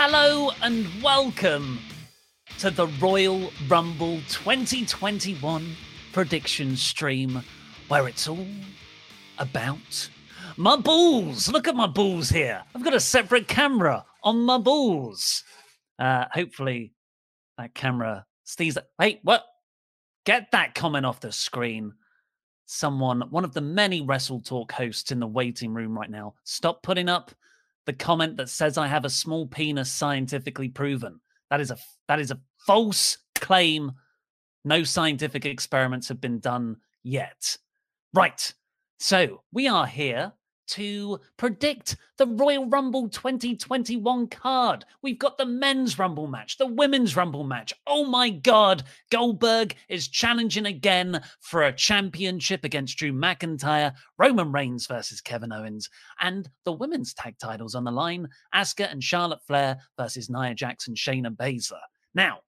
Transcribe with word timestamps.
Hello 0.00 0.52
and 0.62 0.86
welcome 1.02 1.80
to 2.60 2.70
the 2.70 2.86
Royal 3.00 3.50
Rumble 3.66 4.20
2021 4.28 5.74
prediction 6.12 6.76
stream 6.76 7.42
where 7.88 8.06
it's 8.06 8.28
all 8.28 8.46
about 9.38 10.08
my 10.56 10.76
balls. 10.76 11.50
Look 11.50 11.66
at 11.66 11.74
my 11.74 11.88
balls 11.88 12.28
here. 12.28 12.62
I've 12.76 12.84
got 12.84 12.94
a 12.94 13.00
separate 13.00 13.48
camera 13.48 14.04
on 14.22 14.42
my 14.42 14.58
balls. 14.58 15.42
Uh, 15.98 16.26
hopefully, 16.32 16.92
that 17.56 17.74
camera 17.74 18.24
stays. 18.44 18.78
Wait, 19.00 19.18
what? 19.24 19.44
Get 20.24 20.52
that 20.52 20.76
comment 20.76 21.06
off 21.06 21.18
the 21.18 21.32
screen. 21.32 21.92
Someone, 22.66 23.22
one 23.30 23.44
of 23.44 23.52
the 23.52 23.62
many 23.62 24.02
Wrestle 24.02 24.42
Talk 24.42 24.70
hosts 24.70 25.10
in 25.10 25.18
the 25.18 25.26
waiting 25.26 25.74
room 25.74 25.98
right 25.98 26.08
now, 26.08 26.34
stop 26.44 26.84
putting 26.84 27.08
up 27.08 27.32
the 27.88 27.92
comment 27.94 28.36
that 28.36 28.50
says 28.50 28.76
I 28.76 28.86
have 28.86 29.06
a 29.06 29.10
small 29.10 29.46
penis 29.46 29.90
scientifically 29.90 30.68
proven. 30.68 31.20
That 31.48 31.62
is 31.62 31.70
a 31.70 31.78
that 32.06 32.20
is 32.20 32.30
a 32.30 32.38
false 32.66 33.16
claim. 33.34 33.92
No 34.62 34.84
scientific 34.84 35.46
experiments 35.46 36.06
have 36.08 36.20
been 36.20 36.38
done 36.38 36.76
yet. 37.02 37.56
Right. 38.12 38.52
So, 39.00 39.42
we 39.52 39.68
are 39.68 39.86
here 39.86 40.34
to 40.68 41.20
predict 41.36 41.96
the 42.16 42.26
Royal 42.26 42.66
Rumble 42.66 43.08
2021 43.08 44.28
card. 44.28 44.84
We've 45.02 45.18
got 45.18 45.38
the 45.38 45.46
men's 45.46 45.98
Rumble 45.98 46.26
match, 46.26 46.58
the 46.58 46.66
women's 46.66 47.16
Rumble 47.16 47.44
match. 47.44 47.72
Oh 47.86 48.04
my 48.04 48.30
God, 48.30 48.84
Goldberg 49.10 49.74
is 49.88 50.08
challenging 50.08 50.66
again 50.66 51.22
for 51.40 51.62
a 51.62 51.72
championship 51.72 52.64
against 52.64 52.98
Drew 52.98 53.12
McIntyre, 53.12 53.94
Roman 54.18 54.52
Reigns 54.52 54.86
versus 54.86 55.20
Kevin 55.20 55.52
Owens, 55.52 55.88
and 56.20 56.48
the 56.64 56.72
women's 56.72 57.14
tag 57.14 57.36
titles 57.38 57.74
on 57.74 57.84
the 57.84 57.90
line 57.90 58.28
Asuka 58.54 58.90
and 58.90 59.02
Charlotte 59.02 59.42
Flair 59.46 59.78
versus 59.98 60.30
Nia 60.30 60.54
Jackson, 60.54 60.94
Shayna 60.94 61.34
Baszler. 61.34 61.78
Now, 62.14 62.40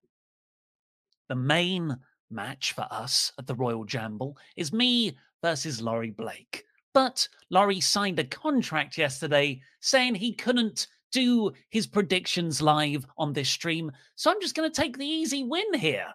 the 1.29 1.37
main 1.37 1.97
match 2.31 2.73
for 2.73 2.87
us 2.91 3.33
at 3.39 3.47
the 3.47 3.55
Royal 3.55 3.85
Jamble 3.85 4.35
is 4.57 4.73
me 4.73 5.17
versus 5.43 5.81
Laurie 5.81 6.11
Blake. 6.11 6.65
But 6.93 7.29
Laurie 7.51 7.81
signed 7.81 8.19
a 8.19 8.25
contract 8.25 8.99
yesterday 8.99 9.61
saying 9.81 10.15
he 10.15 10.35
couldn't 10.35 10.89
do 11.13 11.53
his 11.71 11.87
predictions 11.87 12.63
live 12.63 13.07
on 13.19 13.33
this 13.33 13.49
stream. 13.49 13.91
So 14.15 14.31
I'm 14.31 14.41
just 14.41 14.55
going 14.55 14.71
to 14.71 14.81
take 14.81 14.97
the 14.97 15.07
easy 15.07 15.45
win 15.45 15.75
here. 15.75 16.07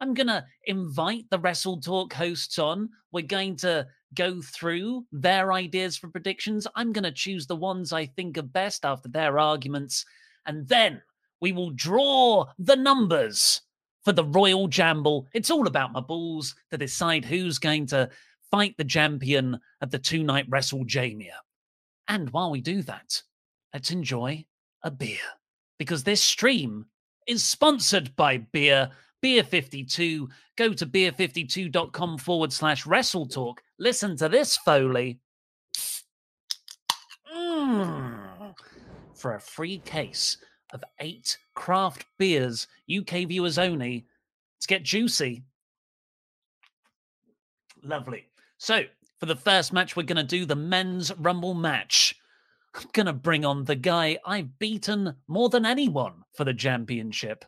I'm 0.00 0.14
going 0.14 0.26
to 0.26 0.44
invite 0.64 1.26
the 1.30 1.38
Wrestle 1.38 1.80
Talk 1.80 2.12
hosts 2.12 2.58
on. 2.58 2.88
We're 3.12 3.22
going 3.22 3.56
to 3.58 3.86
go 4.14 4.42
through 4.42 5.06
their 5.12 5.52
ideas 5.52 5.96
for 5.96 6.08
predictions. 6.08 6.66
I'm 6.74 6.92
going 6.92 7.04
to 7.04 7.12
choose 7.12 7.46
the 7.46 7.56
ones 7.56 7.92
I 7.92 8.06
think 8.06 8.36
are 8.36 8.42
best 8.42 8.84
after 8.84 9.08
their 9.08 9.38
arguments. 9.38 10.04
And 10.46 10.66
then 10.66 11.00
we 11.40 11.52
will 11.52 11.70
draw 11.70 12.46
the 12.58 12.76
numbers 12.76 13.60
for 14.04 14.12
the 14.12 14.24
Royal 14.24 14.68
Jamble. 14.68 15.26
It's 15.32 15.50
all 15.50 15.68
about 15.68 15.92
my 15.92 16.00
balls 16.00 16.56
to 16.70 16.78
decide 16.78 17.24
who's 17.24 17.58
going 17.58 17.86
to 17.86 18.10
fight 18.52 18.76
the 18.76 18.84
champion 18.84 19.58
of 19.80 19.90
the 19.90 19.98
two 19.98 20.22
night 20.22 20.48
WrestleJamia. 20.48 21.32
And 22.06 22.30
while 22.30 22.50
we 22.50 22.60
do 22.60 22.82
that, 22.82 23.22
let's 23.72 23.90
enjoy 23.90 24.44
a 24.84 24.90
beer 24.90 25.16
because 25.78 26.04
this 26.04 26.22
stream 26.22 26.86
is 27.26 27.42
sponsored 27.42 28.14
by 28.14 28.36
beer. 28.36 28.90
Beer 29.22 29.42
52. 29.42 30.28
Go 30.56 30.72
to 30.74 30.86
beer52.com 30.86 32.18
forward 32.18 32.52
slash 32.52 32.84
wrestle 32.86 33.26
talk. 33.26 33.62
Listen 33.78 34.16
to 34.16 34.28
this, 34.28 34.56
Foley. 34.58 35.20
Mm. 37.34 38.54
For 39.14 39.36
a 39.36 39.40
free 39.40 39.78
case 39.78 40.36
of 40.74 40.84
eight 41.00 41.38
craft 41.54 42.04
beers, 42.18 42.66
UK 42.92 43.28
viewers 43.28 43.58
only. 43.58 44.04
Let's 44.56 44.66
get 44.66 44.82
juicy. 44.82 45.44
Lovely. 47.82 48.26
So, 48.62 48.84
for 49.18 49.26
the 49.26 49.34
first 49.34 49.72
match, 49.72 49.96
we're 49.96 50.04
going 50.04 50.18
to 50.18 50.22
do 50.22 50.46
the 50.46 50.54
men's 50.54 51.12
Rumble 51.18 51.52
match. 51.52 52.14
I'm 52.76 52.86
going 52.92 53.06
to 53.06 53.12
bring 53.12 53.44
on 53.44 53.64
the 53.64 53.74
guy 53.74 54.18
I've 54.24 54.56
beaten 54.60 55.16
more 55.26 55.48
than 55.48 55.66
anyone 55.66 56.22
for 56.36 56.44
the 56.44 56.54
championship 56.54 57.44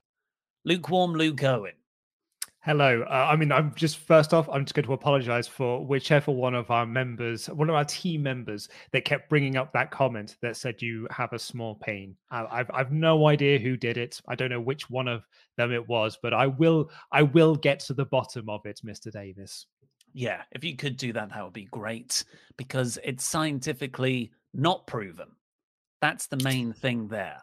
Lukewarm 0.64 1.12
Luke 1.12 1.44
Owen. 1.44 1.74
Hello. 2.64 3.04
Uh, 3.08 3.28
I 3.30 3.36
mean, 3.36 3.52
I'm 3.52 3.72
just 3.76 3.98
first 3.98 4.34
off, 4.34 4.48
I'm 4.48 4.64
just 4.64 4.74
going 4.74 4.86
to 4.86 4.92
apologize 4.92 5.46
for 5.46 5.86
whichever 5.86 6.32
one 6.32 6.56
of 6.56 6.72
our 6.72 6.84
members, 6.84 7.46
one 7.46 7.68
of 7.68 7.76
our 7.76 7.84
team 7.84 8.24
members, 8.24 8.68
that 8.90 9.04
kept 9.04 9.28
bringing 9.28 9.56
up 9.56 9.72
that 9.72 9.92
comment 9.92 10.36
that 10.42 10.56
said 10.56 10.82
you 10.82 11.06
have 11.12 11.32
a 11.32 11.38
small 11.38 11.76
pain. 11.76 12.16
Uh, 12.32 12.46
I've 12.50 12.70
I've 12.74 12.90
no 12.90 13.28
idea 13.28 13.60
who 13.60 13.76
did 13.76 13.98
it. 13.98 14.20
I 14.26 14.34
don't 14.34 14.50
know 14.50 14.60
which 14.60 14.90
one 14.90 15.06
of 15.06 15.22
them 15.58 15.70
it 15.70 15.88
was, 15.88 16.18
but 16.20 16.34
I 16.34 16.48
will 16.48 16.90
I 17.12 17.22
will 17.22 17.54
get 17.54 17.78
to 17.80 17.94
the 17.94 18.06
bottom 18.06 18.48
of 18.48 18.66
it, 18.66 18.80
Mr. 18.84 19.12
Davis. 19.12 19.66
Yeah, 20.14 20.42
if 20.52 20.64
you 20.64 20.76
could 20.76 20.96
do 20.96 21.12
that, 21.12 21.30
that 21.30 21.44
would 21.44 21.52
be 21.52 21.64
great 21.64 22.24
because 22.56 22.98
it's 23.02 23.24
scientifically 23.24 24.30
not 24.54 24.86
proven. 24.86 25.28
That's 26.00 26.28
the 26.28 26.36
main 26.44 26.72
thing 26.72 27.08
there. 27.08 27.42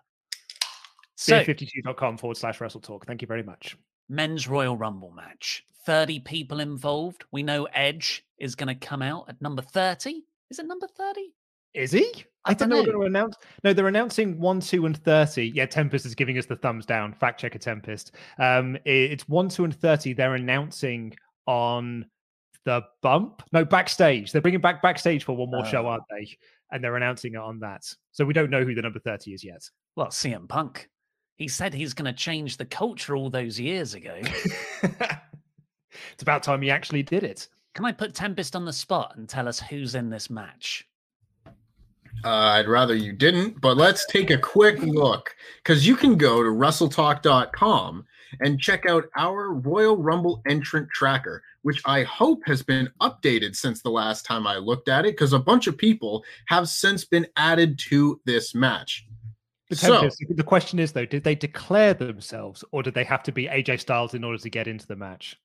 So, 1.16 1.44
52.com 1.44 2.18
forward 2.18 2.38
slash 2.38 2.62
wrestle 2.62 2.82
talk. 2.82 3.06
Thank 3.06 3.22
you 3.22 3.28
very 3.28 3.44
much. 3.44 3.78
Men's 4.09 4.48
Royal 4.48 4.78
Rumble 4.78 5.12
match. 5.12 5.66
30 5.86 6.20
people 6.22 6.59
involved. 6.59 7.26
We 7.32 7.44
know 7.44 7.66
Edge 7.74 8.26
is 8.38 8.56
going 8.56 8.68
to 8.68 8.76
come 8.76 9.02
out 9.02 9.26
at 9.28 9.41
number 9.41 9.62
30. 9.62 10.23
Is 10.50 10.59
it 10.59 10.66
number 10.66 10.88
30? 10.88 11.34
Is 11.73 11.91
he? 11.91 12.26
I, 12.46 12.52
I 12.52 12.53
don't 12.53 12.70
know. 12.70 12.84
They're 12.84 12.94
going 12.94 13.02
to 13.02 13.08
announce. 13.08 13.35
No, 13.64 13.73
they're 13.73 13.88
announcing 13.88 14.40
one, 14.40 14.59
two, 14.59 14.85
and 14.85 14.97
thirty. 14.97 15.52
Yeah, 15.53 15.68
Tempest 15.68 16.06
is 16.06 16.16
giving 16.16 16.38
us 16.38 16.46
the 16.46 16.56
thumbs 16.56 16.85
down. 16.85 17.14
Fact 17.14 17.40
checker 17.40 17.59
Tempest. 17.59 18.14
Um, 18.40 18.78
it's 18.84 19.29
one, 19.29 19.47
two, 19.47 19.64
and 19.64 19.76
thirty. 19.76 20.14
They're 20.14 20.35
announcing 20.35 21.14
on 21.46 22.06
the 22.66 22.81
bump. 23.02 23.43
No, 23.52 23.66
backstage. 23.66 24.31
They're 24.31 24.41
bringing 24.41 24.61
back 24.61 24.81
backstage 24.81 25.23
for 25.23 25.35
one 25.35 25.49
more 25.49 25.66
show, 25.66 25.87
aren't 25.87 26.03
they? 26.09 26.37
And 26.72 26.84
they're 26.84 26.96
announcing 26.96 27.34
it 27.34 27.40
on 27.40 27.59
that. 27.59 27.84
So 28.11 28.25
we 28.25 28.34
don't 28.34 28.49
know 28.49 28.63
who 28.63 28.75
the 28.75 28.81
number 28.81 28.99
30 28.99 29.34
is 29.34 29.43
yet. 29.43 29.69
Well, 29.96 30.08
CM 30.08 30.47
Punk. 30.47 30.90
He 31.35 31.47
said 31.47 31.73
he's 31.73 31.93
going 31.93 32.05
to 32.05 32.17
change 32.17 32.58
the 32.58 32.66
culture 32.66 33.16
all 33.16 33.29
those 33.29 33.59
years 33.59 33.93
ago. 33.93 34.16
it's 34.84 36.22
about 36.22 36.43
time 36.43 36.61
he 36.61 36.69
actually 36.69 37.03
did 37.03 37.23
it. 37.23 37.47
Can 37.73 37.85
I 37.85 37.91
put 37.91 38.13
Tempest 38.13 38.55
on 38.55 38.66
the 38.66 38.73
spot 38.73 39.16
and 39.17 39.28
tell 39.28 39.47
us 39.47 39.59
who's 39.59 39.96
in 39.96 40.09
this 40.09 40.29
match? 40.29 40.87
Uh, 42.23 42.29
I'd 42.29 42.67
rather 42.67 42.93
you 42.93 43.13
didn't, 43.13 43.59
but 43.61 43.78
let's 43.78 44.05
take 44.05 44.29
a 44.29 44.37
quick 44.37 44.79
look 44.81 45.34
because 45.63 45.87
you 45.87 45.96
can 45.96 46.17
go 46.17 46.43
to 46.43 46.49
WrestleTalk.com 46.49 48.05
and 48.41 48.59
check 48.59 48.85
out 48.85 49.05
our 49.17 49.53
Royal 49.53 49.97
Rumble 49.97 50.41
entrant 50.47 50.90
tracker, 50.90 51.41
which 51.61 51.81
I 51.85 52.03
hope 52.03 52.41
has 52.46 52.61
been 52.63 52.90
updated 53.02 53.55
since 53.55 53.81
the 53.81 53.90
last 53.90 54.25
time 54.25 54.47
I 54.47 54.58
looked 54.58 54.90
at 54.90 55.05
it, 55.05 55.13
because 55.13 55.34
a 55.34 55.40
bunch 55.40 55.67
of 55.67 55.78
people 55.78 56.23
have 56.47 56.67
since 56.67 57.05
been 57.05 57.28
added 57.35 57.79
to 57.90 58.19
this 58.25 58.55
match. 58.55 59.05
The, 59.69 59.75
so, 59.78 60.09
the 60.29 60.43
question 60.43 60.79
is 60.79 60.91
though, 60.91 61.05
did 61.05 61.23
they 61.23 61.35
declare 61.35 61.93
themselves 61.93 62.63
or 62.72 62.84
did 62.84 62.93
they 62.93 63.05
have 63.05 63.23
to 63.23 63.31
be 63.31 63.47
AJ 63.47 63.79
Styles 63.79 64.13
in 64.13 64.23
order 64.23 64.37
to 64.37 64.49
get 64.49 64.67
into 64.67 64.85
the 64.85 64.97
match? 64.97 65.37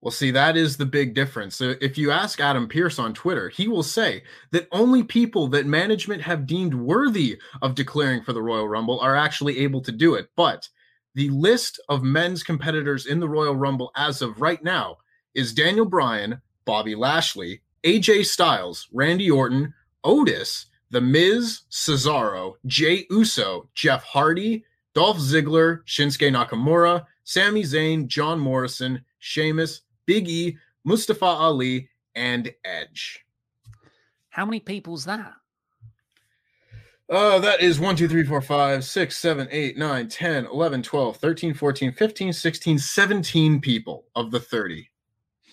Well, 0.00 0.10
see, 0.12 0.30
that 0.30 0.56
is 0.56 0.76
the 0.76 0.86
big 0.86 1.14
difference. 1.14 1.56
So 1.56 1.74
if 1.80 1.98
you 1.98 2.10
ask 2.10 2.40
Adam 2.40 2.68
Pearce 2.68 2.98
on 2.98 3.14
Twitter, 3.14 3.48
he 3.48 3.66
will 3.66 3.82
say 3.82 4.22
that 4.52 4.68
only 4.70 5.02
people 5.02 5.48
that 5.48 5.66
management 5.66 6.22
have 6.22 6.46
deemed 6.46 6.74
worthy 6.74 7.38
of 7.62 7.74
declaring 7.74 8.22
for 8.22 8.32
the 8.32 8.42
Royal 8.42 8.68
Rumble 8.68 9.00
are 9.00 9.16
actually 9.16 9.58
able 9.58 9.80
to 9.82 9.92
do 9.92 10.14
it. 10.14 10.28
But 10.36 10.68
the 11.14 11.30
list 11.30 11.80
of 11.88 12.04
men's 12.04 12.44
competitors 12.44 13.06
in 13.06 13.18
the 13.18 13.28
Royal 13.28 13.56
Rumble 13.56 13.90
as 13.96 14.22
of 14.22 14.40
right 14.40 14.62
now 14.62 14.98
is 15.38 15.52
Daniel 15.52 15.86
Bryan, 15.86 16.42
Bobby 16.64 16.96
Lashley, 16.96 17.60
AJ 17.84 18.26
Styles, 18.26 18.88
Randy 18.92 19.30
Orton, 19.30 19.72
Otis, 20.02 20.66
The 20.90 21.00
Miz, 21.00 21.60
Cesaro, 21.70 22.54
Jay 22.66 23.06
Uso, 23.08 23.68
Jeff 23.72 24.02
Hardy, 24.02 24.64
Dolph 24.94 25.18
Ziggler, 25.18 25.84
Shinsuke 25.86 26.32
Nakamura, 26.32 27.04
Sami 27.22 27.62
Zayn, 27.62 28.08
John 28.08 28.40
Morrison, 28.40 29.04
Sheamus, 29.20 29.82
Big 30.06 30.28
E, 30.28 30.58
Mustafa 30.82 31.24
Ali, 31.24 31.88
and 32.16 32.52
Edge. 32.64 33.24
How 34.30 34.44
many 34.44 34.58
people's 34.58 35.04
that? 35.04 35.34
Uh, 37.08 37.38
that 37.38 37.60
is 37.62 37.78
1, 37.78 37.94
2, 37.94 38.08
3, 38.08 38.24
4, 38.24 38.42
5, 38.42 38.84
6, 38.84 39.16
7, 39.16 39.48
8, 39.52 39.78
9, 39.78 40.08
10, 40.08 40.46
11, 40.46 40.82
12, 40.82 41.16
13, 41.16 41.54
14, 41.54 41.92
15, 41.92 42.32
16, 42.32 42.78
17 42.78 43.60
people 43.60 44.04
of 44.16 44.32
the 44.32 44.40
30. 44.40 44.88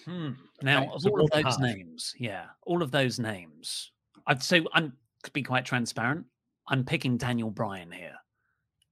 Hmm. 0.06 0.32
Now, 0.62 0.94
of 0.94 1.06
all 1.06 1.22
of 1.22 1.30
those 1.32 1.60
names, 1.60 2.14
yeah, 2.18 2.46
all 2.66 2.82
of 2.82 2.92
those 2.92 3.20
names, 3.20 3.92
I'd 4.28 4.44
say 4.44 4.64
I'm 4.74 4.94
to 5.24 5.32
be 5.32 5.44
quite 5.44 5.66
transparent. 5.66 6.26
I'm 6.68 6.84
picking 6.84 7.18
Daniel 7.18 7.52
Bryan 7.52 7.92
here. 7.92 8.16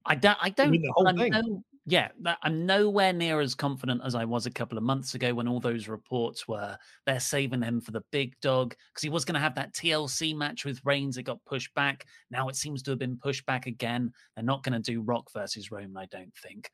I 0.06 0.16
don't. 0.16 0.38
I 0.40 0.50
don't. 0.50 0.76
I 1.06 1.12
know, 1.12 1.62
yeah, 1.86 2.08
I'm 2.42 2.64
nowhere 2.64 3.12
near 3.12 3.40
as 3.40 3.54
confident 3.54 4.00
as 4.04 4.14
I 4.14 4.24
was 4.24 4.46
a 4.46 4.50
couple 4.50 4.78
of 4.78 4.84
months 4.84 5.14
ago 5.14 5.34
when 5.34 5.46
all 5.46 5.60
those 5.60 5.86
reports 5.86 6.48
were 6.48 6.78
they're 7.04 7.20
saving 7.20 7.60
him 7.60 7.80
for 7.80 7.90
the 7.90 8.02
big 8.10 8.34
dog 8.40 8.70
because 8.70 9.02
he 9.02 9.10
was 9.10 9.26
going 9.26 9.34
to 9.34 9.40
have 9.40 9.54
that 9.56 9.74
TLC 9.74 10.34
match 10.34 10.64
with 10.64 10.80
Reigns. 10.84 11.18
It 11.18 11.24
got 11.24 11.44
pushed 11.44 11.74
back. 11.74 12.06
Now 12.30 12.48
it 12.48 12.56
seems 12.56 12.82
to 12.82 12.92
have 12.92 12.98
been 12.98 13.18
pushed 13.18 13.44
back 13.44 13.66
again. 13.66 14.12
They're 14.34 14.44
not 14.44 14.62
going 14.62 14.80
to 14.80 14.92
do 14.92 15.02
Rock 15.02 15.30
versus 15.34 15.70
Roman, 15.70 15.98
I 15.98 16.06
don't 16.06 16.34
think. 16.42 16.70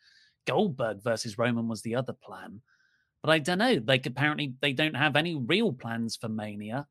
Goldberg 0.47 1.03
versus 1.03 1.39
Roman 1.39 1.67
was 1.67 1.83
the 1.83 1.97
other 1.97 2.13
plan, 2.13 2.61
but 3.23 3.31
I 3.31 3.39
don't 3.39 3.59
know. 3.59 3.81
Like 3.87 4.07
apparently 4.07 4.55
they 4.61 4.73
don't 4.73 4.97
have 4.97 5.17
any 5.17 5.35
real 5.37 5.73
plans 5.73 6.17
for 6.17 6.29
Mania. 6.29 6.87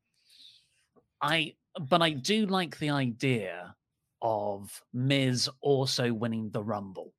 I, 1.22 1.54
but 1.88 2.02
I 2.02 2.10
do 2.10 2.46
like 2.46 2.78
the 2.78 2.90
idea 2.90 3.74
of 4.22 4.82
Miz 4.92 5.48
also 5.62 6.12
winning 6.12 6.50
the 6.50 6.62
Rumble 6.62 7.12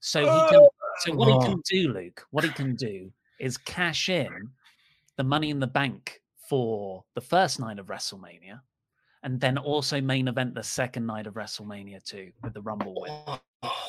so 0.00 0.20
he 0.20 0.50
can. 0.50 0.60
Oh! 0.60 0.70
So 1.00 1.14
what 1.14 1.28
he 1.28 1.34
oh. 1.34 1.40
can 1.40 1.62
do, 1.70 1.92
Luke, 1.92 2.24
what 2.30 2.44
he 2.44 2.50
can 2.50 2.74
do 2.74 3.12
is 3.38 3.56
cash 3.56 4.08
in 4.08 4.48
the 5.16 5.24
money 5.24 5.50
in 5.50 5.60
the 5.60 5.66
bank 5.66 6.20
for 6.48 7.04
the 7.14 7.20
first 7.20 7.60
night 7.60 7.78
of 7.78 7.86
WrestleMania, 7.86 8.60
and 9.22 9.40
then 9.40 9.58
also 9.58 10.00
main 10.00 10.26
event 10.26 10.54
the 10.54 10.62
second 10.62 11.06
night 11.06 11.26
of 11.26 11.34
WrestleMania 11.34 12.02
too 12.04 12.32
with 12.42 12.54
the 12.54 12.62
Rumble 12.62 13.00
win. 13.00 13.38
Oh. 13.62 13.80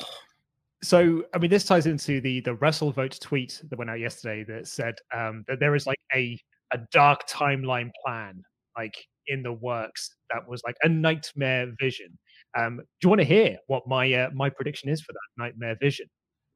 So, 0.82 1.24
I 1.34 1.38
mean, 1.38 1.50
this 1.50 1.64
ties 1.64 1.86
into 1.86 2.20
the 2.20 2.40
the 2.40 2.56
WrestleVote 2.56 3.20
tweet 3.20 3.62
that 3.68 3.78
went 3.78 3.90
out 3.90 4.00
yesterday 4.00 4.44
that 4.44 4.66
said 4.66 4.94
um, 5.14 5.44
that 5.48 5.60
there 5.60 5.74
is 5.74 5.86
like 5.86 6.00
a 6.14 6.38
a 6.72 6.78
dark 6.92 7.26
timeline 7.28 7.90
plan 8.04 8.42
like 8.78 8.94
in 9.26 9.42
the 9.42 9.52
works 9.52 10.16
that 10.32 10.48
was 10.48 10.62
like 10.64 10.76
a 10.82 10.88
nightmare 10.88 11.72
vision 11.80 12.16
um, 12.58 12.78
do 12.78 12.84
you 13.02 13.08
want 13.08 13.20
to 13.20 13.26
hear 13.26 13.58
what 13.66 13.86
my 13.86 14.12
uh, 14.12 14.30
my 14.34 14.50
prediction 14.50 14.88
is 14.88 15.00
for 15.00 15.12
that 15.12 15.42
nightmare 15.42 15.76
vision? 15.80 16.06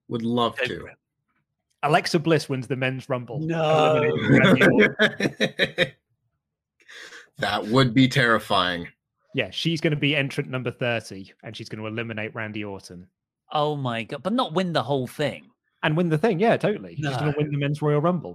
Would 0.08 0.22
love 0.22 0.56
to. 0.64 0.86
Alexa 1.82 2.18
Bliss 2.18 2.48
wins 2.48 2.66
the 2.66 2.76
men's 2.76 3.08
rumble. 3.08 3.40
No. 3.40 4.00
that 7.38 7.66
would 7.66 7.92
be 7.92 8.08
terrifying. 8.08 8.88
Yeah, 9.34 9.50
she's 9.50 9.80
going 9.80 9.90
to 9.90 9.96
be 9.96 10.16
entrant 10.16 10.48
number 10.48 10.70
30 10.70 11.32
and 11.42 11.54
she's 11.56 11.68
going 11.68 11.82
to 11.82 11.88
eliminate 11.88 12.34
Randy 12.34 12.64
Orton. 12.64 13.06
Oh 13.54 13.76
my 13.76 14.02
god, 14.02 14.22
but 14.22 14.32
not 14.32 14.52
win 14.52 14.72
the 14.72 14.82
whole 14.82 15.06
thing. 15.06 15.48
And 15.82 15.96
win 15.96 16.08
the 16.08 16.18
thing, 16.18 16.40
yeah, 16.40 16.56
totally. 16.56 16.96
No. 16.98 17.10
She's 17.10 17.18
going 17.18 17.32
to 17.32 17.38
win 17.38 17.50
the 17.50 17.58
men's 17.58 17.80
Royal 17.82 18.00
Rumble 18.00 18.32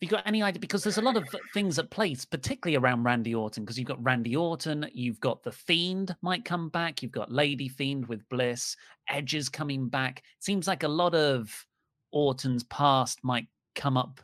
Have 0.00 0.02
you 0.02 0.08
got 0.08 0.26
any 0.26 0.42
idea? 0.42 0.60
Because 0.60 0.82
there's 0.82 0.98
a 0.98 1.02
lot 1.02 1.16
of 1.16 1.24
things 1.54 1.78
at 1.78 1.90
place, 1.90 2.24
particularly 2.24 2.76
around 2.76 3.04
Randy 3.04 3.34
Orton, 3.34 3.64
because 3.64 3.78
you've 3.78 3.88
got 3.88 4.02
Randy 4.04 4.36
Orton, 4.36 4.88
you've 4.92 5.20
got 5.20 5.42
the 5.42 5.52
Fiend 5.52 6.14
might 6.20 6.44
come 6.44 6.68
back, 6.68 7.02
you've 7.02 7.12
got 7.12 7.32
Lady 7.32 7.68
Fiend 7.68 8.06
with 8.06 8.28
Bliss, 8.28 8.76
Edges 9.08 9.48
coming 9.48 9.88
back. 9.88 10.18
It 10.18 10.44
seems 10.44 10.66
like 10.66 10.82
a 10.82 10.88
lot 10.88 11.14
of 11.14 11.64
Orton's 12.10 12.64
past 12.64 13.20
might 13.22 13.46
come 13.74 13.96
up 13.96 14.20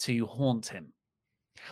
to 0.00 0.26
haunt 0.26 0.66
him. 0.66 0.92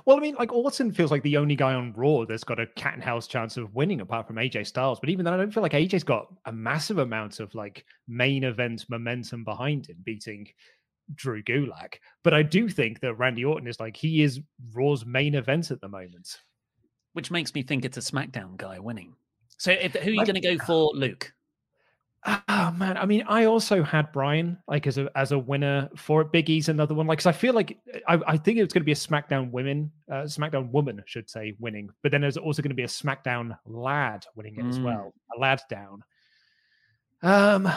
Well, 0.04 0.16
I 0.16 0.20
mean, 0.20 0.34
like 0.36 0.52
Orton 0.52 0.92
feels 0.92 1.10
like 1.10 1.22
the 1.22 1.36
only 1.36 1.56
guy 1.56 1.74
on 1.74 1.92
Raw 1.94 2.24
that's 2.24 2.44
got 2.44 2.60
a 2.60 2.66
cat 2.66 2.94
and 2.94 3.02
house 3.02 3.26
chance 3.26 3.56
of 3.56 3.74
winning, 3.74 4.00
apart 4.00 4.26
from 4.26 4.36
AJ 4.36 4.66
Styles. 4.66 5.00
But 5.00 5.10
even 5.10 5.24
then, 5.24 5.34
I 5.34 5.36
don't 5.36 5.52
feel 5.52 5.62
like 5.62 5.72
AJ's 5.72 6.04
got 6.04 6.26
a 6.46 6.52
massive 6.52 6.98
amount 6.98 7.40
of 7.40 7.54
like 7.54 7.84
main 8.08 8.44
event 8.44 8.86
momentum 8.88 9.44
behind 9.44 9.86
him, 9.86 9.96
beating 10.04 10.48
Drew 11.14 11.42
Gulak. 11.42 11.96
But 12.22 12.34
I 12.34 12.42
do 12.42 12.68
think 12.68 13.00
that 13.00 13.14
Randy 13.14 13.44
Orton 13.44 13.68
is 13.68 13.80
like 13.80 13.96
he 13.96 14.22
is 14.22 14.40
Raw's 14.72 15.04
main 15.04 15.34
event 15.34 15.70
at 15.70 15.80
the 15.80 15.88
moment, 15.88 16.40
which 17.12 17.30
makes 17.30 17.54
me 17.54 17.62
think 17.62 17.84
it's 17.84 17.98
a 17.98 18.00
SmackDown 18.00 18.56
guy 18.56 18.78
winning. 18.78 19.14
So, 19.58 19.72
if, 19.72 19.94
who 19.94 20.10
are 20.10 20.14
you 20.14 20.26
going 20.26 20.34
to 20.34 20.40
go 20.40 20.54
uh, 20.54 20.66
for, 20.66 20.90
Luke? 20.94 21.32
Oh 22.26 22.74
man, 22.78 22.96
I 22.96 23.04
mean, 23.04 23.22
I 23.28 23.44
also 23.44 23.82
had 23.82 24.10
Bryan 24.10 24.56
like 24.66 24.86
as 24.86 24.96
a 24.96 25.10
as 25.14 25.32
a 25.32 25.38
winner 25.38 25.90
for 25.94 26.22
it. 26.22 26.32
Big 26.32 26.48
E's 26.48 26.70
another 26.70 26.94
one. 26.94 27.06
Like, 27.06 27.18
cause 27.18 27.26
I 27.26 27.32
feel 27.32 27.52
like 27.52 27.78
I, 28.08 28.18
I 28.26 28.36
think 28.38 28.58
it's 28.58 28.72
going 28.72 28.80
to 28.80 28.86
be 28.86 28.92
a 28.92 28.94
SmackDown 28.94 29.50
women, 29.50 29.92
uh, 30.10 30.22
SmackDown 30.22 30.70
woman, 30.70 30.98
I 31.00 31.02
should 31.06 31.28
say, 31.28 31.54
winning. 31.58 31.90
But 32.02 32.12
then 32.12 32.22
there's 32.22 32.38
also 32.38 32.62
going 32.62 32.70
to 32.70 32.76
be 32.76 32.84
a 32.84 32.86
SmackDown 32.86 33.58
lad 33.66 34.24
winning 34.36 34.56
it 34.56 34.64
mm. 34.64 34.70
as 34.70 34.80
well, 34.80 35.12
a 35.36 35.38
lad 35.38 35.60
down. 35.68 36.02
Um, 37.22 37.70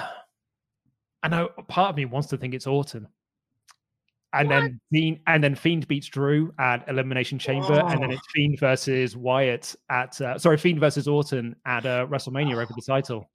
I 1.24 1.28
know 1.28 1.50
part 1.68 1.90
of 1.90 1.98
me 1.98 2.06
wants 2.06 2.30
to 2.30 2.38
think 2.38 2.54
it's 2.54 2.68
Orton, 2.68 3.06
and 4.32 4.48
what? 4.48 4.54
then 4.54 4.80
Fiend, 4.94 5.20
and 5.28 5.44
then 5.44 5.56
Fiend 5.56 5.90
beats 5.90 6.08
Drew 6.08 6.54
at 6.58 6.88
Elimination 6.88 7.38
Chamber, 7.38 7.82
oh. 7.84 7.88
and 7.88 8.02
then 8.02 8.12
it's. 8.12 8.28
Fiend 8.34 8.60
versus 8.62 9.18
Wyatt 9.18 9.76
at 9.90 10.22
uh, 10.22 10.38
sorry, 10.38 10.58
Fiend 10.58 10.80
versus 10.80 11.06
Orton 11.06 11.54
at 11.66 11.86
uh, 11.86 12.08
WrestleMania 12.08 12.54
over 12.54 12.72
the 12.74 12.82
title. 12.82 13.30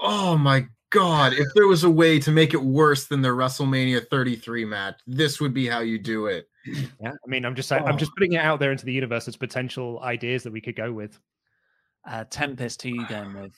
Oh 0.00 0.36
my 0.36 0.66
god! 0.90 1.32
If 1.32 1.46
there 1.54 1.66
was 1.66 1.84
a 1.84 1.90
way 1.90 2.18
to 2.20 2.30
make 2.30 2.54
it 2.54 2.62
worse 2.62 3.06
than 3.06 3.22
the 3.22 3.28
WrestleMania 3.28 4.08
33 4.08 4.64
match, 4.64 5.00
this 5.06 5.40
would 5.40 5.54
be 5.54 5.66
how 5.66 5.80
you 5.80 5.98
do 5.98 6.26
it. 6.26 6.48
Yeah, 6.66 7.12
I 7.12 7.28
mean, 7.28 7.44
I'm 7.44 7.54
just 7.54 7.72
oh. 7.72 7.76
I'm 7.76 7.98
just 7.98 8.14
putting 8.16 8.32
it 8.32 8.38
out 8.38 8.60
there 8.60 8.72
into 8.72 8.86
the 8.86 8.92
universe 8.92 9.28
as 9.28 9.36
potential 9.36 10.00
ideas 10.02 10.42
that 10.44 10.52
we 10.52 10.60
could 10.60 10.76
go 10.76 10.92
with. 10.92 11.18
Uh, 12.08 12.24
Tempest, 12.30 12.82
who 12.82 12.90
you 12.90 13.06
going 13.06 13.40
with? 13.40 13.52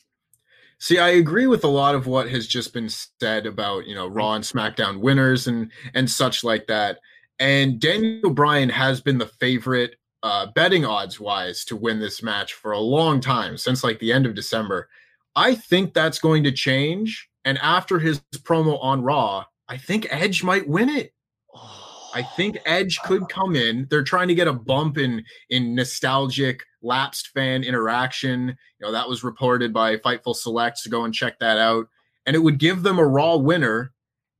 See, 0.78 0.98
I 0.98 1.10
agree 1.10 1.46
with 1.46 1.64
a 1.64 1.68
lot 1.68 1.94
of 1.94 2.06
what 2.06 2.28
has 2.28 2.46
just 2.46 2.74
been 2.74 2.88
said 2.88 3.46
about, 3.46 3.86
you 3.86 3.94
know, 3.94 4.06
Raw 4.06 4.34
and 4.34 4.44
SmackDown 4.44 5.00
winners 5.00 5.46
and 5.46 5.70
and 5.94 6.10
such 6.10 6.44
like 6.44 6.66
that. 6.66 6.98
And 7.38 7.80
Daniel 7.80 8.30
Bryan 8.30 8.68
has 8.68 9.00
been 9.00 9.18
the 9.18 9.26
favorite 9.26 9.96
uh, 10.22 10.46
betting 10.54 10.84
odds 10.84 11.20
wise 11.20 11.64
to 11.66 11.76
win 11.76 12.00
this 12.00 12.22
match 12.22 12.54
for 12.54 12.72
a 12.72 12.78
long 12.78 13.20
time, 13.20 13.56
since 13.56 13.84
like 13.84 13.98
the 13.98 14.12
end 14.12 14.26
of 14.26 14.34
December. 14.34 14.88
I 15.36 15.54
think 15.54 15.92
that's 15.92 16.18
going 16.18 16.42
to 16.44 16.52
change. 16.52 17.28
And 17.44 17.58
after 17.58 17.98
his 17.98 18.20
promo 18.38 18.82
on 18.82 19.02
Raw, 19.02 19.44
I 19.68 19.76
think 19.76 20.06
Edge 20.10 20.42
might 20.42 20.66
win 20.66 20.88
it. 20.88 21.12
I 22.14 22.22
think 22.22 22.56
Edge 22.66 22.98
could 23.04 23.28
come 23.28 23.54
in. 23.54 23.86
They're 23.90 24.02
trying 24.02 24.28
to 24.28 24.34
get 24.34 24.48
a 24.48 24.52
bump 24.52 24.96
in 24.98 25.22
in 25.50 25.74
nostalgic 25.74 26.64
lapsed 26.82 27.28
fan 27.28 27.62
interaction. 27.62 28.56
You 28.80 28.86
know, 28.86 28.92
that 28.92 29.08
was 29.08 29.22
reported 29.22 29.72
by 29.72 29.98
Fightful 29.98 30.34
Select, 30.34 30.78
so 30.78 30.90
go 30.90 31.04
and 31.04 31.14
check 31.14 31.38
that 31.38 31.58
out. 31.58 31.86
And 32.24 32.34
it 32.34 32.40
would 32.40 32.58
give 32.58 32.82
them 32.82 32.98
a 32.98 33.06
Raw 33.06 33.36
winner. 33.36 33.92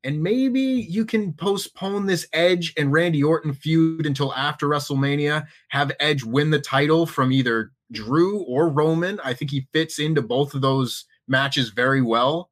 And 0.02 0.22
maybe 0.22 0.60
you 0.60 1.04
can 1.04 1.32
postpone 1.32 2.06
this 2.06 2.28
Edge 2.32 2.72
and 2.76 2.92
Randy 2.92 3.22
Orton 3.22 3.52
feud 3.52 4.06
until 4.06 4.32
after 4.34 4.68
WrestleMania. 4.68 5.46
Have 5.68 5.92
Edge 6.00 6.22
win 6.22 6.50
the 6.50 6.60
title 6.60 7.06
from 7.06 7.32
either 7.32 7.72
Drew 7.92 8.42
or 8.44 8.68
Roman. 8.68 9.20
I 9.22 9.34
think 9.34 9.50
he 9.50 9.68
fits 9.72 9.98
into 9.98 10.22
both 10.22 10.54
of 10.54 10.60
those 10.60 11.04
matches 11.28 11.70
very 11.70 12.02
well. 12.02 12.50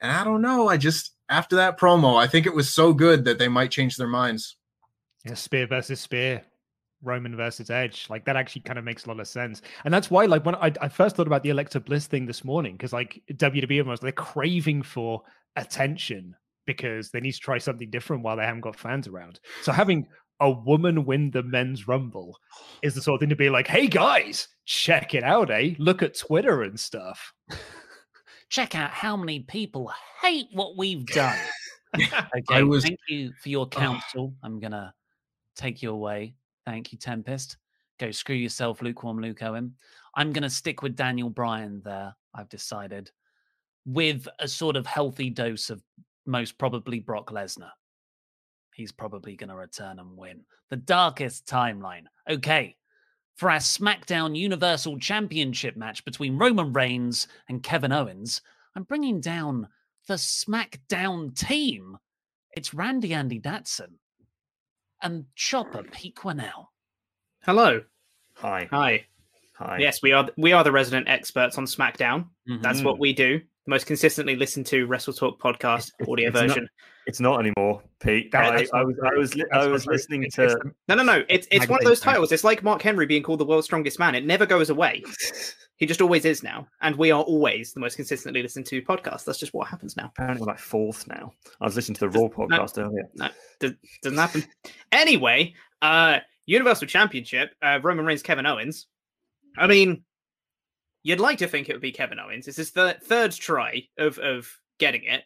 And 0.00 0.12
I 0.12 0.24
don't 0.24 0.42
know. 0.42 0.68
I 0.68 0.76
just 0.76 1.12
after 1.28 1.56
that 1.56 1.78
promo, 1.78 2.16
I 2.16 2.26
think 2.26 2.46
it 2.46 2.54
was 2.54 2.72
so 2.72 2.92
good 2.92 3.24
that 3.24 3.38
they 3.38 3.48
might 3.48 3.70
change 3.70 3.96
their 3.96 4.08
minds. 4.08 4.56
Yeah, 5.24 5.34
spear 5.34 5.66
versus 5.66 6.00
spear, 6.00 6.42
Roman 7.02 7.36
versus 7.36 7.70
Edge. 7.70 8.06
Like 8.08 8.24
that 8.24 8.36
actually 8.36 8.62
kind 8.62 8.78
of 8.78 8.84
makes 8.84 9.04
a 9.04 9.08
lot 9.08 9.20
of 9.20 9.28
sense. 9.28 9.62
And 9.84 9.92
that's 9.92 10.10
why, 10.10 10.26
like, 10.26 10.46
when 10.46 10.54
I, 10.54 10.72
I 10.80 10.88
first 10.88 11.16
thought 11.16 11.26
about 11.26 11.42
the 11.42 11.50
Alexa 11.50 11.80
Bliss 11.80 12.06
thing 12.06 12.26
this 12.26 12.44
morning, 12.44 12.72
because 12.72 12.92
like 12.92 13.22
WWE 13.32 13.84
was 13.84 14.00
they're 14.00 14.12
craving 14.12 14.82
for 14.82 15.22
attention 15.56 16.34
because 16.66 17.10
they 17.10 17.20
need 17.20 17.32
to 17.32 17.40
try 17.40 17.58
something 17.58 17.90
different 17.90 18.22
while 18.22 18.36
they 18.36 18.44
haven't 18.44 18.60
got 18.60 18.76
fans 18.76 19.08
around. 19.08 19.40
So 19.62 19.72
having 19.72 20.06
a 20.40 20.50
woman 20.50 21.04
win 21.04 21.30
the 21.30 21.42
men's 21.42 21.88
rumble 21.88 22.38
is 22.82 22.94
the 22.94 23.02
sort 23.02 23.16
of 23.16 23.20
thing 23.20 23.28
to 23.28 23.36
be 23.36 23.50
like, 23.50 23.66
hey 23.66 23.86
guys, 23.86 24.48
check 24.64 25.14
it 25.14 25.24
out, 25.24 25.50
eh? 25.50 25.74
Look 25.78 26.02
at 26.02 26.16
Twitter 26.16 26.62
and 26.62 26.78
stuff. 26.78 27.32
check 28.48 28.74
out 28.74 28.90
how 28.90 29.16
many 29.16 29.40
people 29.40 29.92
hate 30.22 30.48
what 30.52 30.76
we've 30.76 31.06
done. 31.14 31.38
okay, 32.36 32.62
was... 32.62 32.84
thank 32.84 32.98
you 33.08 33.32
for 33.42 33.48
your 33.48 33.66
counsel. 33.68 34.34
I'm 34.42 34.60
gonna 34.60 34.94
take 35.56 35.82
you 35.82 35.90
away. 35.90 36.34
Thank 36.66 36.92
you, 36.92 36.98
Tempest. 36.98 37.56
Go 37.98 38.10
screw 38.10 38.36
yourself, 38.36 38.80
lukewarm 38.80 39.20
Luke 39.20 39.42
Owen. 39.42 39.74
I'm 40.14 40.32
gonna 40.32 40.50
stick 40.50 40.82
with 40.82 40.96
Daniel 40.96 41.30
Bryan 41.30 41.82
there. 41.84 42.14
I've 42.34 42.48
decided 42.48 43.10
with 43.84 44.28
a 44.38 44.46
sort 44.46 44.76
of 44.76 44.86
healthy 44.86 45.30
dose 45.30 45.70
of 45.70 45.82
most 46.26 46.58
probably 46.58 47.00
Brock 47.00 47.30
Lesnar. 47.30 47.70
He's 48.78 48.92
probably 48.92 49.34
going 49.34 49.48
to 49.48 49.56
return 49.56 49.98
and 49.98 50.16
win. 50.16 50.42
The 50.70 50.76
darkest 50.76 51.46
timeline. 51.46 52.04
Okay. 52.30 52.76
For 53.34 53.50
our 53.50 53.58
SmackDown 53.58 54.36
Universal 54.36 55.00
Championship 55.00 55.76
match 55.76 56.04
between 56.04 56.38
Roman 56.38 56.72
Reigns 56.72 57.26
and 57.48 57.60
Kevin 57.60 57.90
Owens, 57.90 58.40
I'm 58.76 58.84
bringing 58.84 59.20
down 59.20 59.66
the 60.06 60.14
SmackDown 60.14 61.36
team. 61.36 61.98
It's 62.52 62.72
Randy 62.72 63.14
Andy 63.14 63.40
Datson 63.40 63.94
and 65.02 65.24
Chopper 65.34 65.82
Pete 65.82 66.14
Quinnell. 66.14 66.66
Hello. 67.42 67.82
Hi. 68.34 68.68
Hi. 68.70 69.06
Hi. 69.54 69.78
Yes, 69.80 70.02
we 70.02 70.12
are 70.12 70.28
we 70.36 70.52
are 70.52 70.62
the 70.62 70.70
resident 70.70 71.08
experts 71.08 71.58
on 71.58 71.64
SmackDown. 71.64 72.26
Mm-hmm. 72.48 72.62
That's 72.62 72.82
what 72.82 73.00
we 73.00 73.12
do 73.12 73.40
most 73.68 73.86
consistently 73.86 74.34
listened 74.34 74.66
to 74.66 74.86
Wrestle 74.86 75.12
Talk 75.12 75.40
podcast 75.40 75.90
audio 76.08 76.28
it's 76.28 76.40
version. 76.40 76.62
Not, 76.62 76.70
it's 77.06 77.20
not 77.20 77.40
anymore, 77.40 77.82
Pete. 78.00 78.34
I, 78.34 78.66
I, 78.72 78.82
was 78.82 78.98
I 79.04 79.12
was 79.14 79.36
I 79.52 79.66
was 79.66 79.86
listening 79.86 80.24
it's, 80.24 80.36
to 80.36 80.44
it's, 80.44 80.54
no 80.88 80.94
no 80.94 81.02
no. 81.02 81.22
It's 81.28 81.46
it's 81.50 81.68
one 81.68 81.78
of 81.80 81.84
those 81.84 82.00
titles. 82.00 82.32
It's 82.32 82.44
like 82.44 82.62
Mark 82.62 82.82
Henry 82.82 83.06
being 83.06 83.22
called 83.22 83.40
the 83.40 83.44
world's 83.44 83.66
strongest 83.66 83.98
man. 83.98 84.14
It 84.14 84.24
never 84.24 84.46
goes 84.46 84.70
away. 84.70 85.04
he 85.76 85.86
just 85.86 86.00
always 86.00 86.24
is 86.24 86.42
now, 86.42 86.66
and 86.80 86.96
we 86.96 87.10
are 87.10 87.22
always 87.22 87.72
the 87.72 87.80
most 87.80 87.96
consistently 87.96 88.42
listened 88.42 88.66
to 88.66 88.82
podcast. 88.82 89.24
That's 89.24 89.38
just 89.38 89.54
what 89.54 89.68
happens 89.68 89.96
now. 89.96 90.06
Apparently, 90.06 90.40
we're 90.40 90.52
like 90.52 90.58
fourth 90.58 91.06
now. 91.06 91.32
I 91.60 91.64
was 91.64 91.76
listening 91.76 91.96
to 91.96 92.08
the 92.08 92.18
Raw 92.18 92.28
podcast 92.28 92.78
no, 92.78 92.84
earlier. 92.84 93.08
No, 93.14 93.28
doesn't 94.02 94.18
happen. 94.18 94.44
anyway, 94.92 95.54
uh, 95.82 96.18
Universal 96.46 96.88
Championship, 96.88 97.50
uh, 97.62 97.78
Roman 97.82 98.06
Reigns, 98.06 98.22
Kevin 98.22 98.46
Owens. 98.46 98.86
I 99.56 99.66
mean, 99.66 100.04
You'd 101.08 101.20
like 101.20 101.38
to 101.38 101.48
think 101.48 101.70
it 101.70 101.72
would 101.72 101.80
be 101.80 101.90
Kevin 101.90 102.20
Owens. 102.20 102.48
It's 102.48 102.58
his 102.58 102.68
third 102.68 103.02
third 103.02 103.32
try 103.32 103.88
of 103.96 104.18
of 104.18 104.46
getting 104.78 105.04
it, 105.04 105.24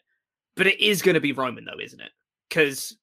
but 0.55 0.69
it 0.69 0.81
is 0.81 1.03
going 1.03 1.17
to 1.17 1.21
be 1.21 1.33
Roman 1.33 1.65
though, 1.65 1.81
isn't 1.83 2.01
it? 2.01 2.13
Because 2.49 2.97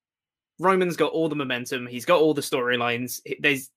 Roman's 0.59 0.95
got 0.95 1.11
all 1.11 1.27
the 1.27 1.35
momentum. 1.35 1.87
He's 1.87 2.05
got 2.05 2.21
all 2.21 2.33
the 2.33 2.39
storylines. 2.39 3.19
There's 3.41 3.69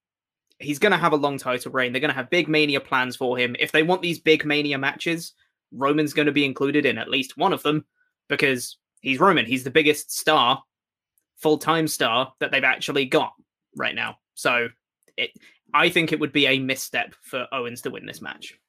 he's 0.60 0.78
going 0.78 0.92
to 0.92 0.98
have 0.98 1.12
a 1.12 1.16
long 1.16 1.36
title 1.36 1.72
reign. 1.72 1.92
They're 1.92 1.98
going 1.98 2.12
to 2.12 2.16
have 2.16 2.30
big 2.30 2.46
Mania 2.46 2.78
plans 2.78 3.16
for 3.16 3.36
him. 3.36 3.56
If 3.58 3.72
they 3.72 3.82
want 3.82 4.02
these 4.02 4.20
big 4.20 4.44
Mania 4.44 4.78
matches, 4.78 5.32
Roman's 5.72 6.14
going 6.14 6.26
to 6.26 6.32
be 6.32 6.44
included 6.44 6.86
in 6.86 6.96
at 6.96 7.10
least 7.10 7.36
one 7.36 7.52
of 7.52 7.64
them 7.64 7.84
because 8.28 8.76
he's 9.00 9.18
Roman. 9.18 9.46
He's 9.46 9.64
the 9.64 9.70
biggest 9.72 10.16
star, 10.16 10.62
full 11.38 11.58
time 11.58 11.88
star 11.88 12.34
that 12.38 12.52
they've 12.52 12.62
actually 12.62 13.06
got 13.06 13.32
right 13.74 13.96
now. 13.96 14.18
So 14.34 14.68
it, 15.16 15.32
I 15.74 15.88
think 15.88 16.12
it 16.12 16.20
would 16.20 16.32
be 16.32 16.46
a 16.46 16.60
misstep 16.60 17.16
for 17.20 17.48
Owens 17.50 17.82
to 17.82 17.90
win 17.90 18.06
this 18.06 18.22
match. 18.22 18.60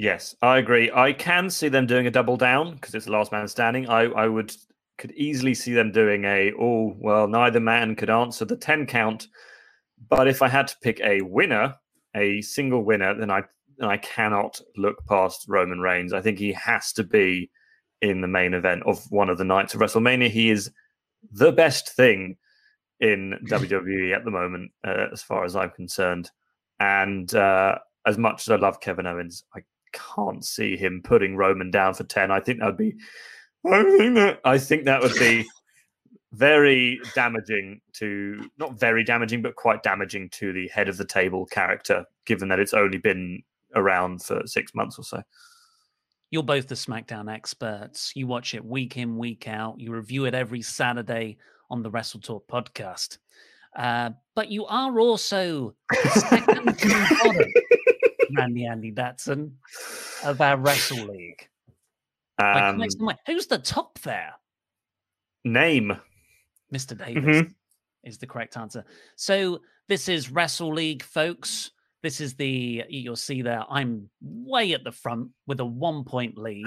Yes, 0.00 0.34
I 0.40 0.56
agree. 0.56 0.90
I 0.90 1.12
can 1.12 1.50
see 1.50 1.68
them 1.68 1.84
doing 1.84 2.06
a 2.06 2.10
double 2.10 2.38
down 2.38 2.72
because 2.72 2.94
it's 2.94 3.04
the 3.04 3.12
last 3.12 3.32
man 3.32 3.46
standing. 3.48 3.86
I, 3.86 4.04
I 4.04 4.28
would 4.28 4.56
could 4.96 5.10
easily 5.10 5.52
see 5.52 5.74
them 5.74 5.92
doing 5.92 6.24
a 6.24 6.54
oh 6.58 6.94
well, 6.96 7.28
neither 7.28 7.60
man 7.60 7.94
could 7.96 8.08
answer 8.08 8.46
the 8.46 8.56
ten 8.56 8.86
count. 8.86 9.28
But 10.08 10.26
if 10.26 10.40
I 10.40 10.48
had 10.48 10.68
to 10.68 10.76
pick 10.82 11.00
a 11.00 11.20
winner, 11.20 11.74
a 12.16 12.40
single 12.40 12.82
winner, 12.82 13.14
then 13.14 13.30
I 13.30 13.42
then 13.76 13.90
I 13.90 13.98
cannot 13.98 14.58
look 14.74 15.04
past 15.06 15.44
Roman 15.48 15.80
Reigns. 15.80 16.14
I 16.14 16.22
think 16.22 16.38
he 16.38 16.54
has 16.54 16.94
to 16.94 17.04
be 17.04 17.50
in 18.00 18.22
the 18.22 18.26
main 18.26 18.54
event 18.54 18.84
of 18.86 19.04
one 19.10 19.28
of 19.28 19.36
the 19.36 19.44
nights 19.44 19.74
of 19.74 19.82
WrestleMania. 19.82 20.30
He 20.30 20.48
is 20.48 20.70
the 21.30 21.52
best 21.52 21.90
thing 21.90 22.38
in 23.00 23.34
WWE 23.50 24.16
at 24.16 24.24
the 24.24 24.30
moment, 24.30 24.70
uh, 24.82 25.08
as 25.12 25.22
far 25.22 25.44
as 25.44 25.54
I'm 25.54 25.72
concerned. 25.72 26.30
And 26.78 27.34
uh, 27.34 27.80
as 28.06 28.16
much 28.16 28.48
as 28.48 28.48
I 28.48 28.56
love 28.56 28.80
Kevin 28.80 29.06
Owens, 29.06 29.44
I 29.54 29.60
can't 29.92 30.44
see 30.44 30.76
him 30.76 31.00
putting 31.02 31.36
Roman 31.36 31.70
down 31.70 31.94
for 31.94 32.04
10. 32.04 32.30
I 32.30 32.40
think 32.40 32.60
that 32.60 32.66
would 32.66 32.76
be 32.76 32.96
I 33.66 33.82
think 33.82 34.14
that 34.14 34.40
I 34.44 34.58
think 34.58 34.84
that 34.84 35.02
would 35.02 35.14
be 35.14 35.46
very 36.32 37.00
damaging 37.14 37.80
to 37.94 38.48
not 38.58 38.78
very 38.78 39.04
damaging, 39.04 39.42
but 39.42 39.56
quite 39.56 39.82
damaging 39.82 40.30
to 40.30 40.52
the 40.52 40.68
head 40.68 40.88
of 40.88 40.96
the 40.96 41.04
table 41.04 41.46
character, 41.46 42.04
given 42.24 42.48
that 42.48 42.60
it's 42.60 42.74
only 42.74 42.98
been 42.98 43.42
around 43.74 44.22
for 44.22 44.42
six 44.46 44.74
months 44.74 44.98
or 44.98 45.04
so. 45.04 45.22
You're 46.30 46.42
both 46.42 46.68
the 46.68 46.76
SmackDown 46.76 47.32
experts. 47.32 48.12
You 48.14 48.26
watch 48.26 48.54
it 48.54 48.64
week 48.64 48.96
in, 48.96 49.18
week 49.18 49.48
out. 49.48 49.80
You 49.80 49.92
review 49.92 50.26
it 50.26 50.34
every 50.34 50.62
Saturday 50.62 51.36
on 51.70 51.82
the 51.82 51.90
Wrestle 51.90 52.20
Talk 52.20 52.46
podcast. 52.46 53.18
Uh, 53.76 54.10
but 54.34 54.50
you 54.50 54.64
are 54.66 54.98
also 54.98 55.74
second 56.14 56.78
Randy 58.36 58.66
Andy 58.66 58.92
Datson 58.92 59.52
of 60.24 60.40
our 60.40 60.56
Wrestle 60.56 61.06
League. 61.06 61.48
Um, 62.42 62.82
Who's 63.26 63.46
the 63.46 63.58
top 63.58 63.98
there? 64.00 64.32
Name. 65.44 65.96
Mr. 66.72 66.96
Davis 66.96 67.36
mm-hmm. 67.36 67.52
is 68.04 68.18
the 68.18 68.26
correct 68.26 68.56
answer. 68.56 68.84
So 69.16 69.60
this 69.88 70.08
is 70.08 70.30
Wrestle 70.30 70.72
League, 70.72 71.02
folks. 71.02 71.72
This 72.02 72.20
is 72.20 72.34
the 72.34 72.84
you'll 72.88 73.16
see 73.16 73.42
there. 73.42 73.64
I'm 73.68 74.08
way 74.22 74.72
at 74.72 74.84
the 74.84 74.92
front 74.92 75.28
with 75.46 75.60
a 75.60 75.64
one 75.64 76.04
point 76.04 76.38
lead, 76.38 76.66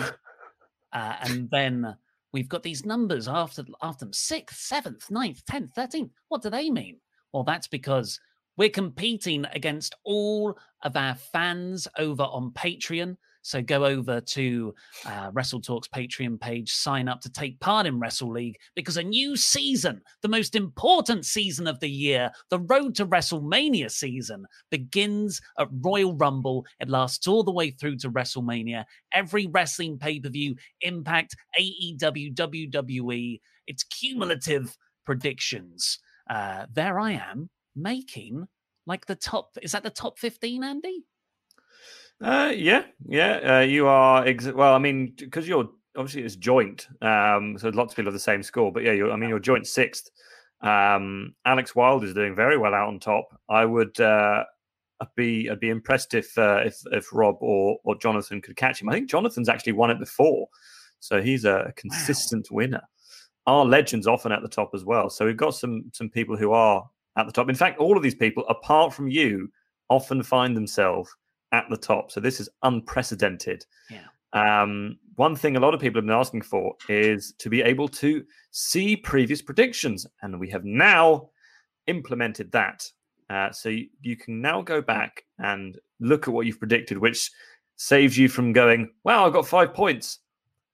uh, 0.91 1.15
and 1.22 1.50
then 1.50 1.96
we've 2.34 2.50
got 2.50 2.62
these 2.62 2.86
numbers 2.86 3.27
after 3.27 3.63
after 3.82 4.05
them: 4.05 4.13
sixth, 4.13 4.60
seventh, 4.60 5.10
ninth, 5.10 5.43
tenth, 5.46 5.72
thirteenth. 5.74 6.12
What 6.27 6.43
do 6.43 6.51
they 6.51 6.70
mean? 6.70 6.98
Well, 7.32 7.43
that's 7.43 7.67
because 7.67 8.20
we're 8.57 8.69
competing 8.69 9.45
against 9.53 9.95
all 10.03 10.57
of 10.83 10.95
our 10.95 11.15
fans 11.15 11.88
over 11.98 12.24
on 12.24 12.51
Patreon. 12.51 13.17
So 13.45 13.62
go 13.62 13.83
over 13.83 14.22
to 14.22 14.74
uh, 15.05 15.29
Wrestle 15.33 15.60
Talks 15.60 15.89
Patreon 15.89 16.39
page, 16.39 16.72
sign 16.72 17.10
up 17.10 17.19
to 17.22 17.31
take 17.31 17.60
part 17.60 17.86
in 17.86 18.00
Wrestle 18.00 18.31
League 18.31 18.55
because 18.74 18.95
a 18.95 19.03
new 19.03 19.36
season, 19.36 20.01
the 20.22 20.29
most 20.29 20.55
important 20.55 21.25
season 21.25 21.67
of 21.67 21.79
the 21.81 21.89
year, 21.89 22.31
the 22.50 22.60
Road 22.60 22.95
to 22.95 23.05
WrestleMania 23.05 23.91
season, 23.91 24.45
begins 24.72 25.41
at 25.60 25.67
Royal 25.81 26.15
Rumble. 26.15 26.65
It 26.79 26.89
lasts 26.89 27.27
all 27.27 27.43
the 27.43 27.51
way 27.51 27.72
through 27.72 27.98
to 27.98 28.10
WrestleMania. 28.10 28.86
Every 29.13 29.48
wrestling 29.48 29.98
pay 29.98 30.22
per 30.22 30.29
view, 30.29 30.55
Impact, 30.79 31.36
AEW, 31.60 32.33
WWE, 32.36 33.41
it's 33.67 33.83
cumulative 33.83 34.77
predictions. 35.05 36.00
Uh, 36.29 36.65
there 36.72 36.98
I 36.98 37.12
am 37.12 37.50
making 37.75 38.48
like 38.86 39.06
the 39.06 39.15
top. 39.15 39.58
Is 39.62 39.72
that 39.72 39.84
the 39.84 39.89
top 39.89 40.18
fifteen, 40.20 40.63
Andy? 40.63 41.06
Uh, 42.22 42.53
yeah, 42.56 42.84
yeah. 43.06 43.58
Uh, 43.58 43.62
you 43.62 43.88
are 43.88 44.25
ex- 44.25 44.51
well. 44.51 44.74
I 44.74 44.80
mean, 44.80 45.13
because 45.18 45.48
you're 45.48 45.70
obviously 45.98 46.24
it's 46.24 46.36
joint, 46.36 46.88
um, 47.01 47.58
so 47.58 47.70
lots 47.70 47.94
of 47.94 47.98
people 47.98 48.12
have 48.12 48.13
the 48.13 48.20
same 48.20 48.44
score. 48.44 48.72
But 48.72 48.84
yeah, 48.84 48.94
you're, 48.94 49.12
I 49.12 49.15
mean, 49.15 49.30
you're 49.30 49.39
joint 49.39 49.68
sixth. 49.68 50.10
Um, 50.62 51.36
Alex 51.46 51.75
Wild 51.75 52.03
is 52.03 52.13
doing 52.13 52.36
very 52.36 52.58
well 52.58 52.74
out 52.74 52.88
on 52.88 53.00
top. 53.00 53.27
I 53.50 53.65
would 53.65 54.00
uh, 54.00 54.46
be 55.15 55.50
I'd 55.50 55.60
be 55.60 55.70
impressed 55.70 56.13
if 56.13 56.38
uh, 56.38 56.62
if 56.65 56.77
if 56.92 57.12
Rob 57.12 57.38
or 57.42 57.77
or 57.84 57.96
Jonathan 57.98 58.42
could 58.42 58.56
catch 58.56 58.82
him. 58.82 58.89
I 58.89 58.94
think 58.94 59.10
Jonathan's 59.10 59.50
actually 59.50 59.74
won 59.74 59.92
it 59.92 60.00
before, 60.00 60.48
so 61.00 61.22
he's 61.22 61.46
a 61.46 61.74
consistent 61.75 62.50
wow. 62.51 62.58
winner. 62.58 62.82
Our 63.46 63.65
legends 63.65 64.08
often 64.08 64.32
at 64.32 64.42
the 64.42 64.48
top 64.48 64.72
as 64.74 64.86
well. 64.86 65.10
So 65.10 65.25
we've 65.25 65.36
got 65.36 65.56
some 65.56 65.92
some 65.94 66.10
people 66.10 66.38
who 66.38 66.51
are 66.53 66.89
at 67.17 67.25
the 67.25 67.32
top. 67.32 67.50
In 67.50 67.55
fact, 67.55 67.79
all 67.79 67.98
of 67.98 68.03
these 68.03 68.15
people, 68.15 68.46
apart 68.48 68.93
from 68.93 69.08
you, 69.08 69.51
often 69.89 70.24
find 70.24 70.55
themselves 70.55 71.10
at 71.51 71.65
the 71.70 71.77
top. 71.77 72.12
So 72.12 72.20
this 72.20 72.39
is 72.39 72.50
unprecedented. 72.63 73.65
Yeah. 73.89 74.08
Um, 74.34 74.98
one 75.15 75.36
thing 75.36 75.55
a 75.55 75.60
lot 75.60 75.75
of 75.75 75.79
people 75.79 76.00
have 76.00 76.08
been 76.08 76.15
asking 76.15 76.41
for 76.41 76.74
is 76.89 77.34
to 77.38 77.50
be 77.50 77.62
able 77.62 77.88
to 77.89 78.24
see 78.51 78.96
previous 78.96 79.41
predictions, 79.41 80.08
and 80.24 80.39
we 80.39 80.50
have 80.50 80.65
now 80.65 81.29
implemented 81.88 82.51
that. 82.51 82.89
Uh, 83.29 83.51
so 83.51 83.70
you, 83.70 83.88
you 84.01 84.17
can 84.17 84.41
now 84.41 84.62
go 84.62 84.82
back 84.82 85.24
and 85.38 85.79
look 86.00 86.27
at 86.27 86.34
what 86.34 86.48
you've 86.48 86.60
predicted, 86.60 86.98
which 86.98 87.29
saves 87.75 88.17
you 88.17 88.27
from 88.27 88.53
going, 88.53 88.89
"Wow, 89.03 89.27
I 89.27 89.29
got 89.29 89.48
five 89.48 89.74
points." 89.74 90.20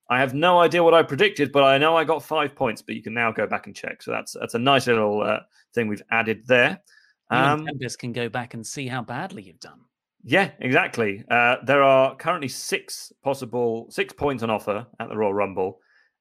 I 0.10 0.20
have 0.20 0.34
no 0.34 0.60
idea 0.60 0.84
what 0.84 0.94
I 0.94 1.04
predicted, 1.04 1.52
but 1.52 1.64
I 1.64 1.78
know 1.78 1.96
I 1.96 2.04
got 2.04 2.24
five 2.24 2.56
points. 2.56 2.82
But 2.82 2.96
you 2.96 3.04
can 3.04 3.14
now 3.14 3.32
go 3.32 3.46
back 3.46 3.68
and 3.68 3.76
check. 3.76 4.02
So 4.02 4.12
that's 4.12 4.34
that's 4.40 4.56
a 4.56 4.60
nice 4.60 4.88
little 4.88 5.22
uh, 5.22 5.40
thing 5.74 5.88
we've 5.88 6.02
added 6.12 6.48
there. 6.48 6.82
Um, 7.30 7.66
Tempest 7.66 8.00
can 8.00 8.12
go 8.12 8.28
back 8.28 8.56
and 8.56 8.66
see 8.66 8.88
how 8.88 9.04
badly 9.04 9.44
you've 9.44 9.60
done. 9.60 9.82
Yeah, 10.24 10.52
exactly. 10.60 11.24
Uh, 11.30 11.58
there 11.64 11.84
are 11.84 12.16
currently 12.16 12.50
six 12.50 13.14
possible 13.24 13.88
six 13.90 14.14
points 14.14 14.44
on 14.44 14.50
offer 14.50 14.86
at 15.00 15.10
the 15.10 15.16
Royal 15.16 15.34
Rumble, 15.34 15.80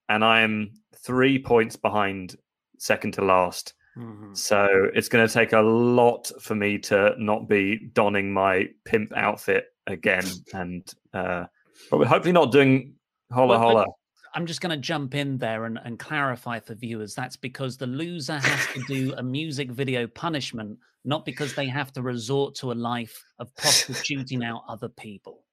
and 0.09 0.25
I 0.25 0.42
am 0.42 0.73
three 0.95 1.38
points 1.38 1.76
behind 1.76 2.37
second 2.78 3.14
to 3.14 3.25
last. 3.25 3.75
Mm-hmm. 3.97 4.35
So 4.35 4.68
it's 4.95 5.09
going 5.09 5.26
to 5.26 5.33
take 5.33 5.52
a 5.52 5.61
lot 5.61 6.30
for 6.40 6.54
me 6.54 6.78
to 6.78 7.14
not 7.18 7.49
be 7.49 7.90
donning 7.95 8.33
my 8.33 8.68
pimp 8.85 9.12
outfit 9.16 9.64
again, 9.87 10.26
and 10.52 10.88
uh, 11.12 11.47
hopefully 11.90 12.33
not 12.33 12.52
doing 12.52 12.95
holla 13.31 13.49
well, 13.49 13.59
holla. 13.59 13.87
I'm 14.35 14.47
just 14.47 14.61
going 14.61 14.71
to 14.71 14.77
jump 14.77 15.15
in 15.15 15.39
there 15.39 15.65
and, 15.65 15.79
and 15.85 15.99
clarify 15.99 16.61
for 16.61 16.75
viewers. 16.75 17.15
That's 17.15 17.37
because 17.37 17.77
the 17.77 17.87
loser 17.87 18.39
has 18.39 18.67
to 18.75 18.83
do 18.87 19.15
a 19.17 19.23
music 19.23 19.71
video 19.71 20.07
punishment, 20.07 20.79
not 21.05 21.25
because 21.25 21.55
they 21.55 21.67
have 21.67 21.93
to 21.95 22.03
resort 22.03 22.55
to 22.57 22.73
a 22.73 22.75
life 22.75 23.25
of 23.39 23.55
prostituting 23.57 24.45
out 24.45 24.63
other 24.69 24.89
people. 24.89 25.45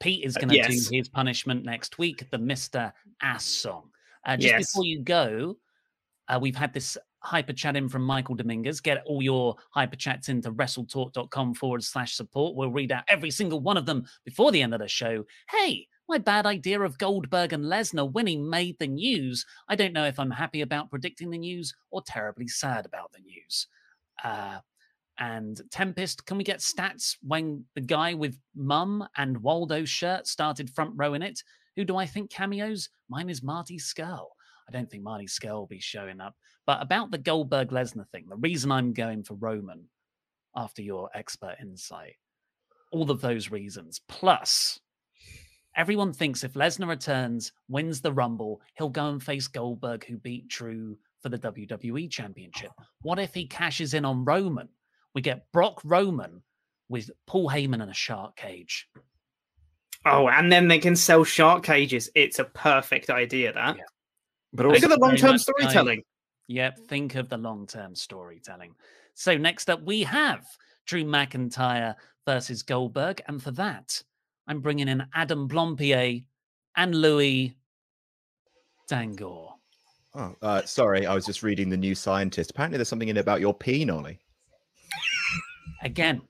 Pete 0.00 0.24
is 0.24 0.36
going 0.36 0.48
to 0.48 0.60
uh, 0.60 0.66
yes. 0.68 0.88
do 0.88 0.96
his 0.96 1.08
punishment 1.08 1.64
next 1.64 1.98
week, 1.98 2.28
the 2.30 2.36
Mr. 2.36 2.92
Ass 3.22 3.44
song. 3.44 3.88
Uh, 4.26 4.36
just 4.36 4.48
yes. 4.48 4.72
before 4.72 4.84
you 4.84 5.00
go, 5.00 5.56
uh, 6.28 6.38
we've 6.40 6.56
had 6.56 6.74
this 6.74 6.98
hyper 7.20 7.52
chat 7.52 7.76
in 7.76 7.88
from 7.88 8.02
Michael 8.02 8.34
Dominguez. 8.34 8.80
Get 8.80 9.02
all 9.06 9.22
your 9.22 9.56
hyper 9.70 9.96
chats 9.96 10.28
into 10.28 10.50
wrestletalk.com 10.50 11.54
forward 11.54 11.84
slash 11.84 12.14
support. 12.14 12.56
We'll 12.56 12.72
read 12.72 12.90
out 12.90 13.04
every 13.08 13.30
single 13.30 13.60
one 13.60 13.76
of 13.76 13.86
them 13.86 14.04
before 14.24 14.50
the 14.50 14.62
end 14.62 14.74
of 14.74 14.80
the 14.80 14.88
show. 14.88 15.24
Hey, 15.48 15.86
my 16.08 16.18
bad 16.18 16.46
idea 16.46 16.80
of 16.80 16.98
Goldberg 16.98 17.52
and 17.52 17.64
Lesnar 17.64 18.10
winning 18.10 18.48
made 18.48 18.78
the 18.78 18.86
news. 18.86 19.46
I 19.68 19.76
don't 19.76 19.92
know 19.92 20.04
if 20.04 20.18
I'm 20.18 20.30
happy 20.30 20.60
about 20.60 20.90
predicting 20.90 21.30
the 21.30 21.38
news 21.38 21.74
or 21.90 22.02
terribly 22.02 22.48
sad 22.48 22.86
about 22.86 23.12
the 23.12 23.20
news. 23.20 23.66
Uh, 24.22 24.58
and 25.18 25.60
Tempest, 25.70 26.26
can 26.26 26.38
we 26.38 26.44
get 26.44 26.58
stats 26.58 27.16
when 27.22 27.64
the 27.74 27.80
guy 27.80 28.14
with 28.14 28.38
Mum 28.54 29.06
and 29.16 29.42
Waldo's 29.42 29.88
shirt 29.88 30.26
started 30.26 30.70
front 30.70 30.92
row 30.96 31.14
in 31.14 31.22
it? 31.22 31.42
Who 31.76 31.84
do 31.84 31.96
I 31.96 32.06
think 32.06 32.30
cameos? 32.30 32.88
Mine 33.08 33.30
is 33.30 33.42
Marty 33.42 33.78
Scurll. 33.78 34.28
I 34.68 34.72
don't 34.72 34.90
think 34.90 35.02
Marty 35.02 35.26
Scurll 35.26 35.60
will 35.60 35.66
be 35.66 35.80
showing 35.80 36.20
up. 36.20 36.34
But 36.66 36.82
about 36.82 37.10
the 37.10 37.18
Goldberg 37.18 37.70
Lesnar 37.70 38.08
thing, 38.08 38.26
the 38.28 38.36
reason 38.36 38.70
I'm 38.70 38.92
going 38.92 39.24
for 39.24 39.34
Roman 39.34 39.88
after 40.54 40.82
your 40.82 41.10
expert 41.14 41.56
insight, 41.60 42.16
all 42.92 43.10
of 43.10 43.20
those 43.20 43.50
reasons, 43.50 44.00
plus 44.08 44.80
everyone 45.76 46.12
thinks 46.12 46.44
if 46.44 46.54
Lesnar 46.54 46.88
returns, 46.88 47.52
wins 47.68 48.00
the 48.00 48.12
Rumble, 48.12 48.60
he'll 48.74 48.88
go 48.88 49.08
and 49.08 49.22
face 49.22 49.48
Goldberg, 49.48 50.04
who 50.04 50.16
beat 50.16 50.48
Drew 50.48 50.96
for 51.20 51.28
the 51.28 51.38
WWE 51.38 52.10
Championship. 52.10 52.70
Oh. 52.80 52.84
What 53.02 53.18
if 53.18 53.34
he 53.34 53.46
cashes 53.46 53.94
in 53.94 54.04
on 54.04 54.24
Roman? 54.24 54.68
We 55.14 55.22
get 55.22 55.50
Brock 55.52 55.80
Roman 55.84 56.42
with 56.88 57.10
Paul 57.26 57.48
Heyman 57.48 57.82
in 57.82 57.88
a 57.88 57.94
shark 57.94 58.36
cage. 58.36 58.88
Oh, 60.04 60.28
and 60.28 60.50
then 60.50 60.68
they 60.68 60.78
can 60.78 60.96
sell 60.96 61.22
shark 61.24 61.62
cages. 61.62 62.10
It's 62.14 62.38
a 62.38 62.44
perfect 62.44 63.08
idea, 63.08 63.52
that. 63.52 63.76
Yeah. 63.76 63.82
But 64.52 64.66
also, 64.66 64.80
think 64.80 64.92
of 64.92 64.98
the 64.98 65.06
long 65.06 65.16
term 65.16 65.38
storytelling. 65.38 66.02
Yep, 66.48 66.78
think 66.88 67.14
of 67.14 67.28
the 67.28 67.38
long 67.38 67.66
term 67.66 67.94
storytelling. 67.94 68.74
So 69.14 69.36
next 69.38 69.70
up, 69.70 69.82
we 69.82 70.02
have 70.02 70.44
Drew 70.86 71.04
McIntyre 71.04 71.94
versus 72.26 72.62
Goldberg, 72.62 73.22
and 73.28 73.42
for 73.42 73.52
that, 73.52 74.02
I'm 74.46 74.60
bringing 74.60 74.88
in 74.88 75.04
Adam 75.14 75.48
Blampied 75.48 76.24
and 76.76 76.94
Louis 76.94 77.56
Dangoor. 78.88 79.54
Oh, 80.14 80.34
uh, 80.42 80.62
sorry, 80.62 81.06
I 81.06 81.14
was 81.14 81.24
just 81.24 81.42
reading 81.42 81.70
the 81.70 81.76
New 81.76 81.94
Scientist. 81.94 82.50
Apparently, 82.50 82.76
there's 82.76 82.88
something 82.88 83.08
in 83.08 83.16
it 83.16 83.20
about 83.20 83.40
your 83.40 83.54
peen, 83.54 83.88
Ollie. 83.88 84.18
Again, 85.82 86.20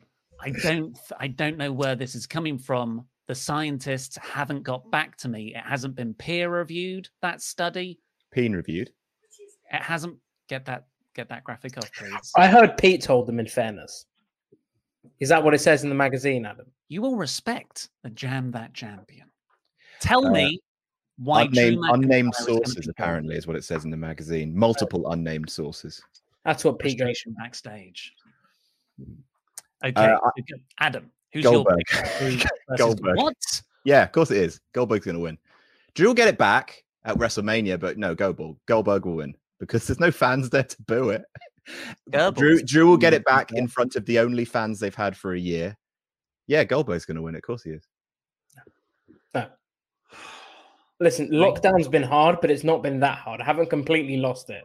I 0.40 0.50
don't, 0.50 0.96
I 1.18 1.28
don't 1.28 1.56
know 1.56 1.72
where 1.72 1.96
this 1.96 2.14
is 2.14 2.26
coming 2.26 2.58
from. 2.58 3.06
The 3.28 3.34
scientists 3.34 4.16
haven't 4.18 4.62
got 4.62 4.90
back 4.90 5.16
to 5.18 5.28
me. 5.28 5.54
It 5.54 5.62
hasn't 5.64 5.94
been 5.94 6.14
peer 6.14 6.50
reviewed. 6.50 7.08
That 7.22 7.40
study. 7.40 7.98
Peen 8.30 8.52
reviewed. 8.52 8.90
It 9.72 9.82
hasn't. 9.82 10.16
Get 10.48 10.64
that. 10.66 10.86
Get 11.14 11.28
that 11.28 11.44
graphic 11.44 11.76
off, 11.76 11.90
please. 11.92 12.32
I 12.36 12.46
heard 12.46 12.78
Pete 12.78 13.02
told 13.02 13.26
them. 13.26 13.38
In 13.38 13.46
fairness, 13.46 14.06
is 15.20 15.28
that 15.28 15.42
what 15.42 15.54
it 15.54 15.60
says 15.60 15.82
in 15.82 15.88
the 15.88 15.94
magazine, 15.94 16.46
Adam? 16.46 16.66
You 16.92 17.00
will 17.00 17.16
respect 17.16 17.88
the 18.02 18.10
jam 18.10 18.50
that 18.50 18.74
champion. 18.74 19.26
Tell 20.02 20.26
uh, 20.26 20.30
me 20.30 20.60
why 21.16 21.44
unnamed, 21.44 21.82
unnamed 21.88 22.34
sources 22.34 22.86
apparently 22.86 23.34
is 23.34 23.46
what 23.46 23.56
it 23.56 23.64
says 23.64 23.86
in 23.86 23.90
the 23.90 23.96
magazine. 23.96 24.54
Multiple 24.54 25.10
unnamed 25.10 25.48
sources. 25.48 26.02
That's 26.44 26.66
what 26.66 26.78
Pete 26.78 26.98
goes 26.98 27.18
backstage. 27.38 28.12
Okay, 29.82 29.94
uh, 29.96 30.18
Adam, 30.80 31.10
who's 31.32 31.44
Goldberg. 31.44 31.80
your 32.20 32.36
Goldberg? 32.76 33.16
What? 33.16 33.62
Yeah, 33.84 34.02
of 34.02 34.12
course 34.12 34.30
it 34.30 34.36
is. 34.36 34.60
Goldberg's 34.74 35.06
going 35.06 35.16
to 35.16 35.22
win. 35.22 35.38
Drew 35.94 36.08
will 36.08 36.14
get 36.14 36.28
it 36.28 36.36
back 36.36 36.84
at 37.06 37.16
WrestleMania, 37.16 37.80
but 37.80 37.96
no, 37.96 38.14
Goldberg, 38.14 38.56
Goldberg 38.66 39.06
will 39.06 39.16
win 39.16 39.34
because 39.58 39.86
there's 39.86 39.98
no 39.98 40.10
fans 40.10 40.50
there 40.50 40.64
to 40.64 40.76
boo 40.82 41.08
it. 41.08 41.22
Drew, 42.34 42.60
Drew 42.62 42.86
will 42.86 42.98
get 42.98 43.14
it 43.14 43.24
back 43.24 43.50
in 43.54 43.66
front 43.66 43.96
of 43.96 44.04
the 44.04 44.18
only 44.18 44.44
fans 44.44 44.78
they've 44.78 44.94
had 44.94 45.16
for 45.16 45.32
a 45.32 45.40
year. 45.40 45.74
Yeah, 46.46 46.64
Goldberg's 46.64 47.04
going 47.04 47.16
to 47.16 47.22
win. 47.22 47.34
Of 47.34 47.42
course 47.42 47.62
he 47.62 47.70
is. 47.70 47.86
No. 49.34 49.46
Listen, 51.00 51.28
lockdown's 51.30 51.88
been 51.88 52.02
hard, 52.02 52.40
but 52.40 52.50
it's 52.50 52.64
not 52.64 52.82
been 52.82 53.00
that 53.00 53.18
hard. 53.18 53.40
I 53.40 53.44
haven't 53.44 53.70
completely 53.70 54.18
lost 54.18 54.50
it. 54.50 54.64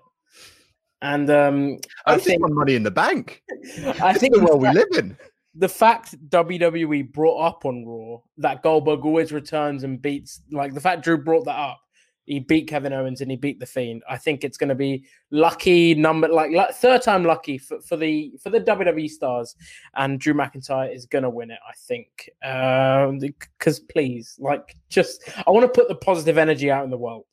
And 1.02 1.30
um, 1.30 1.78
I, 2.06 2.18
think 2.18 2.44
I 2.44 2.46
think 2.46 2.54
money 2.54 2.76
in 2.76 2.84
the 2.84 2.92
bank. 2.92 3.44
I 4.02 4.14
think 4.14 4.34
the 4.34 4.44
world 4.44 4.62
we 4.62 4.70
live 4.70 4.88
in. 4.98 5.18
The 5.56 5.70
fact 5.70 6.16
WWE 6.30 7.12
brought 7.12 7.40
up 7.40 7.66
on 7.66 7.86
Raw 7.86 8.20
that 8.38 8.62
Goldberg 8.62 9.06
always 9.06 9.32
returns 9.32 9.84
and 9.84 10.02
beats, 10.02 10.42
like 10.52 10.74
the 10.74 10.82
fact 10.82 11.04
Drew 11.04 11.18
brought 11.18 11.46
that 11.46 11.58
up 11.58 11.80
he 12.28 12.40
beat 12.40 12.68
Kevin 12.68 12.94
Owens 12.94 13.22
and 13.22 13.32
he 13.32 13.38
beat 13.38 13.60
the 13.60 13.66
Fiend. 13.66 14.04
I 14.08 14.18
think 14.18 14.44
it's 14.44 14.58
going 14.58 14.68
to 14.68 14.76
be 14.76 15.06
lucky 15.32 15.96
number 15.96 16.28
like, 16.28 16.52
like 16.52 16.76
third 16.76 17.02
time 17.02 17.24
lucky 17.24 17.58
for, 17.58 17.80
for 17.80 17.96
the 17.96 18.34
for 18.44 18.50
the 18.50 18.60
WWE 18.60 19.10
stars, 19.10 19.56
and 19.96 20.20
Drew 20.20 20.34
McIntyre 20.34 20.94
is 20.94 21.06
going 21.06 21.24
to 21.24 21.30
win 21.30 21.50
it. 21.50 21.60
I 21.68 21.74
think 21.88 22.30
because 22.42 23.80
um, 23.80 23.86
please, 23.90 24.36
like, 24.40 24.76
just 24.90 25.24
I 25.48 25.52
want 25.52 25.64
to 25.64 25.82
put 25.82 25.88
the 25.88 25.96
positive 25.96 26.38
energy 26.38 26.70
out 26.70 26.84
in 26.84 26.92
the 26.92 26.98
world, 26.98 27.26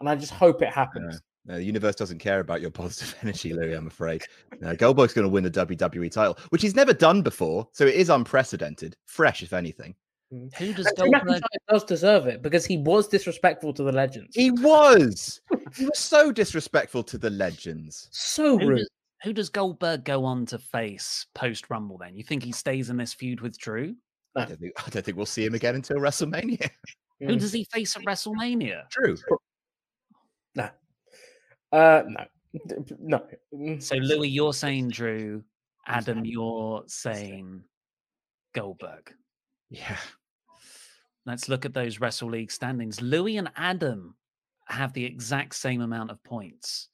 and 0.00 0.08
I 0.08 0.14
just 0.14 0.32
hope 0.32 0.62
it 0.62 0.72
happens. 0.72 1.20
No, 1.46 1.56
the 1.56 1.64
universe 1.64 1.94
doesn't 1.94 2.18
care 2.18 2.40
about 2.40 2.60
your 2.60 2.70
positive 2.70 3.14
energy, 3.22 3.54
Louis. 3.54 3.72
I'm 3.72 3.86
afraid. 3.86 4.22
No, 4.60 4.76
Goldberg's 4.76 5.14
going 5.14 5.26
to 5.26 5.30
win 5.30 5.44
the 5.44 5.50
WWE 5.50 6.10
title, 6.10 6.38
which 6.50 6.62
he's 6.62 6.76
never 6.76 6.92
done 6.92 7.22
before, 7.22 7.68
so 7.72 7.86
it 7.86 7.94
is 7.94 8.10
unprecedented, 8.10 8.96
fresh 9.06 9.42
if 9.42 9.54
anything. 9.54 9.94
Who 10.58 10.72
does 10.72 10.92
Goldberg... 10.96 11.42
does 11.68 11.84
deserve 11.84 12.26
it 12.26 12.42
because 12.42 12.64
he 12.64 12.78
was 12.78 13.08
disrespectful 13.08 13.72
to 13.74 13.82
the 13.82 13.92
legends. 13.92 14.34
He 14.34 14.50
was. 14.50 15.40
he 15.76 15.84
was 15.84 15.98
so 15.98 16.32
disrespectful 16.32 17.02
to 17.04 17.18
the 17.18 17.30
legends. 17.30 18.08
So 18.10 18.58
who 18.58 18.68
rude. 18.68 18.78
Does, 18.78 18.90
who 19.22 19.32
does 19.32 19.48
Goldberg 19.48 20.04
go 20.04 20.24
on 20.24 20.46
to 20.46 20.58
face 20.58 21.26
post 21.34 21.70
Rumble? 21.70 21.98
Then 21.98 22.16
you 22.16 22.24
think 22.24 22.42
he 22.42 22.52
stays 22.52 22.90
in 22.90 22.96
this 22.96 23.14
feud 23.14 23.40
with 23.40 23.58
Drew? 23.58 23.94
No. 24.36 24.42
I, 24.42 24.44
don't 24.46 24.60
think, 24.60 24.72
I 24.86 24.90
don't 24.90 25.04
think 25.04 25.16
we'll 25.16 25.26
see 25.26 25.44
him 25.44 25.54
again 25.54 25.76
until 25.76 25.96
WrestleMania. 25.96 26.68
Who 27.20 27.26
mm. 27.26 27.38
does 27.38 27.52
he 27.52 27.64
face 27.64 27.96
at 27.96 28.02
WrestleMania? 28.02 28.88
Drew. 28.90 29.16
No. 30.56 30.68
Uh, 31.72 32.02
no. 32.08 32.24
No. 33.00 33.26
So 33.80 33.96
Louis, 33.96 34.28
you're 34.28 34.52
saying 34.52 34.88
Drew. 34.88 35.42
Adam, 35.86 36.24
you're 36.24 36.82
saying 36.86 37.62
Goldberg. 38.54 39.12
Yeah. 39.70 39.96
Let's 41.26 41.48
look 41.48 41.64
at 41.64 41.72
those 41.72 42.00
Wrestle 42.00 42.30
League 42.30 42.52
standings. 42.52 43.00
Louis 43.00 43.38
and 43.38 43.50
Adam 43.56 44.14
have 44.66 44.92
the 44.92 45.04
exact 45.04 45.54
same 45.54 45.80
amount 45.80 46.10
of 46.10 46.22
points. 46.22 46.88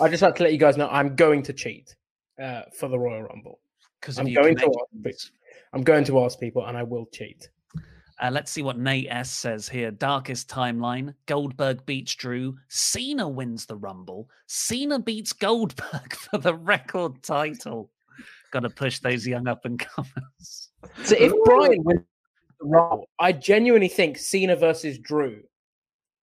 I 0.00 0.08
just 0.08 0.22
like 0.22 0.34
to 0.36 0.42
let 0.42 0.52
you 0.52 0.58
guys 0.58 0.76
know 0.76 0.88
I'm 0.88 1.14
going 1.16 1.42
to 1.44 1.52
cheat 1.52 1.94
uh, 2.42 2.62
for 2.78 2.88
the 2.88 2.98
Royal 2.98 3.22
Rumble 3.22 3.60
because 4.00 4.18
I'm 4.18 4.32
going 4.32 4.56
to 4.56 4.64
ask, 5.06 5.30
I'm 5.72 5.82
going 5.82 6.04
to 6.04 6.20
ask 6.20 6.38
people, 6.38 6.66
and 6.66 6.76
I 6.76 6.82
will 6.82 7.06
cheat. 7.12 7.48
Uh, 8.22 8.30
let's 8.30 8.50
see 8.50 8.62
what 8.62 8.78
Nate 8.78 9.06
S 9.08 9.30
says 9.30 9.66
here. 9.66 9.90
Darkest 9.90 10.48
timeline. 10.48 11.14
Goldberg 11.24 11.84
beats 11.86 12.14
Drew. 12.14 12.56
Cena 12.68 13.26
wins 13.26 13.64
the 13.64 13.76
Rumble. 13.76 14.28
Cena 14.46 14.98
beats 14.98 15.32
Goldberg 15.32 16.12
for 16.30 16.38
the 16.38 16.54
record 16.54 17.22
title. 17.22 17.90
Got 18.50 18.60
to 18.60 18.70
push 18.70 18.98
those 18.98 19.26
young 19.26 19.48
up 19.48 19.64
and 19.64 19.78
comers. 19.78 20.70
So 21.04 21.16
if 21.18 21.32
Bryan 21.44 21.82
wins 21.82 22.04
the 22.60 22.66
Rumble, 22.66 23.08
I 23.18 23.32
genuinely 23.32 23.88
think 23.88 24.18
Cena 24.18 24.56
versus 24.56 24.98
Drew 24.98 25.42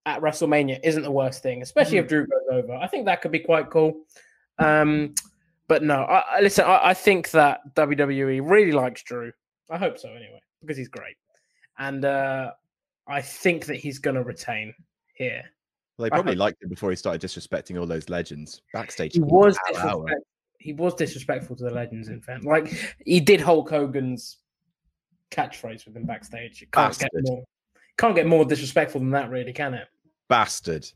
at 0.06 0.22
WrestleMania 0.22 0.80
isn't 0.84 1.04
the 1.04 1.12
worst 1.12 1.44
thing, 1.44 1.62
especially 1.62 1.98
mm. 1.98 2.02
if 2.02 2.08
Drew 2.08 2.28
goes 2.28 2.42
over. 2.52 2.74
I 2.74 2.88
think 2.88 3.06
that 3.06 3.22
could 3.22 3.32
be 3.32 3.40
quite 3.40 3.70
cool. 3.70 4.04
Um, 4.60 5.14
but 5.68 5.84
no, 5.84 6.04
I, 6.04 6.40
listen, 6.42 6.66
I, 6.66 6.90
I, 6.90 6.94
think 6.94 7.32
that 7.32 7.60
WWE 7.76 8.42
really 8.50 8.72
likes 8.72 9.04
Drew. 9.04 9.32
I 9.70 9.78
hope 9.78 10.00
so 10.00 10.10
anyway, 10.10 10.42
because 10.62 10.78
he's 10.78 10.88
great. 10.88 11.16
And 11.78 12.06
uh, 12.06 12.52
I 13.06 13.22
think 13.22 13.66
that 13.66 13.76
he's 13.76 14.00
going 14.00 14.16
to 14.16 14.24
retain 14.24 14.74
here. 15.14 15.44
Well, 15.98 16.06
they 16.06 16.10
probably 16.10 16.36
liked 16.36 16.64
him 16.64 16.70
before 16.70 16.90
he 16.90 16.96
started 16.96 17.22
disrespecting 17.22 17.80
all 17.80 17.86
those 17.86 18.08
legends 18.08 18.62
backstage. 18.72 19.14
He 19.14 19.20
was 19.20 19.58
he 20.60 20.74
was 20.74 20.94
disrespectful 20.96 21.56
to 21.56 21.64
the 21.64 21.72
legends. 21.72 22.08
In 22.08 22.22
fact, 22.22 22.46
like 22.46 22.96
he 23.06 23.20
did 23.20 23.42
Hulk 23.42 23.70
Hogan's 23.70 24.38
catchphrase 25.32 25.86
with 25.86 25.96
him 25.96 26.06
backstage. 26.06 26.62
It 26.62 26.72
can't 26.72 26.90
Bastard. 26.90 27.10
get 27.14 27.24
more 27.30 27.44
can't 27.98 28.16
get 28.16 28.28
more 28.28 28.46
disrespectful 28.46 29.02
than 29.02 29.10
that, 29.12 29.30
really, 29.30 29.54
can 29.54 29.74
it? 29.74 29.88
bastard. 30.28 30.88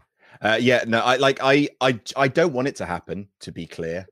Uh, 0.41 0.57
yeah, 0.59 0.83
no, 0.87 0.99
I 0.99 1.17
like 1.17 1.39
I 1.41 1.67
I 1.81 1.99
I 2.15 2.27
don't 2.27 2.53
want 2.53 2.67
it 2.67 2.75
to 2.77 2.85
happen. 2.85 3.27
To 3.41 3.51
be 3.51 3.65
clear, 3.65 4.07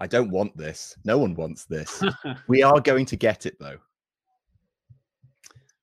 I 0.00 0.06
don't 0.06 0.30
want 0.30 0.56
this. 0.56 0.96
No 1.04 1.18
one 1.18 1.34
wants 1.34 1.64
this. 1.64 2.02
we 2.48 2.62
are 2.62 2.80
going 2.80 3.06
to 3.06 3.16
get 3.16 3.46
it 3.46 3.56
though. 3.58 3.78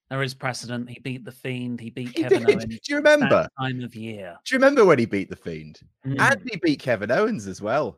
There 0.09 0.21
is 0.21 0.33
precedent. 0.33 0.89
He 0.89 0.99
beat 0.99 1.23
the 1.23 1.31
Fiend. 1.31 1.79
He 1.79 1.89
beat 1.89 2.09
he 2.09 2.23
Kevin 2.23 2.43
did. 2.43 2.57
Owens. 2.57 2.65
Do 2.65 2.79
you 2.89 2.97
remember? 2.97 3.47
time 3.57 3.81
of 3.81 3.95
year. 3.95 4.35
Do 4.45 4.53
you 4.53 4.59
remember 4.59 4.83
when 4.83 4.99
he 4.99 5.05
beat 5.05 5.29
the 5.29 5.37
Fiend? 5.37 5.79
Mm. 6.05 6.19
And 6.19 6.49
he 6.51 6.59
beat 6.61 6.81
Kevin 6.81 7.11
Owens 7.11 7.47
as 7.47 7.61
well. 7.61 7.97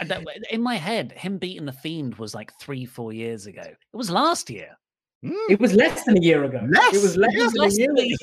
And 0.00 0.12
in 0.50 0.60
my 0.60 0.74
head, 0.74 1.12
him 1.12 1.38
beating 1.38 1.66
the 1.66 1.72
Fiend 1.72 2.16
was 2.16 2.34
like 2.34 2.50
three, 2.58 2.84
four 2.84 3.12
years 3.12 3.46
ago. 3.46 3.62
It 3.62 3.96
was 3.96 4.10
last 4.10 4.50
year. 4.50 4.76
Mm. 5.24 5.32
It 5.50 5.60
was 5.60 5.74
less 5.74 6.04
than 6.04 6.18
a 6.18 6.20
year 6.20 6.44
ago. 6.44 6.66
Less? 6.68 6.94
It 6.94 7.02
was 7.02 7.16
less, 7.16 7.34
It 7.34 7.42
was 7.42 7.52
than, 7.52 7.62
less 7.62 7.76
a 7.76 7.78
year 7.78 7.88
than 7.88 7.98
a 7.98 8.06
ago. 8.06 8.16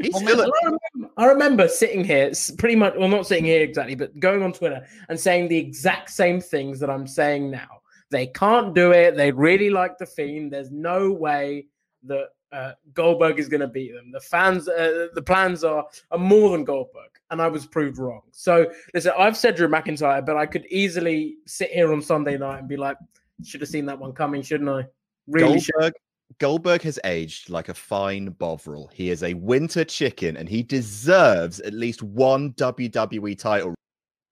He's 0.00 0.16
still 0.16 0.40
I, 0.40 0.50
remember, 0.64 1.12
I 1.16 1.24
remember 1.26 1.68
sitting 1.68 2.02
here, 2.04 2.28
s- 2.30 2.50
pretty 2.50 2.74
much, 2.74 2.94
well, 2.96 3.08
not 3.08 3.26
sitting 3.26 3.44
here 3.44 3.62
exactly, 3.62 3.94
but 3.94 4.18
going 4.18 4.42
on 4.42 4.52
Twitter 4.52 4.84
and 5.08 5.20
saying 5.20 5.48
the 5.48 5.58
exact 5.58 6.10
same 6.10 6.40
things 6.40 6.80
that 6.80 6.90
I'm 6.90 7.06
saying 7.06 7.50
now. 7.50 7.68
They 8.10 8.26
can't 8.26 8.74
do 8.74 8.90
it. 8.92 9.16
They 9.16 9.30
really 9.30 9.70
like 9.70 9.96
the 9.98 10.06
Fiend. 10.06 10.52
There's 10.52 10.72
no 10.72 11.12
way 11.12 11.66
that 12.04 12.28
uh, 12.50 12.72
Goldberg 12.94 13.38
is 13.38 13.48
going 13.48 13.60
to 13.60 13.68
beat 13.68 13.92
them. 13.94 14.10
The 14.10 14.20
fans, 14.20 14.68
uh, 14.68 15.06
the 15.14 15.22
plans 15.22 15.62
are 15.62 15.86
are 16.10 16.18
more 16.18 16.50
than 16.50 16.64
Goldberg, 16.64 17.10
and 17.30 17.40
I 17.40 17.46
was 17.46 17.66
proved 17.66 17.98
wrong. 17.98 18.22
So 18.32 18.66
listen, 18.92 19.12
I've 19.16 19.36
said 19.36 19.54
Drew 19.54 19.68
McIntyre, 19.68 20.26
but 20.26 20.36
I 20.36 20.46
could 20.46 20.66
easily 20.66 21.36
sit 21.46 21.70
here 21.70 21.92
on 21.92 22.02
Sunday 22.02 22.36
night 22.36 22.58
and 22.58 22.68
be 22.68 22.76
like, 22.76 22.96
should 23.44 23.60
have 23.60 23.70
seen 23.70 23.86
that 23.86 24.00
one 24.00 24.12
coming, 24.12 24.42
shouldn't 24.42 24.68
I? 24.70 24.86
Really. 25.30 25.60
Goldberg, 25.60 25.92
Goldberg 26.38 26.82
has 26.82 26.98
aged 27.04 27.50
like 27.50 27.68
a 27.68 27.74
fine 27.74 28.26
Bovril. 28.30 28.90
He 28.92 29.10
is 29.10 29.22
a 29.22 29.34
winter 29.34 29.84
chicken 29.84 30.36
and 30.36 30.48
he 30.48 30.62
deserves 30.62 31.60
at 31.60 31.72
least 31.72 32.02
one 32.02 32.52
WWE 32.54 33.38
title. 33.38 33.74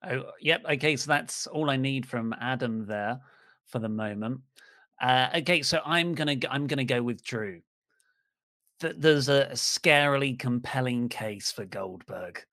Oh, 0.08 0.24
yep. 0.40 0.64
Okay, 0.68 0.96
so 0.96 1.08
that's 1.08 1.46
all 1.46 1.70
I 1.70 1.76
need 1.76 2.06
from 2.06 2.34
Adam 2.40 2.86
there 2.86 3.20
for 3.66 3.78
the 3.78 3.88
moment. 3.88 4.40
Uh, 5.00 5.28
okay, 5.36 5.62
so 5.62 5.80
I'm 5.84 6.14
gonna 6.14 6.36
I'm 6.50 6.66
gonna 6.66 6.84
go 6.84 7.02
with 7.02 7.22
Drew. 7.22 7.60
Th- 8.80 8.94
There's 8.96 9.28
a 9.28 9.50
scarily 9.52 10.38
compelling 10.38 11.08
case 11.08 11.52
for 11.52 11.64
Goldberg. 11.64 12.44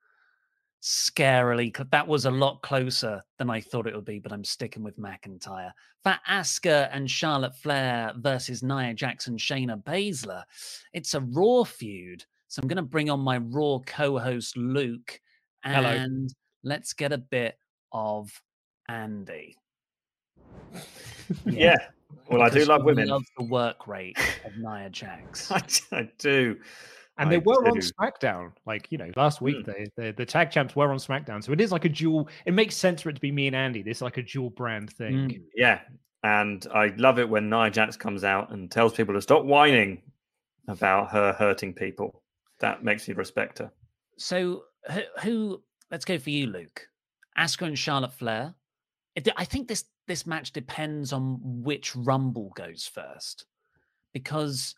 Scarily, 0.86 1.76
that 1.90 2.08
was 2.08 2.26
a 2.26 2.32
lot 2.32 2.62
closer 2.62 3.24
than 3.40 3.50
I 3.50 3.60
thought 3.60 3.88
it 3.88 3.96
would 3.96 4.06
be, 4.06 4.20
but 4.20 4.32
I'm 4.32 4.44
sticking 4.44 4.84
with 4.84 5.00
McIntyre. 5.00 5.72
For 6.04 6.16
Asuka 6.30 6.90
and 6.92 7.10
Charlotte 7.10 7.56
Flair 7.56 8.14
versus 8.18 8.62
Nia 8.62 8.94
Jackson, 8.94 9.36
Shayna 9.36 9.84
Baszler, 9.84 10.44
it's 10.94 11.16
a 11.16 11.22
Raw 11.22 11.64
feud. 11.64 12.24
So 12.50 12.62
I'm 12.62 12.68
going 12.68 12.78
to 12.78 12.84
bring 12.84 13.10
on 13.10 13.20
my 13.20 13.40
Raw 13.40 13.80
co-host 13.84 14.58
Luke, 14.58 15.20
Hello. 15.64 15.90
and 15.90 16.32
let's 16.64 16.94
get 16.94 17.12
a 17.12 17.18
bit 17.18 17.58
of 17.92 18.30
Andy. 18.88 19.58
Yeah. 21.46 21.78
Well, 22.30 22.44
I 22.44 22.50
do 22.50 22.64
love 22.64 22.84
women. 22.84 23.08
Love 23.08 23.24
the 23.40 23.46
work 23.46 23.88
rate 23.88 24.20
of 24.46 24.56
Nia 24.60 24.92
Jax. 24.92 25.52
I, 25.52 25.64
I 25.92 26.10
do. 26.20 26.58
And 27.18 27.30
I 27.30 27.32
they 27.32 27.38
were 27.38 27.68
on. 27.68 27.80
SmackDown, 27.80 28.52
like 28.66 28.88
you 28.90 28.98
know, 28.98 29.10
last 29.16 29.42
week. 29.42 29.58
Mm. 29.58 29.66
They, 29.66 29.88
the 29.96 30.12
the 30.12 30.26
tag 30.26 30.52
champs 30.52 30.76
were 30.76 30.92
on 30.92 30.98
SmackDown, 30.98 31.44
so 31.44 31.54
it 31.54 31.62
is 31.62 31.72
like 31.72 31.86
a 31.86 31.90
dual. 31.90 32.28
It 32.46 32.54
makes 32.54 32.76
sense 32.76 33.02
for 33.02 33.10
it 33.10 33.14
to 33.14 33.22
be 33.22 33.32
me 33.32 33.48
and 33.48 33.56
Andy. 33.56 33.82
This 33.82 33.98
is 33.98 34.02
like 34.02 34.18
a 34.18 34.24
dual 34.24 34.50
brand 34.50 34.92
thing. 34.92 35.30
Mm. 35.30 35.42
Yeah. 35.56 35.80
And 36.24 36.66
I 36.74 36.88
love 36.98 37.20
it 37.20 37.30
when 37.30 37.50
Nia 37.50 37.70
Jax 37.70 37.96
comes 37.96 38.24
out 38.24 38.52
and 38.52 38.72
tells 38.72 38.94
people 38.94 39.14
to 39.14 39.22
stop 39.22 39.46
whining 39.46 40.02
about 40.68 41.12
her 41.12 41.34
hurting 41.34 41.74
people. 41.74 42.24
That 42.60 42.84
makes 42.84 43.08
me 43.08 43.14
respect 43.14 43.60
her. 43.60 43.72
So 44.18 44.64
who, 44.92 45.02
who? 45.22 45.64
Let's 45.92 46.06
go 46.06 46.18
for 46.18 46.32
you, 46.32 46.48
Luke. 46.48 46.88
Asuka 47.38 47.68
and 47.68 47.78
Charlotte 47.78 48.14
Flair. 48.14 48.56
I 49.38 49.46
think 49.46 49.68
this 49.68 49.86
this 50.08 50.26
match 50.26 50.52
depends 50.52 51.14
on 51.14 51.40
which 51.42 51.96
Rumble 51.96 52.52
goes 52.56 52.90
first, 52.92 53.46
because 54.12 54.74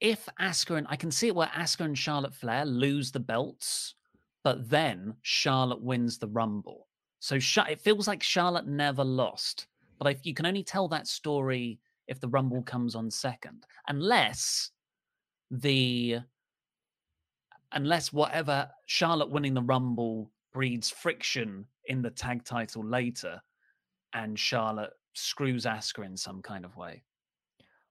if 0.00 0.28
Asuka 0.40 0.76
and 0.76 0.86
I 0.88 0.96
can 0.96 1.10
see 1.10 1.28
it 1.28 1.34
where 1.34 1.48
Asuka 1.48 1.84
and 1.84 1.98
Charlotte 1.98 2.34
Flair 2.34 2.64
lose 2.64 3.12
the 3.12 3.20
belts, 3.20 3.94
but 4.42 4.68
then 4.68 5.14
Charlotte 5.22 5.82
wins 5.82 6.18
the 6.18 6.28
Rumble. 6.28 6.88
So 7.20 7.36
it 7.36 7.80
feels 7.80 8.08
like 8.08 8.22
Charlotte 8.22 8.66
never 8.66 9.04
lost, 9.04 9.66
but 9.98 10.10
if 10.10 10.24
you 10.24 10.32
can 10.32 10.46
only 10.46 10.62
tell 10.62 10.88
that 10.88 11.06
story 11.06 11.78
if 12.08 12.18
the 12.18 12.28
Rumble 12.28 12.62
comes 12.62 12.94
on 12.94 13.10
second, 13.10 13.66
unless 13.88 14.70
the 15.50 16.20
unless 17.72 18.12
whatever 18.12 18.68
Charlotte 18.86 19.30
winning 19.30 19.54
the 19.54 19.62
Rumble 19.62 20.30
breeds 20.52 20.90
friction 20.90 21.66
in 21.86 22.02
the 22.02 22.10
tag 22.10 22.42
title 22.44 22.84
later, 22.84 23.40
and 24.14 24.38
Charlotte 24.38 24.92
screws 25.12 25.66
Asuka 25.66 26.04
in 26.04 26.16
some 26.16 26.40
kind 26.40 26.64
of 26.64 26.76
way. 26.76 27.02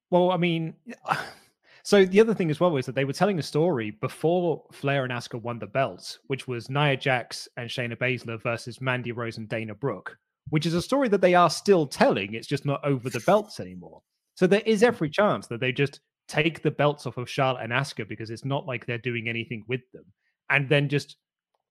Well, 0.10 0.32
I 0.32 0.38
mean, 0.38 0.74
so 1.90 2.06
the 2.06 2.20
other 2.20 2.36
thing 2.36 2.52
as 2.52 2.60
well 2.60 2.78
is 2.78 2.86
that 2.86 2.94
they 2.94 3.04
were 3.04 3.14
telling 3.14 3.40
a 3.40 3.42
story 3.42 3.90
before 3.90 4.64
Flair 4.72 5.06
and 5.06 5.12
Asuka 5.12 5.42
won 5.42 5.58
the 5.58 5.66
belts, 5.66 6.20
which 6.28 6.48
was 6.48 6.70
Nia 6.70 6.96
Jax 6.96 7.48
and 7.58 7.68
Shayna 7.68 7.98
Baszler 7.98 8.40
versus 8.44 8.80
Mandy 8.80 9.12
Rose 9.12 9.40
and 9.40 9.50
Dana 9.50 9.74
Brooke, 9.74 10.16
which 10.52 10.68
is 10.68 10.76
a 10.76 10.84
story 10.84 11.08
that 11.08 11.22
they 11.22 11.34
are 11.34 11.50
still 11.50 11.88
telling. 11.88 12.36
It's 12.36 12.46
just 12.46 12.64
not 12.64 12.86
over 12.86 13.10
the 13.10 13.22
belts 13.22 13.60
anymore. 13.60 14.04
So 14.36 14.46
there 14.46 14.62
is 14.68 14.84
every 14.84 15.10
chance 15.10 15.48
that 15.48 15.62
they 15.62 15.72
just 15.72 16.02
take 16.28 16.62
the 16.62 16.70
belts 16.70 17.08
off 17.08 17.18
of 17.18 17.28
Charlotte 17.28 17.64
and 17.64 17.74
Asuka 17.74 18.08
because 18.08 18.30
it's 18.30 18.46
not 18.46 18.68
like 18.68 18.86
they're 18.86 19.00
doing 19.00 19.28
anything 19.28 19.64
with 19.68 19.82
them, 19.92 20.06
and 20.52 20.70
then 20.70 20.90
just 20.90 21.16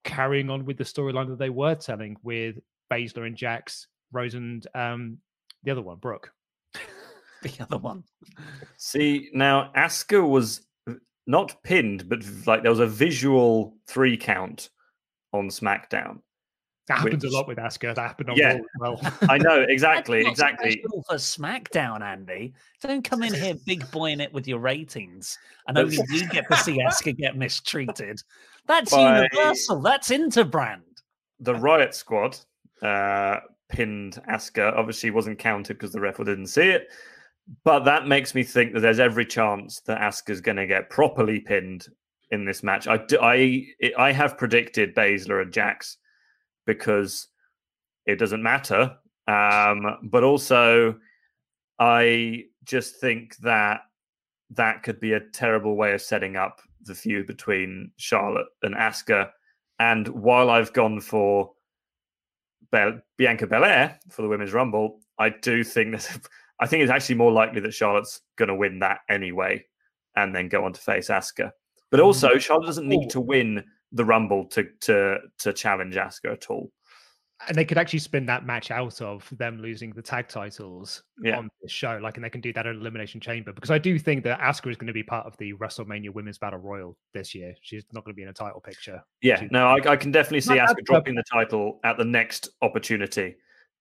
carrying 0.02 0.50
on 0.50 0.64
with 0.64 0.78
the 0.78 0.84
storyline 0.84 1.28
that 1.28 1.38
they 1.38 1.50
were 1.50 1.76
telling 1.76 2.16
with 2.24 2.56
Baszler 2.92 3.24
and 3.24 3.36
Jax, 3.36 3.86
Rose 4.10 4.34
and 4.34 4.66
um, 4.74 5.18
the 5.62 5.70
other 5.70 5.82
one, 5.82 5.98
Brooke. 5.98 6.32
The 7.42 7.52
other 7.60 7.78
one. 7.78 8.04
See, 8.76 9.30
now 9.32 9.70
Asuka 9.76 10.26
was 10.28 10.62
not 11.26 11.62
pinned, 11.62 12.08
but 12.08 12.20
like 12.46 12.62
there 12.62 12.70
was 12.70 12.80
a 12.80 12.86
visual 12.86 13.76
three 13.86 14.16
count 14.16 14.70
on 15.32 15.48
SmackDown. 15.48 16.20
That 16.88 16.98
happens 16.98 17.22
which- 17.22 17.32
a 17.32 17.36
lot 17.36 17.46
with 17.46 17.58
Asuka. 17.58 17.94
That 17.94 17.98
happened 18.08 18.30
on 18.30 18.36
Yeah. 18.36 18.58
Raw 18.80 18.94
as 18.94 19.00
well. 19.02 19.12
I 19.30 19.38
know 19.38 19.60
exactly, 19.68 20.26
exactly. 20.26 20.82
for 21.06 21.16
SmackDown, 21.16 22.00
Andy. 22.00 22.54
Don't 22.80 23.04
come 23.04 23.22
in 23.22 23.34
here 23.34 23.54
big 23.66 23.88
boying 23.90 24.20
it 24.20 24.32
with 24.32 24.48
your 24.48 24.58
ratings, 24.58 25.38
and 25.66 25.76
only 25.78 25.98
you 26.08 26.26
get 26.30 26.48
to 26.50 26.56
see 26.56 26.78
Asuka 26.82 27.16
get 27.16 27.36
mistreated. 27.36 28.20
That's 28.66 28.90
By- 28.90 29.26
universal. 29.32 29.80
That's 29.80 30.08
interbrand. 30.10 30.80
The 31.40 31.54
Riot 31.54 31.94
Squad 31.94 32.38
uh, 32.82 33.40
pinned 33.68 34.20
Asuka. 34.28 34.74
Obviously, 34.76 35.10
wasn't 35.10 35.38
counted 35.38 35.74
because 35.74 35.92
the 35.92 36.00
ref 36.00 36.16
didn't 36.16 36.46
see 36.48 36.70
it. 36.70 36.88
But 37.64 37.80
that 37.84 38.06
makes 38.06 38.34
me 38.34 38.42
think 38.42 38.74
that 38.74 38.80
there's 38.80 39.00
every 39.00 39.24
chance 39.24 39.80
that 39.86 40.00
Asuka's 40.00 40.40
going 40.40 40.56
to 40.56 40.66
get 40.66 40.90
properly 40.90 41.40
pinned 41.40 41.86
in 42.30 42.44
this 42.44 42.62
match. 42.62 42.86
I 42.86 43.00
I 43.20 43.66
I 43.96 44.12
have 44.12 44.38
predicted 44.38 44.94
Baszler 44.94 45.42
and 45.42 45.52
Jax 45.52 45.96
because 46.66 47.28
it 48.06 48.18
doesn't 48.18 48.42
matter. 48.42 48.94
Um, 49.26 49.98
but 50.04 50.24
also, 50.24 50.98
I 51.78 52.44
just 52.64 52.96
think 52.96 53.36
that 53.38 53.80
that 54.50 54.82
could 54.82 55.00
be 55.00 55.12
a 55.12 55.20
terrible 55.20 55.76
way 55.76 55.92
of 55.92 56.02
setting 56.02 56.36
up 56.36 56.60
the 56.82 56.94
feud 56.94 57.26
between 57.26 57.90
Charlotte 57.96 58.46
and 58.62 58.74
Asuka. 58.74 59.30
And 59.78 60.08
while 60.08 60.50
I've 60.50 60.72
gone 60.72 61.00
for 61.00 61.52
Bel- 62.70 63.00
Bianca 63.16 63.46
Belair 63.46 63.98
for 64.10 64.22
the 64.22 64.28
Women's 64.28 64.52
Rumble, 64.52 65.00
I 65.18 65.30
do 65.30 65.62
think 65.62 65.92
that 66.00 66.20
I 66.60 66.66
think 66.66 66.82
it's 66.82 66.92
actually 66.92 67.16
more 67.16 67.32
likely 67.32 67.60
that 67.60 67.74
Charlotte's 67.74 68.20
going 68.36 68.48
to 68.48 68.54
win 68.54 68.80
that 68.80 69.00
anyway, 69.08 69.64
and 70.16 70.34
then 70.34 70.48
go 70.48 70.64
on 70.64 70.72
to 70.72 70.80
face 70.80 71.08
Asuka. 71.08 71.50
But 71.90 72.00
mm. 72.00 72.04
also, 72.04 72.38
Charlotte 72.38 72.66
doesn't 72.66 72.88
need 72.88 73.10
to 73.10 73.20
win 73.20 73.64
the 73.92 74.04
Rumble 74.04 74.44
to 74.46 74.66
to 74.82 75.18
to 75.38 75.52
challenge 75.52 75.94
Asuka 75.94 76.32
at 76.32 76.46
all. 76.50 76.70
and 77.46 77.56
they 77.56 77.64
could 77.64 77.78
actually 77.78 78.00
spin 78.00 78.26
that 78.26 78.44
match 78.44 78.72
out 78.72 79.00
of 79.00 79.26
them 79.38 79.60
losing 79.62 79.92
the 79.92 80.02
tag 80.02 80.26
titles 80.26 81.04
Yeah. 81.22 81.38
on 81.38 81.48
the 81.62 81.68
show, 81.68 81.96
like, 82.02 82.16
and 82.16 82.24
they 82.24 82.30
can 82.30 82.40
do 82.40 82.52
that 82.52 82.66
at 82.66 82.74
Elimination 82.74 83.20
Chamber 83.20 83.52
because 83.52 83.70
I 83.70 83.78
do 83.78 83.96
think 83.96 84.24
that 84.24 84.40
Asuka 84.40 84.70
is 84.72 84.76
going 84.76 84.88
to 84.88 84.92
be 84.92 85.04
part 85.04 85.24
of 85.24 85.36
the 85.36 85.52
WrestleMania 85.54 86.12
Women's 86.12 86.36
Battle 86.36 86.58
Royal 86.58 86.96
this 87.14 87.36
year. 87.36 87.54
She's 87.62 87.84
not 87.92 88.04
going 88.04 88.12
to 88.12 88.16
be 88.16 88.24
in 88.24 88.28
a 88.28 88.32
title 88.32 88.60
picture. 88.60 89.00
Yeah, 89.22 89.38
She- 89.38 89.48
no, 89.52 89.68
I, 89.68 89.76
I 89.88 89.94
can 89.96 90.10
definitely 90.10 90.40
see 90.40 90.56
Asuka 90.58 90.84
dropping 90.84 91.14
the 91.14 91.22
title 91.32 91.78
at 91.84 91.96
the 91.96 92.04
next 92.04 92.48
opportunity 92.60 93.36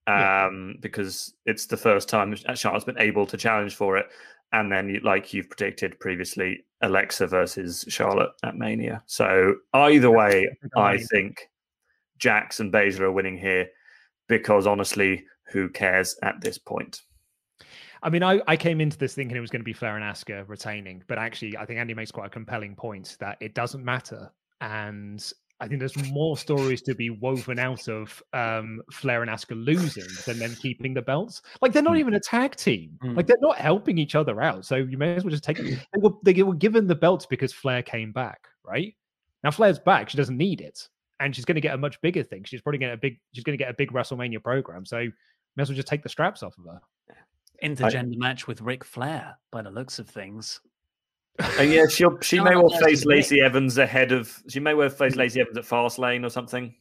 um, 0.07 0.77
because 0.79 1.33
it's 1.45 1.65
the 1.65 1.77
first 1.77 2.09
time 2.09 2.35
Charlotte's 2.55 2.85
been 2.85 2.99
able 2.99 3.25
to 3.27 3.37
challenge 3.37 3.75
for 3.75 3.97
it. 3.97 4.07
And 4.53 4.71
then, 4.71 4.99
like 5.03 5.33
you've 5.33 5.49
predicted 5.49 5.99
previously, 5.99 6.63
Alexa 6.81 7.27
versus 7.27 7.83
Charlotte 7.89 8.31
at 8.43 8.55
Mania. 8.55 9.03
So 9.05 9.55
either 9.73 10.09
way, 10.09 10.47
I 10.77 10.97
think 10.97 11.49
Jax 12.17 12.61
and 12.61 12.71
Baszler 12.71 13.01
are 13.01 13.11
winning 13.11 13.37
here 13.37 13.67
because 14.29 14.65
honestly, 14.65 15.25
who 15.51 15.69
cares 15.69 16.15
at 16.23 16.39
this 16.39 16.57
point? 16.57 17.01
I 18.03 18.09
mean, 18.09 18.23
I, 18.23 18.39
I 18.47 18.55
came 18.55 18.79
into 18.79 18.97
this 18.97 19.15
thinking 19.15 19.35
it 19.35 19.41
was 19.41 19.49
going 19.49 19.61
to 19.61 19.65
be 19.65 19.73
Flair 19.73 19.97
and 19.97 20.05
Asuka 20.05 20.47
retaining, 20.47 21.03
but 21.07 21.17
actually, 21.17 21.57
I 21.57 21.65
think 21.65 21.79
Andy 21.79 21.93
makes 21.93 22.11
quite 22.11 22.27
a 22.27 22.29
compelling 22.29 22.75
point 22.75 23.17
that 23.19 23.37
it 23.41 23.53
doesn't 23.53 23.83
matter 23.83 24.31
and 24.61 25.33
I 25.59 25.67
think 25.67 25.79
there's 25.79 26.11
more 26.11 26.37
stories 26.37 26.83
to 26.83 26.93
be 26.93 27.09
woven 27.09 27.57
out 27.57 27.87
of 27.87 28.21
um, 28.33 28.81
Flair 28.91 29.23
and 29.23 29.31
Asuka 29.31 29.55
losing 29.65 30.05
than 30.27 30.37
them 30.37 30.55
keeping 30.61 30.93
the 30.93 31.01
belts. 31.01 31.41
Like 31.61 31.73
they're 31.73 31.81
not 31.81 31.95
Mm. 31.95 31.99
even 31.99 32.13
a 32.13 32.19
tag 32.19 32.55
team. 32.55 32.99
Mm. 33.03 33.17
Like 33.17 33.25
they're 33.25 33.37
not 33.41 33.57
helping 33.57 33.97
each 33.97 34.13
other 34.13 34.39
out. 34.41 34.65
So 34.65 34.75
you 34.75 34.97
may 34.99 35.15
as 35.15 35.23
well 35.23 35.31
just 35.31 35.43
take. 35.43 35.57
They 35.93 35.99
were, 35.99 36.11
they 36.23 36.43
were 36.43 36.53
given 36.53 36.85
the 36.85 36.95
belts 36.95 37.25
because 37.25 37.53
Flair 37.53 37.81
came 37.81 38.11
back, 38.11 38.47
right? 38.63 38.93
Now 39.43 39.49
Flair's 39.51 39.79
back. 39.79 40.09
She 40.09 40.17
doesn't 40.17 40.37
need 40.37 40.61
it, 40.61 40.87
and 41.19 41.35
she's 41.35 41.45
going 41.45 41.55
to 41.55 41.61
get 41.61 41.73
a 41.73 41.77
much 41.77 41.99
bigger 42.01 42.23
thing. 42.23 42.43
She's 42.43 42.61
probably 42.61 42.77
going 42.79 42.89
to 42.91 42.95
a 42.95 42.97
big. 42.97 43.19
She's 43.33 43.43
going 43.43 43.57
to 43.57 43.63
get 43.63 43.71
a 43.71 43.75
big 43.75 43.91
WrestleMania 43.91 44.43
program. 44.43 44.85
So 44.85 44.97
may 45.55 45.61
as 45.61 45.69
well 45.69 45.75
just 45.75 45.87
take 45.87 46.03
the 46.03 46.09
straps 46.09 46.43
off 46.43 46.55
of 46.59 46.65
her. 46.65 46.81
Intergender 47.63 48.15
match 48.17 48.45
with 48.45 48.61
Ric 48.61 48.83
Flair, 48.83 49.35
by 49.51 49.63
the 49.63 49.71
looks 49.71 49.97
of 49.97 50.07
things. 50.07 50.59
And 51.59 51.71
yeah, 51.71 51.85
she'll 51.87 52.19
she 52.21 52.39
may 52.39 52.55
well 52.55 52.69
face 52.69 53.05
Ric. 53.05 53.17
Lacey 53.17 53.41
Evans 53.41 53.77
ahead 53.77 54.11
of. 54.11 54.41
She 54.49 54.59
may 54.59 54.73
well 54.73 54.89
face 54.89 55.15
Lacey 55.15 55.41
Evans 55.41 55.57
at 55.57 55.65
Fastlane 55.65 56.25
or 56.25 56.29
something. 56.29 56.73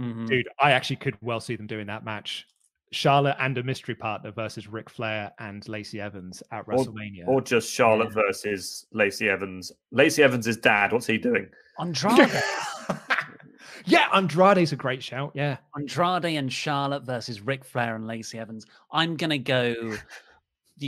Mm-hmm. 0.00 0.26
Dude, 0.26 0.48
I 0.58 0.72
actually 0.72 0.96
could 0.96 1.16
well 1.20 1.40
see 1.40 1.56
them 1.56 1.66
doing 1.66 1.86
that 1.88 2.04
match. 2.04 2.46
Charlotte 2.92 3.36
and 3.38 3.56
a 3.56 3.62
mystery 3.62 3.94
partner 3.94 4.30
versus 4.30 4.68
Ric 4.68 4.90
Flair 4.90 5.32
and 5.38 5.66
Lacey 5.68 6.00
Evans 6.00 6.42
at 6.52 6.64
Or, 6.68 6.74
WrestleMania. 6.74 7.26
or 7.26 7.40
just 7.40 7.70
Charlotte 7.70 8.12
versus 8.12 8.86
Lacey 8.92 9.28
Evans. 9.30 9.72
Lacey 9.92 10.22
Evans' 10.22 10.46
is 10.46 10.58
dad. 10.58 10.92
What's 10.92 11.06
he 11.06 11.16
doing? 11.16 11.48
Andrade. 11.78 12.28
yeah, 13.86 14.08
Andrade's 14.12 14.72
a 14.72 14.76
great 14.76 15.02
shout. 15.02 15.32
Yeah. 15.34 15.56
Andrade 15.74 16.36
and 16.36 16.52
Charlotte 16.52 17.04
versus 17.04 17.40
Ric 17.40 17.64
Flair 17.64 17.94
and 17.96 18.06
Lacey 18.06 18.38
Evans. 18.38 18.66
I'm 18.90 19.16
gonna 19.16 19.38
go. 19.38 19.74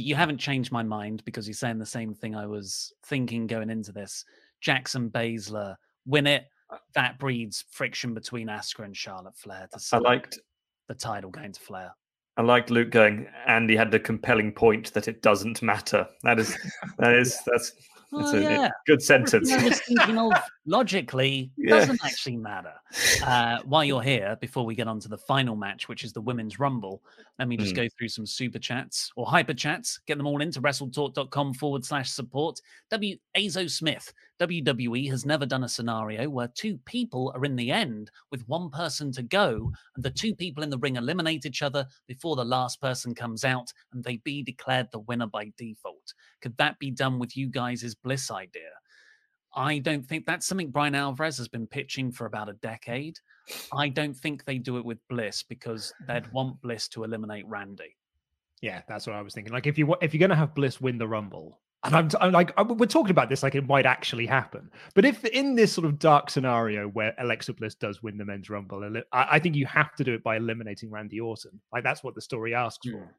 You 0.00 0.14
haven't 0.14 0.38
changed 0.38 0.72
my 0.72 0.82
mind 0.82 1.24
because 1.24 1.46
you're 1.46 1.54
saying 1.54 1.78
the 1.78 1.86
same 1.86 2.14
thing 2.14 2.34
I 2.34 2.46
was 2.46 2.92
thinking 3.06 3.46
going 3.46 3.70
into 3.70 3.92
this. 3.92 4.24
Jackson 4.60 5.10
Baszler 5.10 5.76
win 6.06 6.26
it. 6.26 6.46
Uh 6.70 6.78
that 6.94 7.18
breeds 7.18 7.64
friction 7.70 8.14
between 8.14 8.48
Asuka 8.48 8.84
and 8.84 8.96
Charlotte 8.96 9.36
Flair 9.36 9.68
to 9.72 9.96
I 9.96 9.98
liked 9.98 10.38
the 10.88 10.94
title 10.94 11.30
going 11.30 11.52
to 11.52 11.60
Flair. 11.60 11.94
I 12.36 12.42
liked 12.42 12.70
Luke 12.70 12.90
going, 12.90 13.28
and 13.46 13.70
he 13.70 13.76
had 13.76 13.92
the 13.92 14.00
compelling 14.00 14.50
point 14.50 14.92
that 14.94 15.06
it 15.06 15.22
doesn't 15.22 15.62
matter. 15.62 16.08
That 16.24 16.40
is 16.40 16.56
that 16.98 17.14
is 17.14 17.38
that's 17.46 17.70
that's 17.70 17.72
Oh, 18.16 18.36
a 18.36 18.40
yeah. 18.42 18.70
good 18.86 19.02
sentence. 19.02 19.50
I 19.52 19.64
was 19.64 19.80
thinking 19.80 20.18
of 20.18 20.32
logically 20.66 21.50
Yeah. 21.56 21.70
doesn't 21.78 22.04
actually 22.04 22.36
matter. 22.36 22.72
Uh, 23.24 23.58
while 23.64 23.84
you're 23.84 24.02
here, 24.02 24.36
before 24.40 24.64
we 24.64 24.74
get 24.74 24.86
on 24.88 25.00
to 25.00 25.08
the 25.08 25.18
final 25.18 25.56
match, 25.56 25.88
which 25.88 26.04
is 26.04 26.12
the 26.12 26.20
women's 26.20 26.58
rumble, 26.58 27.02
let 27.38 27.48
me 27.48 27.56
just 27.56 27.72
Mm. 27.72 27.76
go 27.76 27.88
through 27.98 28.08
some 28.08 28.26
super 28.26 28.58
chats 28.58 29.10
or 29.16 29.26
hyper 29.26 29.54
chats. 29.54 29.98
Get 30.06 30.18
them 30.18 30.26
all 30.26 30.40
into 30.42 30.60
wrestletalk.com 30.60 31.54
forward 31.54 31.84
slash 31.84 32.10
support. 32.10 32.60
W 32.90 33.16
Azo 33.36 33.66
Smith, 33.66 34.12
WWE 34.40 35.08
has 35.10 35.24
never 35.24 35.46
done 35.46 35.64
a 35.64 35.68
scenario 35.68 36.28
where 36.28 36.48
two 36.48 36.78
people 36.84 37.32
are 37.34 37.44
in 37.44 37.56
the 37.56 37.70
end 37.70 38.10
with 38.30 38.48
one 38.48 38.70
person 38.70 39.12
to 39.12 39.22
go, 39.22 39.72
and 39.94 40.04
the 40.04 40.10
two 40.10 40.34
people 40.34 40.62
in 40.62 40.70
the 40.70 40.78
ring 40.78 40.96
eliminate 40.96 41.46
each 41.46 41.62
other 41.62 41.86
before 42.06 42.36
the 42.36 42.44
last 42.44 42.80
person 42.80 43.14
comes 43.14 43.44
out, 43.44 43.72
and 43.92 44.02
they 44.02 44.16
be 44.18 44.42
declared 44.42 44.88
the 44.90 45.00
winner 45.00 45.26
by 45.26 45.52
default. 45.56 46.14
Could 46.40 46.56
that 46.56 46.78
be 46.78 46.90
done 46.90 47.18
with 47.18 47.36
you 47.36 47.48
guys' 47.48 47.94
bliss 47.94 48.30
idea? 48.30 48.70
I 49.56 49.78
don't 49.78 50.04
think 50.04 50.26
that's 50.26 50.46
something 50.46 50.70
Bryan 50.70 50.94
Alvarez 50.94 51.38
has 51.38 51.48
been 51.48 51.66
pitching 51.66 52.10
for 52.10 52.26
about 52.26 52.48
a 52.48 52.54
decade. 52.54 53.18
I 53.72 53.88
don't 53.88 54.16
think 54.16 54.44
they 54.44 54.58
do 54.58 54.78
it 54.78 54.84
with 54.84 54.98
Bliss 55.08 55.42
because 55.42 55.92
they'd 56.06 56.26
want 56.32 56.60
Bliss 56.60 56.88
to 56.88 57.04
eliminate 57.04 57.46
Randy. 57.46 57.96
Yeah, 58.62 58.82
that's 58.88 59.06
what 59.06 59.14
I 59.14 59.22
was 59.22 59.34
thinking. 59.34 59.52
Like 59.52 59.66
if 59.66 59.78
you 59.78 59.94
if 60.00 60.14
you're 60.14 60.20
gonna 60.20 60.34
have 60.34 60.54
Bliss 60.54 60.80
win 60.80 60.98
the 60.98 61.06
Rumble, 61.06 61.60
and 61.84 61.94
I'm, 61.94 62.08
I'm 62.20 62.32
like 62.32 62.52
I'm- 62.56 62.76
we're 62.76 62.86
talking 62.86 63.10
about 63.10 63.28
this 63.28 63.42
like 63.42 63.54
it 63.54 63.66
might 63.66 63.86
actually 63.86 64.26
happen. 64.26 64.70
But 64.94 65.04
if 65.04 65.24
in 65.24 65.54
this 65.54 65.72
sort 65.72 65.84
of 65.86 65.98
dark 65.98 66.30
scenario 66.30 66.88
where 66.88 67.14
Alexa 67.18 67.52
Bliss 67.54 67.74
does 67.74 68.02
win 68.02 68.16
the 68.18 68.24
men's 68.24 68.50
Rumble, 68.50 68.84
I, 69.12 69.26
I 69.32 69.38
think 69.38 69.54
you 69.56 69.66
have 69.66 69.94
to 69.96 70.04
do 70.04 70.14
it 70.14 70.22
by 70.22 70.36
eliminating 70.36 70.90
Randy 70.90 71.20
Orton. 71.20 71.60
Like 71.72 71.84
that's 71.84 72.02
what 72.02 72.14
the 72.14 72.20
story 72.20 72.54
asks 72.54 72.88
for. 72.88 73.14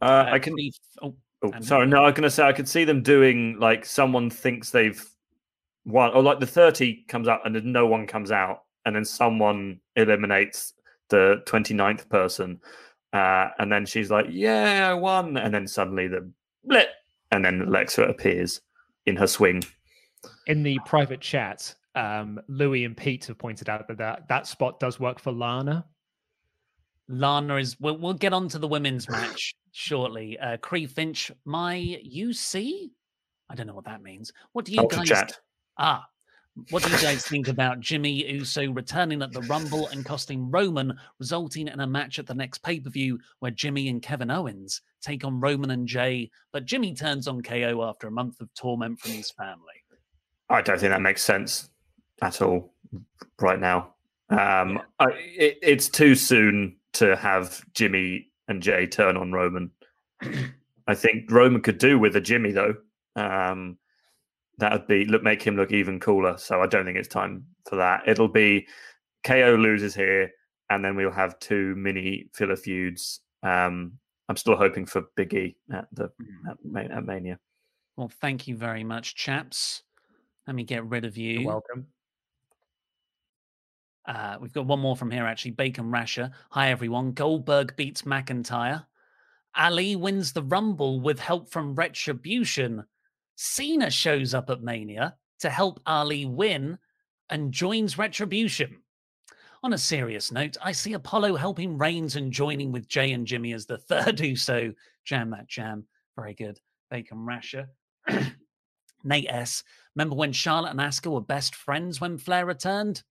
Uh, 0.00 0.26
I 0.30 0.38
can. 0.38 0.54
Oh, 1.02 1.14
oh 1.42 1.52
sorry. 1.60 1.86
No, 1.86 2.02
I 2.02 2.06
was 2.06 2.14
going 2.14 2.22
to 2.24 2.30
say 2.30 2.44
I 2.44 2.52
could 2.52 2.68
see 2.68 2.84
them 2.84 3.02
doing 3.02 3.58
like 3.58 3.84
someone 3.86 4.28
thinks 4.30 4.70
they've 4.70 5.02
won, 5.84 6.12
or 6.12 6.22
like 6.22 6.40
the 6.40 6.46
thirty 6.46 7.04
comes 7.08 7.28
out 7.28 7.40
and 7.46 7.54
then 7.54 7.72
no 7.72 7.86
one 7.86 8.06
comes 8.06 8.30
out, 8.30 8.64
and 8.84 8.94
then 8.94 9.04
someone 9.04 9.80
eliminates 9.96 10.74
the 11.08 11.40
29th 11.46 12.08
person, 12.08 12.60
uh, 13.12 13.48
and 13.58 13.70
then 13.70 13.86
she's 13.86 14.10
like, 14.10 14.26
"Yeah, 14.28 14.88
I 14.90 14.94
won," 14.94 15.36
and 15.36 15.54
then 15.54 15.66
suddenly 15.66 16.08
the 16.08 16.30
blip, 16.64 16.88
and 17.32 17.44
then 17.44 17.62
Alexa 17.62 18.02
appears 18.02 18.60
in 19.06 19.16
her 19.16 19.26
swing. 19.26 19.62
In 20.46 20.62
the 20.62 20.78
private 20.86 21.20
chat, 21.20 21.74
um, 21.94 22.40
Louis 22.48 22.84
and 22.84 22.96
Pete 22.96 23.26
have 23.26 23.38
pointed 23.38 23.68
out 23.68 23.86
that, 23.88 23.98
that 23.98 24.28
that 24.28 24.46
spot 24.46 24.80
does 24.80 25.00
work 25.00 25.18
for 25.18 25.32
Lana. 25.32 25.84
Lana 27.08 27.56
is. 27.56 27.78
We'll, 27.80 27.98
we'll 27.98 28.14
get 28.14 28.32
on 28.32 28.48
to 28.48 28.58
the 28.58 28.68
women's 28.68 29.08
match 29.08 29.54
shortly. 29.72 30.38
Uh, 30.38 30.56
Cree 30.58 30.86
Finch, 30.86 31.30
my 31.44 32.00
UC. 32.04 32.90
I 33.48 33.54
don't 33.54 33.66
know 33.66 33.74
what 33.74 33.84
that 33.84 34.02
means. 34.02 34.32
What 34.52 34.64
do 34.64 34.72
you 34.72 34.80
Ultra 34.80 34.98
guys? 34.98 35.08
chat. 35.08 35.40
Ah, 35.78 36.06
what 36.70 36.82
do 36.82 36.90
you 36.90 36.98
guys 36.98 37.26
think 37.26 37.48
about 37.48 37.80
Jimmy 37.80 38.30
Uso 38.32 38.70
returning 38.72 39.22
at 39.22 39.30
the 39.32 39.42
Rumble 39.42 39.88
and 39.88 40.04
costing 40.04 40.50
Roman, 40.50 40.98
resulting 41.18 41.68
in 41.68 41.80
a 41.80 41.86
match 41.86 42.18
at 42.18 42.26
the 42.26 42.34
next 42.34 42.62
pay 42.62 42.80
per 42.80 42.88
view 42.88 43.18
where 43.40 43.50
Jimmy 43.50 43.88
and 43.88 44.02
Kevin 44.02 44.30
Owens 44.30 44.80
take 45.06 45.24
on 45.24 45.40
Roman 45.40 45.70
and 45.70 45.86
Jay, 45.86 46.30
but 46.52 46.64
Jimmy 46.64 46.94
turns 46.94 47.28
on 47.28 47.40
KO 47.42 47.84
after 47.84 48.08
a 48.08 48.10
month 48.10 48.40
of 48.40 48.52
torment 48.54 48.98
from 49.00 49.12
his 49.12 49.30
family? 49.30 49.62
I 50.48 50.62
don't 50.62 50.78
think 50.78 50.90
that 50.90 51.02
makes 51.02 51.22
sense 51.22 51.70
at 52.22 52.42
all 52.42 52.72
right 53.40 53.60
now. 53.60 53.94
Um, 54.30 54.80
I, 54.98 55.06
it, 55.16 55.58
it's 55.62 55.88
too 55.88 56.14
soon 56.14 56.76
to 56.94 57.16
have 57.16 57.64
Jimmy 57.72 58.28
and 58.48 58.62
Jay 58.62 58.86
turn 58.86 59.16
on 59.16 59.32
Roman. 59.32 59.70
I 60.88 60.94
think 60.94 61.30
Roman 61.30 61.62
could 61.62 61.78
do 61.78 61.98
with 61.98 62.16
a 62.16 62.20
Jimmy 62.20 62.52
though. 62.52 62.74
Um, 63.14 63.78
that 64.58 64.72
would 64.72 64.86
be 64.86 65.04
look 65.04 65.22
make 65.22 65.42
him 65.42 65.56
look 65.56 65.72
even 65.72 66.00
cooler. 66.00 66.38
So 66.38 66.62
I 66.62 66.66
don't 66.66 66.84
think 66.84 66.96
it's 66.96 67.08
time 67.08 67.44
for 67.68 67.76
that. 67.76 68.02
It'll 68.06 68.28
be 68.28 68.66
KO 69.24 69.56
loses 69.58 69.94
here, 69.94 70.30
and 70.70 70.84
then 70.84 70.96
we'll 70.96 71.10
have 71.10 71.38
two 71.38 71.74
mini 71.76 72.28
filler 72.32 72.56
feuds. 72.56 73.20
Um, 73.42 73.98
I'm 74.28 74.36
still 74.36 74.56
hoping 74.56 74.86
for 74.86 75.04
Big 75.16 75.34
E 75.34 75.56
at 75.72 75.86
the 75.92 76.10
at, 76.50 76.90
at 76.90 77.04
Mania. 77.04 77.38
Well, 77.96 78.10
thank 78.20 78.46
you 78.48 78.56
very 78.56 78.84
much, 78.84 79.14
chaps. 79.14 79.82
Let 80.46 80.54
me 80.54 80.64
get 80.64 80.84
rid 80.84 81.04
of 81.04 81.16
you. 81.16 81.40
You're 81.40 81.48
welcome. 81.48 81.86
Uh, 84.06 84.36
we've 84.40 84.52
got 84.52 84.66
one 84.66 84.78
more 84.78 84.96
from 84.96 85.10
here, 85.10 85.26
actually. 85.26 85.50
Bacon 85.52 85.90
Rasher. 85.90 86.30
Hi, 86.50 86.70
everyone. 86.70 87.12
Goldberg 87.12 87.74
beats 87.76 88.02
McIntyre. 88.02 88.86
Ali 89.56 89.96
wins 89.96 90.32
the 90.32 90.42
Rumble 90.42 91.00
with 91.00 91.18
help 91.18 91.48
from 91.48 91.74
Retribution. 91.74 92.84
Cena 93.36 93.90
shows 93.90 94.34
up 94.34 94.50
at 94.50 94.62
Mania 94.62 95.16
to 95.40 95.50
help 95.50 95.80
Ali 95.86 96.26
win 96.26 96.78
and 97.30 97.52
joins 97.52 97.98
Retribution. 97.98 98.82
On 99.62 99.72
a 99.72 99.78
serious 99.78 100.30
note, 100.30 100.56
I 100.62 100.72
see 100.72 100.92
Apollo 100.92 101.36
helping 101.36 101.78
Reigns 101.78 102.16
and 102.16 102.32
joining 102.32 102.72
with 102.72 102.88
Jay 102.88 103.12
and 103.12 103.26
Jimmy 103.26 103.52
as 103.52 103.66
the 103.66 103.78
third 103.88 104.20
Uso. 104.20 104.72
Jam 105.04 105.30
that 105.30 105.48
jam. 105.48 105.84
Very 106.16 106.34
good. 106.34 106.60
Bacon 106.90 107.24
Rasher. 107.24 107.68
Nate 109.04 109.28
S. 109.28 109.62
Remember 109.94 110.16
when 110.16 110.32
Charlotte 110.32 110.70
and 110.70 110.80
Asuka 110.80 111.10
were 111.10 111.20
best 111.20 111.54
friends 111.54 112.00
when 112.00 112.18
Flair 112.18 112.46
returned? 112.46 113.02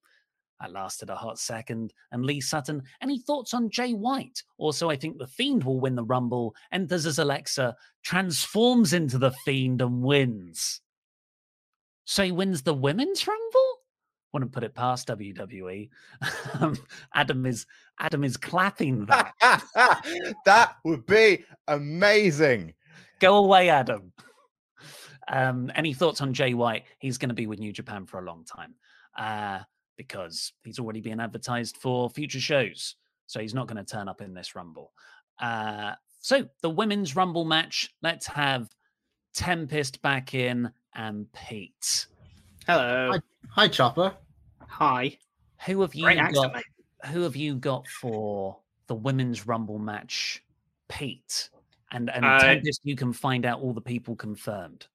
That 0.62 0.72
lasted 0.72 1.10
a 1.10 1.16
hot 1.16 1.40
second. 1.40 1.94
And 2.12 2.26
Lee 2.26 2.42
Sutton, 2.42 2.84
any 3.02 3.20
thoughts 3.20 3.54
on 3.54 3.70
Jay 3.70 3.94
White? 3.94 4.44
Also, 4.58 4.90
I 4.90 4.96
think 4.96 5.18
The 5.18 5.28
Fiend 5.28 5.64
will 5.64 5.80
win 5.80 5.96
the 5.96 6.04
Rumble, 6.04 6.56
enters 6.72 7.06
as 7.06 7.20
Alexa, 7.20 7.76
transforms 8.04 8.94
into 8.94 9.18
The 9.18 9.32
Fiend 9.32 9.82
and 9.82 10.02
wins. 10.02 10.82
So 12.06 12.24
he 12.24 12.32
wins 12.32 12.62
the 12.62 12.74
Women's 12.74 13.28
Rumble? 13.28 13.65
Wouldn't 14.36 14.52
put 14.52 14.66
it 14.66 14.76
past 14.76 15.08
WWE. 15.08 15.90
Um, 16.60 16.78
Adam 17.14 17.46
is 17.46 17.66
Adam 18.00 18.26
is 18.26 18.36
clapping 18.36 19.06
that. 19.08 19.34
that 20.46 20.76
would 20.84 21.06
be 21.06 21.46
amazing. 21.70 22.74
Go 23.22 23.38
away, 23.38 23.70
Adam. 23.70 24.12
Um, 25.30 25.72
any 25.74 25.94
thoughts 25.94 26.20
on 26.20 26.34
Jay 26.34 26.54
White? 26.54 26.84
He's 27.00 27.18
going 27.18 27.30
to 27.30 27.36
be 27.36 27.48
with 27.48 27.60
New 27.60 27.72
Japan 27.72 28.06
for 28.06 28.20
a 28.20 28.26
long 28.26 28.44
time 28.44 28.76
uh, 29.18 29.60
because 29.96 30.52
he's 30.66 30.80
already 30.80 31.00
being 31.00 31.22
advertised 31.22 31.78
for 31.78 32.10
future 32.10 32.42
shows. 32.42 32.96
So 33.28 33.40
he's 33.40 33.54
not 33.54 33.68
going 33.68 33.84
to 33.84 33.90
turn 33.90 34.10
up 34.10 34.20
in 34.22 34.34
this 34.34 34.54
Rumble. 34.54 34.92
Uh, 35.40 35.94
so 36.20 36.46
the 36.62 36.70
women's 36.70 37.16
Rumble 37.16 37.46
match, 37.46 37.90
let's 38.02 38.28
have 38.28 38.68
Tempest 39.34 40.02
back 40.02 40.34
in 40.34 40.72
and 40.94 41.26
Pete. 41.32 42.08
Hello. 42.68 43.12
Hi, 43.14 43.20
hi 43.50 43.68
Chopper. 43.70 44.14
Hi. 44.70 45.18
Who 45.66 45.82
have 45.82 45.96
you 45.96 46.06
Great 46.06 46.18
accent, 46.18 46.54
got? 46.54 46.64
Who 47.12 47.22
have 47.22 47.36
you 47.36 47.56
got 47.56 47.88
for 47.88 48.58
the 48.88 48.96
women's 48.96 49.48
Rumble 49.48 49.80
match, 49.80 50.44
Pete? 50.88 51.50
And 51.92 52.10
and 52.10 52.26
Uh, 52.26 52.40
Tempest, 52.40 52.82
you 52.84 52.96
can 52.96 53.14
find 53.14 53.46
out 53.46 53.62
all 53.62 53.74
the 53.74 53.82
people 53.82 54.16
confirmed. 54.16 54.88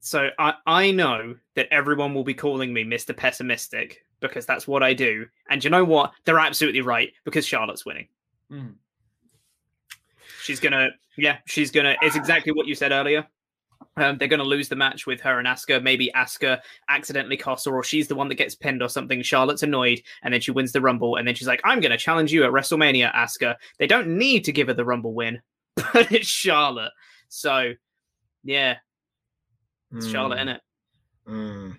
So 0.00 0.28
I, 0.38 0.54
I 0.66 0.90
know 0.90 1.36
that 1.54 1.68
everyone 1.70 2.12
will 2.12 2.24
be 2.24 2.34
calling 2.34 2.72
me 2.72 2.84
Mr. 2.84 3.16
Pessimistic 3.16 4.04
because 4.20 4.44
that's 4.46 4.68
what 4.68 4.82
I 4.82 4.92
do. 4.92 5.26
And 5.48 5.62
you 5.62 5.70
know 5.70 5.84
what? 5.84 6.12
They're 6.24 6.38
absolutely 6.38 6.82
right 6.82 7.12
because 7.24 7.46
Charlotte's 7.46 7.86
winning. 7.86 8.08
Mm. 8.50 8.74
She's 10.42 10.60
gonna, 10.60 10.90
yeah, 11.16 11.38
she's 11.46 11.70
gonna. 11.70 11.96
It's 12.02 12.16
exactly 12.16 12.52
what 12.52 12.66
you 12.66 12.74
said 12.74 12.92
earlier. 12.92 13.26
Um, 13.96 14.18
they're 14.18 14.28
going 14.28 14.38
to 14.38 14.44
lose 14.44 14.68
the 14.68 14.76
match 14.76 15.06
with 15.06 15.20
her 15.20 15.38
and 15.38 15.46
Asuka. 15.46 15.82
Maybe 15.82 16.10
Asuka 16.14 16.60
accidentally 16.88 17.36
costs 17.36 17.66
her, 17.66 17.72
or 17.74 17.82
she's 17.82 18.08
the 18.08 18.14
one 18.14 18.28
that 18.28 18.36
gets 18.36 18.54
pinned 18.54 18.82
or 18.82 18.88
something. 18.88 19.22
Charlotte's 19.22 19.62
annoyed, 19.62 20.00
and 20.22 20.32
then 20.32 20.40
she 20.40 20.50
wins 20.50 20.72
the 20.72 20.80
Rumble, 20.80 21.16
and 21.16 21.26
then 21.26 21.34
she's 21.34 21.48
like, 21.48 21.60
"I'm 21.64 21.80
going 21.80 21.92
to 21.92 21.98
challenge 21.98 22.32
you 22.32 22.44
at 22.44 22.50
WrestleMania, 22.50 23.12
Asuka." 23.14 23.56
They 23.78 23.86
don't 23.86 24.18
need 24.18 24.44
to 24.44 24.52
give 24.52 24.68
her 24.68 24.74
the 24.74 24.84
Rumble 24.84 25.14
win, 25.14 25.40
but 25.76 26.12
it's 26.12 26.28
Charlotte. 26.28 26.92
So, 27.28 27.72
yeah, 28.42 28.76
it's 29.92 30.06
mm. 30.06 30.12
Charlotte 30.12 30.40
in 30.40 30.48
it. 30.48 30.60
Mm. 31.28 31.78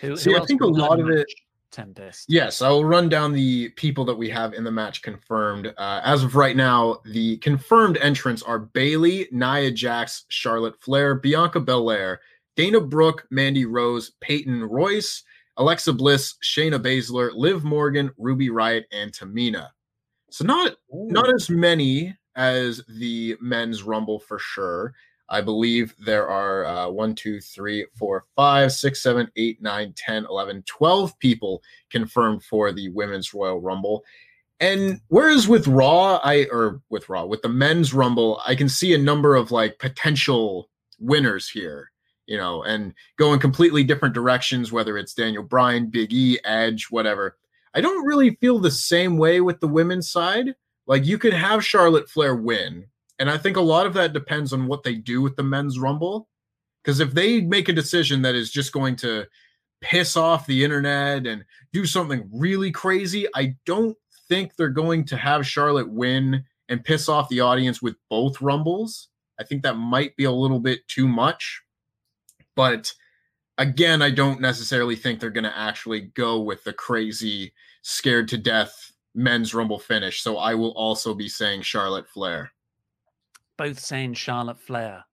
Who, 0.00 0.16
See, 0.16 0.34
I 0.34 0.44
think 0.44 0.62
a 0.62 0.66
lot 0.66 1.00
of 1.00 1.08
it. 1.08 1.26
Tempest. 1.72 2.26
Yes, 2.28 2.62
I 2.62 2.68
will 2.68 2.84
run 2.84 3.08
down 3.08 3.32
the 3.32 3.70
people 3.70 4.04
that 4.04 4.14
we 4.14 4.28
have 4.28 4.52
in 4.52 4.62
the 4.62 4.70
match 4.70 5.02
confirmed. 5.02 5.72
Uh, 5.76 6.00
as 6.04 6.22
of 6.22 6.36
right 6.36 6.56
now, 6.56 6.98
the 7.04 7.38
confirmed 7.38 7.96
entrants 7.96 8.42
are 8.42 8.58
Bayley, 8.58 9.26
Nia 9.32 9.70
Jax, 9.70 10.26
Charlotte 10.28 10.80
Flair, 10.80 11.14
Bianca 11.14 11.58
Belair, 11.58 12.20
Dana 12.56 12.80
Brooke, 12.80 13.26
Mandy 13.30 13.64
Rose, 13.64 14.12
Peyton 14.20 14.62
Royce, 14.62 15.24
Alexa 15.56 15.92
Bliss, 15.92 16.34
Shayna 16.42 16.78
Baszler, 16.78 17.30
Liv 17.34 17.64
Morgan, 17.64 18.10
Ruby 18.18 18.50
Riott, 18.50 18.84
and 18.92 19.12
Tamina. 19.12 19.68
So 20.30 20.44
not 20.44 20.72
Ooh. 20.94 21.08
not 21.10 21.32
as 21.34 21.50
many 21.50 22.16
as 22.36 22.82
the 22.88 23.36
men's 23.40 23.82
rumble 23.82 24.18
for 24.18 24.38
sure. 24.38 24.94
I 25.32 25.40
believe 25.40 25.94
there 25.98 26.28
are 26.28 26.66
uh, 26.66 26.90
1, 26.90 27.14
2, 27.14 27.40
3, 27.40 27.86
4, 27.96 28.24
5, 28.36 28.72
6, 28.72 29.02
7, 29.02 29.30
8, 29.34 29.62
9, 29.62 29.94
10, 29.96 30.26
11, 30.26 30.62
12 30.66 31.18
people 31.20 31.62
confirmed 31.90 32.44
for 32.44 32.70
the 32.70 32.90
Women's 32.90 33.32
Royal 33.32 33.58
Rumble. 33.58 34.04
And 34.60 35.00
whereas 35.08 35.48
with 35.48 35.66
Raw, 35.66 36.20
I 36.22 36.46
or 36.52 36.82
with 36.90 37.08
Raw, 37.08 37.24
with 37.24 37.40
the 37.40 37.48
men's 37.48 37.94
rumble, 37.94 38.42
I 38.46 38.54
can 38.54 38.68
see 38.68 38.92
a 38.92 38.98
number 38.98 39.34
of 39.34 39.50
like 39.50 39.78
potential 39.78 40.68
winners 41.00 41.48
here, 41.48 41.90
you 42.26 42.36
know, 42.36 42.62
and 42.62 42.92
go 43.16 43.32
in 43.32 43.40
completely 43.40 43.84
different 43.84 44.14
directions, 44.14 44.70
whether 44.70 44.98
it's 44.98 45.14
Daniel 45.14 45.42
Bryan, 45.42 45.86
Big 45.86 46.12
E, 46.12 46.38
Edge, 46.44 46.88
whatever. 46.90 47.38
I 47.74 47.80
don't 47.80 48.04
really 48.04 48.36
feel 48.36 48.58
the 48.58 48.70
same 48.70 49.16
way 49.16 49.40
with 49.40 49.60
the 49.60 49.66
women's 49.66 50.10
side. 50.10 50.54
Like 50.86 51.06
you 51.06 51.16
could 51.16 51.32
have 51.32 51.64
Charlotte 51.64 52.10
Flair 52.10 52.36
win, 52.36 52.84
and 53.22 53.30
I 53.30 53.38
think 53.38 53.56
a 53.56 53.60
lot 53.60 53.86
of 53.86 53.94
that 53.94 54.12
depends 54.12 54.52
on 54.52 54.66
what 54.66 54.82
they 54.82 54.96
do 54.96 55.22
with 55.22 55.36
the 55.36 55.44
men's 55.44 55.78
rumble. 55.78 56.28
Because 56.82 56.98
if 56.98 57.12
they 57.12 57.40
make 57.40 57.68
a 57.68 57.72
decision 57.72 58.20
that 58.22 58.34
is 58.34 58.50
just 58.50 58.72
going 58.72 58.96
to 58.96 59.28
piss 59.80 60.16
off 60.16 60.44
the 60.44 60.64
internet 60.64 61.28
and 61.28 61.44
do 61.72 61.86
something 61.86 62.28
really 62.32 62.72
crazy, 62.72 63.28
I 63.32 63.54
don't 63.64 63.96
think 64.28 64.56
they're 64.56 64.70
going 64.70 65.04
to 65.04 65.16
have 65.16 65.46
Charlotte 65.46 65.88
win 65.88 66.42
and 66.68 66.84
piss 66.84 67.08
off 67.08 67.28
the 67.28 67.38
audience 67.38 67.80
with 67.80 67.94
both 68.10 68.40
rumbles. 68.40 69.06
I 69.38 69.44
think 69.44 69.62
that 69.62 69.76
might 69.76 70.16
be 70.16 70.24
a 70.24 70.32
little 70.32 70.58
bit 70.58 70.80
too 70.88 71.06
much. 71.06 71.62
But 72.56 72.92
again, 73.56 74.02
I 74.02 74.10
don't 74.10 74.40
necessarily 74.40 74.96
think 74.96 75.20
they're 75.20 75.30
going 75.30 75.44
to 75.44 75.56
actually 75.56 76.00
go 76.00 76.40
with 76.40 76.64
the 76.64 76.72
crazy, 76.72 77.52
scared 77.82 78.26
to 78.30 78.36
death 78.36 78.90
men's 79.14 79.54
rumble 79.54 79.78
finish. 79.78 80.22
So 80.22 80.38
I 80.38 80.56
will 80.56 80.72
also 80.72 81.14
be 81.14 81.28
saying 81.28 81.62
Charlotte 81.62 82.08
Flair 82.08 82.50
both 83.56 83.78
saying 83.78 84.14
Charlotte 84.14 84.60
Flair. 84.60 85.04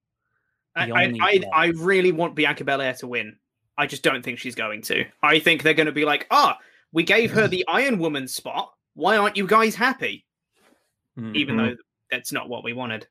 I, 0.76 0.90
I, 0.90 1.14
I, 1.20 1.42
I, 1.52 1.66
really 1.76 2.12
want 2.12 2.36
Bianca 2.36 2.64
Belair 2.64 2.94
to 2.94 3.08
win. 3.08 3.36
I 3.76 3.86
just 3.86 4.02
don't 4.02 4.24
think 4.24 4.38
she's 4.38 4.54
going 4.54 4.82
to. 4.82 5.04
I 5.22 5.40
think 5.40 5.62
they're 5.62 5.74
going 5.74 5.86
to 5.86 5.92
be 5.92 6.04
like, 6.04 6.26
ah, 6.30 6.58
we 6.92 7.02
gave 7.02 7.32
her 7.32 7.48
the 7.48 7.64
Iron 7.68 7.98
Woman 7.98 8.28
spot. 8.28 8.72
Why 8.94 9.16
aren't 9.16 9.36
you 9.36 9.46
guys 9.46 9.74
happy? 9.74 10.26
Mm-hmm. 11.18 11.36
Even 11.36 11.56
though 11.56 11.74
that's 12.10 12.32
not 12.32 12.48
what 12.48 12.64
we 12.64 12.72
wanted. 12.72 13.06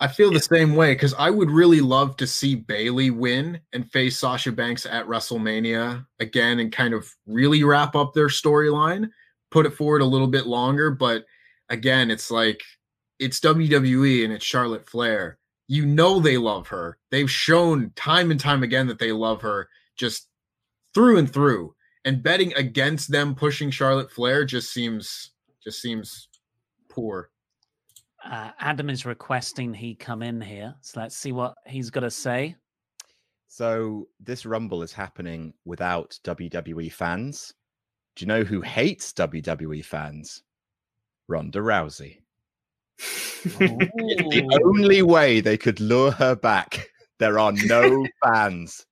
I 0.00 0.08
feel 0.08 0.30
the 0.32 0.40
same 0.40 0.74
way 0.76 0.94
because 0.94 1.12
I 1.14 1.28
would 1.28 1.50
really 1.50 1.82
love 1.82 2.16
to 2.16 2.26
see 2.26 2.54
Bayley 2.54 3.10
win 3.10 3.60
and 3.74 3.90
face 3.92 4.16
Sasha 4.16 4.50
Banks 4.50 4.86
at 4.86 5.06
WrestleMania 5.06 6.06
again 6.20 6.60
and 6.60 6.72
kind 6.72 6.94
of 6.94 7.06
really 7.26 7.64
wrap 7.64 7.94
up 7.94 8.14
their 8.14 8.28
storyline, 8.28 9.10
put 9.50 9.66
it 9.66 9.74
forward 9.74 10.00
a 10.00 10.06
little 10.06 10.26
bit 10.26 10.46
longer. 10.46 10.90
But 10.90 11.26
again, 11.68 12.10
it's 12.10 12.30
like 12.30 12.62
it's 13.20 13.38
WWE 13.38 14.24
and 14.24 14.32
it's 14.32 14.44
Charlotte 14.44 14.88
Flair. 14.88 15.38
You 15.68 15.86
know 15.86 16.18
they 16.18 16.38
love 16.38 16.66
her. 16.68 16.98
They've 17.10 17.30
shown 17.30 17.92
time 17.94 18.30
and 18.30 18.40
time 18.40 18.64
again 18.64 18.88
that 18.88 18.98
they 18.98 19.12
love 19.12 19.42
her 19.42 19.68
just 19.96 20.26
through 20.94 21.18
and 21.18 21.32
through. 21.32 21.74
And 22.04 22.22
betting 22.22 22.54
against 22.54 23.12
them 23.12 23.34
pushing 23.34 23.70
Charlotte 23.70 24.10
Flair 24.10 24.44
just 24.44 24.72
seems 24.72 25.32
just 25.62 25.82
seems 25.82 26.28
poor. 26.88 27.30
Uh, 28.24 28.50
Adam 28.58 28.88
is 28.88 29.06
requesting 29.06 29.72
he 29.74 29.94
come 29.94 30.22
in 30.22 30.40
here. 30.40 30.74
So 30.80 31.00
let's 31.00 31.16
see 31.16 31.32
what 31.32 31.54
he's 31.66 31.90
got 31.90 32.00
to 32.00 32.10
say. 32.10 32.56
So 33.48 34.08
this 34.18 34.46
Rumble 34.46 34.82
is 34.82 34.92
happening 34.92 35.52
without 35.66 36.18
WWE 36.24 36.90
fans. 36.90 37.52
Do 38.16 38.24
you 38.24 38.28
know 38.28 38.44
who 38.44 38.62
hates 38.62 39.12
WWE 39.12 39.84
fans? 39.84 40.42
Ronda 41.28 41.60
Rousey 41.60 42.18
the 43.58 44.60
only 44.64 45.02
way 45.02 45.40
they 45.40 45.56
could 45.56 45.80
lure 45.80 46.10
her 46.12 46.34
back. 46.34 46.88
There 47.18 47.38
are 47.38 47.52
no 47.52 48.06
fans. 48.24 48.86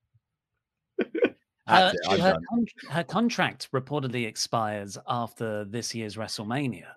Her, 1.66 1.92
her, 2.08 2.38
con- 2.48 2.66
her, 2.90 3.04
contract 3.04 3.70
reportedly 3.72 4.26
expires 4.26 4.96
after 5.06 5.64
this 5.66 5.94
year's 5.94 6.16
WrestleMania. 6.16 6.92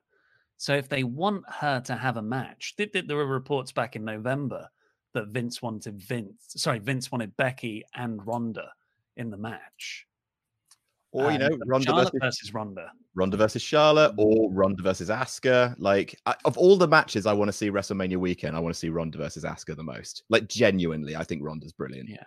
So 0.58 0.76
if 0.76 0.88
they 0.88 1.04
want 1.04 1.44
her 1.48 1.82
to 1.82 1.96
have 1.96 2.18
a 2.18 2.22
match, 2.22 2.76
there 2.78 3.18
were 3.18 3.26
reports 3.26 3.72
back 3.72 3.96
in 3.96 4.06
November 4.06 4.70
that 5.14 5.28
Vince 5.28 5.62
wanted 5.62 6.00
Vince, 6.02 6.36
sorry, 6.48 6.80
Vince 6.80 7.12
wanted 7.12 7.36
Becky 7.36 7.84
and 7.96 8.26
Ronda 8.26 8.72
in 9.18 9.30
the 9.30 9.38
match. 9.38 10.08
Or 11.12 11.32
you 11.32 11.38
um, 11.38 11.40
know, 11.40 11.58
Ronda 11.66 11.94
versus, 11.94 12.12
versus 12.22 12.54
Ronda, 12.54 12.92
Ronda 13.16 13.38
versus 13.38 13.62
Charlotte, 13.62 14.16
mm. 14.16 14.20
or 14.20 14.52
Ronda 14.52 14.84
versus 14.84 15.10
Asuka. 15.10 15.76
Like 15.78 16.20
I, 16.26 16.36
of 16.46 16.58
all 16.58 16.78
the 16.78 16.88
matches 16.88 17.26
I 17.26 17.34
want 17.34 17.50
to 17.50 17.54
see 17.54 17.70
WrestleMania 17.70 18.18
weekend, 18.18 18.56
I 18.56 18.60
want 18.60 18.74
to 18.74 18.80
see 18.80 18.90
Ronda 18.90 19.18
versus 19.18 19.44
Asuka 19.44 19.76
the 19.76 19.84
most. 19.84 20.24
Like 20.30 20.48
genuinely, 20.48 21.16
I 21.16 21.24
think 21.24 21.44
Ronda's 21.44 21.74
brilliant. 21.74 22.10
Yeah, 22.10 22.24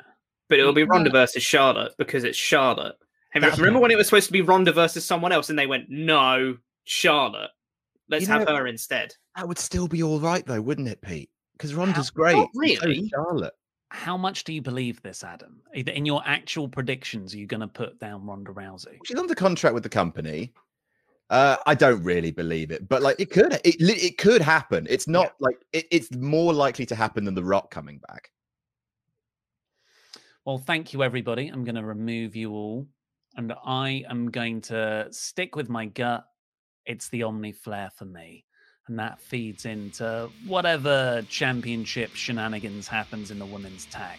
but 0.48 0.58
it'll 0.58 0.72
be 0.72 0.84
mm, 0.84 0.90
Ronda 0.90 1.10
versus 1.10 1.42
Charlotte 1.42 1.92
because 1.98 2.24
it's 2.24 2.38
Charlotte. 2.38 2.96
remember 3.34 3.80
when 3.80 3.90
it 3.90 3.96
was 3.96 4.06
supposed 4.06 4.26
to 4.26 4.32
be 4.32 4.42
Ronda 4.42 4.72
versus 4.72 5.04
someone 5.04 5.32
else, 5.32 5.50
and 5.50 5.58
they 5.58 5.66
went, 5.66 5.86
"No, 5.88 6.56
Charlotte. 6.84 7.50
Let's 8.08 8.26
you 8.26 8.32
have 8.32 8.46
know, 8.46 8.56
her 8.56 8.66
instead." 8.66 9.14
That 9.36 9.48
would 9.48 9.58
still 9.58 9.88
be 9.88 10.02
all 10.02 10.20
right, 10.20 10.46
though, 10.46 10.60
wouldn't 10.60 10.88
it, 10.88 11.00
Pete? 11.02 11.30
Because 11.52 11.74
Ronda's 11.74 12.08
How, 12.08 12.14
great. 12.14 12.48
really, 12.54 13.08
so 13.08 13.16
Charlotte 13.16 13.54
how 13.94 14.16
much 14.16 14.42
do 14.42 14.52
you 14.52 14.60
believe 14.60 15.00
this, 15.02 15.22
Adam? 15.22 15.60
In 15.72 16.04
your 16.04 16.20
actual 16.26 16.68
predictions, 16.68 17.32
are 17.32 17.38
you 17.38 17.46
going 17.46 17.60
to 17.60 17.68
put 17.68 17.98
down 18.00 18.26
Ronda 18.26 18.50
Rousey? 18.50 18.98
She's 19.04 19.16
under 19.16 19.36
contract 19.36 19.72
with 19.72 19.84
the 19.84 19.88
company. 19.88 20.52
Uh, 21.30 21.56
I 21.66 21.74
don't 21.74 22.02
really 22.02 22.30
believe 22.30 22.70
it, 22.70 22.88
but 22.88 23.02
like 23.02 23.18
it 23.18 23.30
could, 23.30 23.54
it 23.64 23.76
it 23.80 24.18
could 24.18 24.42
happen. 24.42 24.86
It's 24.90 25.08
not 25.08 25.26
yeah. 25.26 25.30
like 25.46 25.56
it, 25.72 25.86
it's 25.90 26.14
more 26.14 26.52
likely 26.52 26.86
to 26.86 26.94
happen 26.94 27.24
than 27.24 27.34
The 27.34 27.44
Rock 27.44 27.70
coming 27.70 28.00
back. 28.08 28.30
Well, 30.44 30.58
thank 30.58 30.92
you, 30.92 31.02
everybody. 31.02 31.48
I'm 31.48 31.64
going 31.64 31.76
to 31.76 31.84
remove 31.84 32.36
you 32.36 32.52
all, 32.52 32.86
and 33.36 33.54
I 33.64 34.04
am 34.10 34.30
going 34.30 34.60
to 34.62 35.08
stick 35.10 35.56
with 35.56 35.70
my 35.70 35.86
gut. 35.86 36.26
It's 36.84 37.08
the 37.08 37.22
Omni 37.22 37.52
Flare 37.52 37.90
for 37.96 38.04
me 38.04 38.44
and 38.88 38.98
that 38.98 39.20
feeds 39.20 39.64
into 39.64 40.28
whatever 40.46 41.24
championship 41.28 42.14
shenanigans 42.14 42.86
happens 42.86 43.30
in 43.30 43.38
the 43.38 43.46
women's 43.46 43.86
tag. 43.86 44.18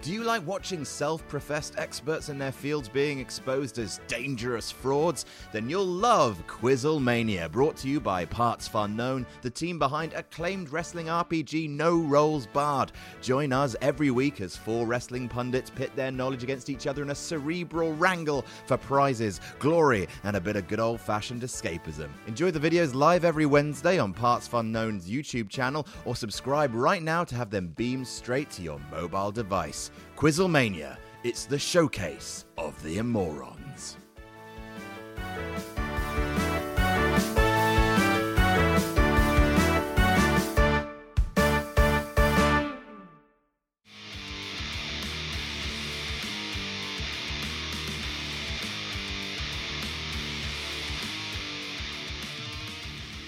Do 0.00 0.12
you 0.12 0.22
like 0.22 0.46
watching 0.46 0.84
self 0.84 1.26
professed 1.26 1.74
experts 1.76 2.28
in 2.28 2.38
their 2.38 2.52
fields 2.52 2.88
being 2.88 3.18
exposed 3.18 3.80
as 3.80 4.00
dangerous 4.06 4.70
frauds? 4.70 5.26
Then 5.50 5.68
you'll 5.68 5.84
love 5.84 6.40
Quizzlemania, 6.46 7.50
brought 7.50 7.76
to 7.78 7.88
you 7.88 7.98
by 7.98 8.24
Parts 8.24 8.68
Fun 8.68 8.94
Known, 8.94 9.26
the 9.42 9.50
team 9.50 9.76
behind 9.76 10.12
acclaimed 10.12 10.70
wrestling 10.70 11.06
RPG 11.06 11.70
No 11.70 11.98
Rolls 11.98 12.46
Barred. 12.46 12.92
Join 13.20 13.52
us 13.52 13.74
every 13.80 14.12
week 14.12 14.40
as 14.40 14.56
four 14.56 14.86
wrestling 14.86 15.28
pundits 15.28 15.68
pit 15.68 15.90
their 15.96 16.12
knowledge 16.12 16.44
against 16.44 16.70
each 16.70 16.86
other 16.86 17.02
in 17.02 17.10
a 17.10 17.14
cerebral 17.14 17.92
wrangle 17.94 18.44
for 18.66 18.76
prizes, 18.76 19.40
glory, 19.58 20.06
and 20.22 20.36
a 20.36 20.40
bit 20.40 20.54
of 20.54 20.68
good 20.68 20.80
old 20.80 21.00
fashioned 21.00 21.42
escapism. 21.42 22.08
Enjoy 22.28 22.52
the 22.52 22.70
videos 22.70 22.94
live 22.94 23.24
every 23.24 23.46
Wednesday 23.46 23.98
on 23.98 24.12
Parts 24.12 24.46
Fun 24.46 24.70
Known's 24.70 25.10
YouTube 25.10 25.48
channel 25.48 25.88
or 26.04 26.14
subscribe 26.14 26.72
right 26.72 27.02
now 27.02 27.24
to 27.24 27.34
have 27.34 27.50
them 27.50 27.74
beamed 27.76 28.06
straight 28.06 28.48
to 28.52 28.62
your 28.62 28.80
mobile 28.92 29.32
device. 29.32 29.87
Quizzlemania, 30.16 30.96
it's 31.24 31.46
the 31.46 31.58
showcase 31.58 32.44
of 32.56 32.80
the 32.82 32.98
immorons. 32.98 33.96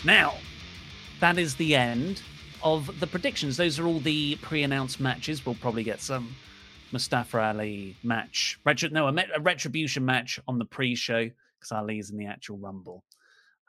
Now, 0.02 0.34
that 1.20 1.38
is 1.38 1.54
the 1.56 1.76
end 1.76 2.22
of 2.62 2.98
the 3.00 3.06
predictions. 3.06 3.56
Those 3.56 3.78
are 3.78 3.86
all 3.86 4.00
the 4.00 4.36
pre-announced 4.42 4.98
matches. 4.98 5.44
We'll 5.44 5.54
probably 5.54 5.84
get 5.84 6.00
some 6.00 6.34
Mustafa 6.92 7.40
Ali 7.40 7.96
match, 8.02 8.58
no, 8.90 9.08
a, 9.08 9.24
a 9.36 9.40
retribution 9.40 10.04
match 10.04 10.40
on 10.48 10.58
the 10.58 10.64
pre-show 10.64 11.30
because 11.58 11.72
Ali 11.72 11.98
is 11.98 12.10
in 12.10 12.16
the 12.16 12.26
actual 12.26 12.58
Rumble. 12.58 13.04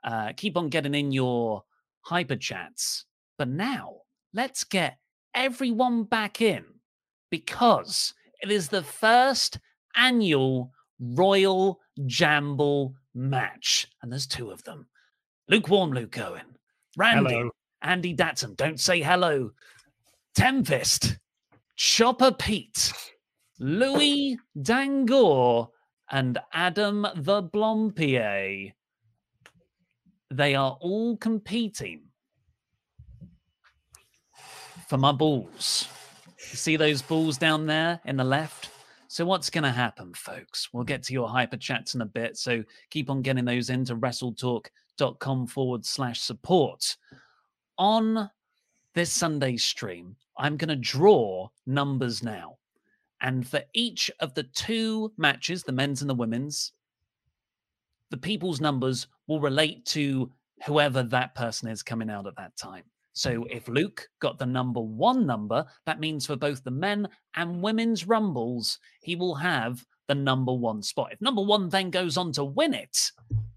Uh, 0.03 0.33
keep 0.35 0.57
on 0.57 0.69
getting 0.69 0.95
in 0.95 1.11
your 1.11 1.63
hyper 2.01 2.35
chats, 2.35 3.05
but 3.37 3.47
now 3.47 3.97
let's 4.33 4.63
get 4.63 4.97
everyone 5.35 6.03
back 6.03 6.41
in 6.41 6.65
because 7.29 8.13
it 8.41 8.51
is 8.51 8.69
the 8.69 8.83
first 8.83 9.59
annual 9.95 10.71
Royal 10.99 11.79
Jamble 12.01 12.93
match, 13.13 13.87
and 14.01 14.11
there's 14.11 14.27
two 14.27 14.51
of 14.51 14.63
them. 14.63 14.87
Lukewarm 15.49 15.91
Luke 15.91 16.17
Owen, 16.17 16.57
Randy, 16.97 17.33
Hello. 17.33 17.51
Andy 17.81 18.15
Datson, 18.15 18.55
don't 18.55 18.79
say 18.79 19.01
hello. 19.01 19.51
Tempest, 20.35 21.17
Chopper 21.75 22.31
Pete, 22.31 22.93
Louis 23.63 24.39
Dangoor 24.59 25.69
and 26.09 26.39
Adam 26.51 27.03
the 27.15 27.43
Blampied. 27.43 28.73
They 30.31 30.55
are 30.55 30.77
all 30.81 31.15
competing 31.17 32.01
for 34.87 34.97
my 34.97 35.11
balls. 35.11 35.87
You 36.49 36.57
see 36.57 36.75
those 36.75 37.03
balls 37.03 37.37
down 37.37 37.67
there 37.67 37.99
in 38.05 38.17
the 38.17 38.23
left? 38.23 38.71
So 39.07 39.25
what's 39.25 39.51
going 39.51 39.65
to 39.65 39.69
happen, 39.69 40.11
folks? 40.15 40.69
We'll 40.73 40.83
get 40.83 41.03
to 41.03 41.13
your 41.13 41.29
hyper 41.29 41.57
chats 41.57 41.93
in 41.93 42.01
a 42.01 42.05
bit. 42.05 42.37
So 42.37 42.63
keep 42.89 43.11
on 43.11 43.21
getting 43.21 43.45
those 43.45 43.69
into 43.69 43.95
wrestletalk.com 43.95 45.45
forward 45.45 45.85
slash 45.85 46.19
support 46.19 46.97
on 47.77 48.27
this 48.95 49.11
Sunday 49.11 49.57
stream, 49.57 50.15
I'm 50.35 50.57
going 50.57 50.69
to 50.69 50.75
draw 50.75 51.49
numbers 51.67 52.23
now. 52.23 52.57
And 53.21 53.47
for 53.47 53.61
each 53.73 54.09
of 54.19 54.33
the 54.33 54.43
two 54.43 55.11
matches, 55.17 55.63
the 55.63 55.71
men's 55.71 56.01
and 56.01 56.09
the 56.09 56.15
women's, 56.15 56.73
the 58.09 58.17
people's 58.17 58.59
numbers 58.59 59.07
will 59.27 59.39
relate 59.39 59.85
to 59.85 60.31
whoever 60.65 61.03
that 61.03 61.35
person 61.35 61.69
is 61.69 61.83
coming 61.83 62.09
out 62.09 62.27
at 62.27 62.35
that 62.35 62.57
time. 62.57 62.83
So 63.13 63.45
if 63.49 63.67
Luke 63.67 64.07
got 64.19 64.39
the 64.39 64.45
number 64.45 64.79
one 64.79 65.25
number, 65.25 65.65
that 65.85 65.99
means 65.99 66.25
for 66.25 66.35
both 66.35 66.63
the 66.63 66.71
men 66.71 67.07
and 67.35 67.61
women's 67.61 68.07
rumbles, 68.07 68.79
he 69.01 69.15
will 69.15 69.35
have 69.35 69.85
the 70.07 70.15
number 70.15 70.53
one 70.53 70.81
spot. 70.81 71.11
If 71.11 71.21
number 71.21 71.41
one 71.41 71.69
then 71.69 71.89
goes 71.89 72.17
on 72.17 72.31
to 72.33 72.43
win 72.43 72.73
it, 72.73 73.11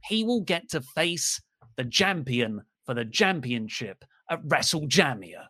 he 0.04 0.24
will 0.24 0.40
get 0.40 0.68
to 0.70 0.80
face 0.80 1.40
the 1.76 1.84
champion 1.84 2.62
for 2.84 2.94
the 2.94 3.04
championship 3.04 4.04
at 4.30 4.44
WrestleJamia. 4.44 5.46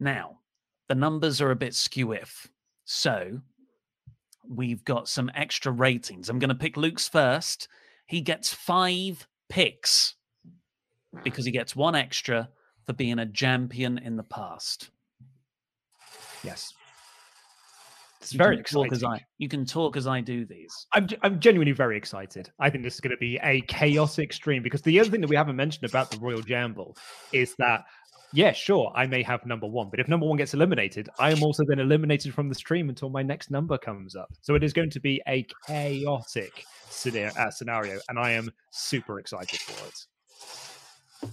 Now, 0.00 0.40
the 0.88 0.94
numbers 0.94 1.40
are 1.40 1.50
a 1.50 1.56
bit 1.56 1.74
skew 1.74 2.12
if. 2.12 2.48
So 2.84 3.40
we've 4.48 4.84
got 4.84 5.08
some 5.08 5.30
extra 5.34 5.72
ratings. 5.72 6.28
I'm 6.28 6.38
going 6.38 6.48
to 6.50 6.54
pick 6.54 6.76
Luke's 6.76 7.08
first. 7.08 7.68
He 8.06 8.20
gets 8.20 8.52
five 8.52 9.26
picks 9.48 10.14
because 11.22 11.46
he 11.46 11.52
gets 11.52 11.74
one 11.74 11.94
extra 11.94 12.48
for 12.86 12.92
being 12.92 13.18
a 13.18 13.26
champion 13.26 13.98
in 13.98 14.16
the 14.16 14.22
past. 14.22 14.90
Yes. 16.42 16.74
It's 18.20 18.32
you 18.32 18.38
very 18.38 18.58
exciting. 18.58 18.92
As 18.92 19.04
I, 19.04 19.20
you 19.38 19.48
can 19.48 19.66
talk 19.66 19.96
as 19.96 20.06
I 20.06 20.20
do 20.20 20.46
these. 20.46 20.86
I'm, 20.92 21.08
I'm 21.22 21.40
genuinely 21.40 21.72
very 21.72 21.96
excited. 21.96 22.50
I 22.58 22.70
think 22.70 22.82
this 22.82 22.94
is 22.94 23.00
going 23.00 23.10
to 23.10 23.18
be 23.18 23.38
a 23.42 23.60
chaotic 23.62 24.32
stream 24.32 24.62
because 24.62 24.82
the 24.82 24.98
other 24.98 25.10
thing 25.10 25.20
that 25.20 25.28
we 25.28 25.36
haven't 25.36 25.56
mentioned 25.56 25.88
about 25.88 26.10
the 26.10 26.18
Royal 26.18 26.40
Jamble 26.40 26.96
is 27.32 27.54
that, 27.58 27.84
yeah, 28.34 28.50
sure, 28.50 28.90
I 28.96 29.06
may 29.06 29.22
have 29.22 29.46
number 29.46 29.68
one, 29.68 29.90
but 29.90 30.00
if 30.00 30.08
number 30.08 30.26
one 30.26 30.36
gets 30.36 30.54
eliminated, 30.54 31.08
I 31.20 31.30
am 31.30 31.44
also 31.44 31.64
then 31.64 31.78
eliminated 31.78 32.34
from 32.34 32.48
the 32.48 32.54
stream 32.56 32.88
until 32.88 33.08
my 33.08 33.22
next 33.22 33.48
number 33.48 33.78
comes 33.78 34.16
up. 34.16 34.32
So 34.40 34.56
it 34.56 34.64
is 34.64 34.72
going 34.72 34.90
to 34.90 35.00
be 35.00 35.22
a 35.28 35.46
chaotic 35.68 36.64
uh, 37.36 37.50
scenario, 37.50 38.00
and 38.08 38.18
I 38.18 38.32
am 38.32 38.50
super 38.72 39.20
excited 39.20 39.60
for 39.60 39.86
it. 39.86 41.30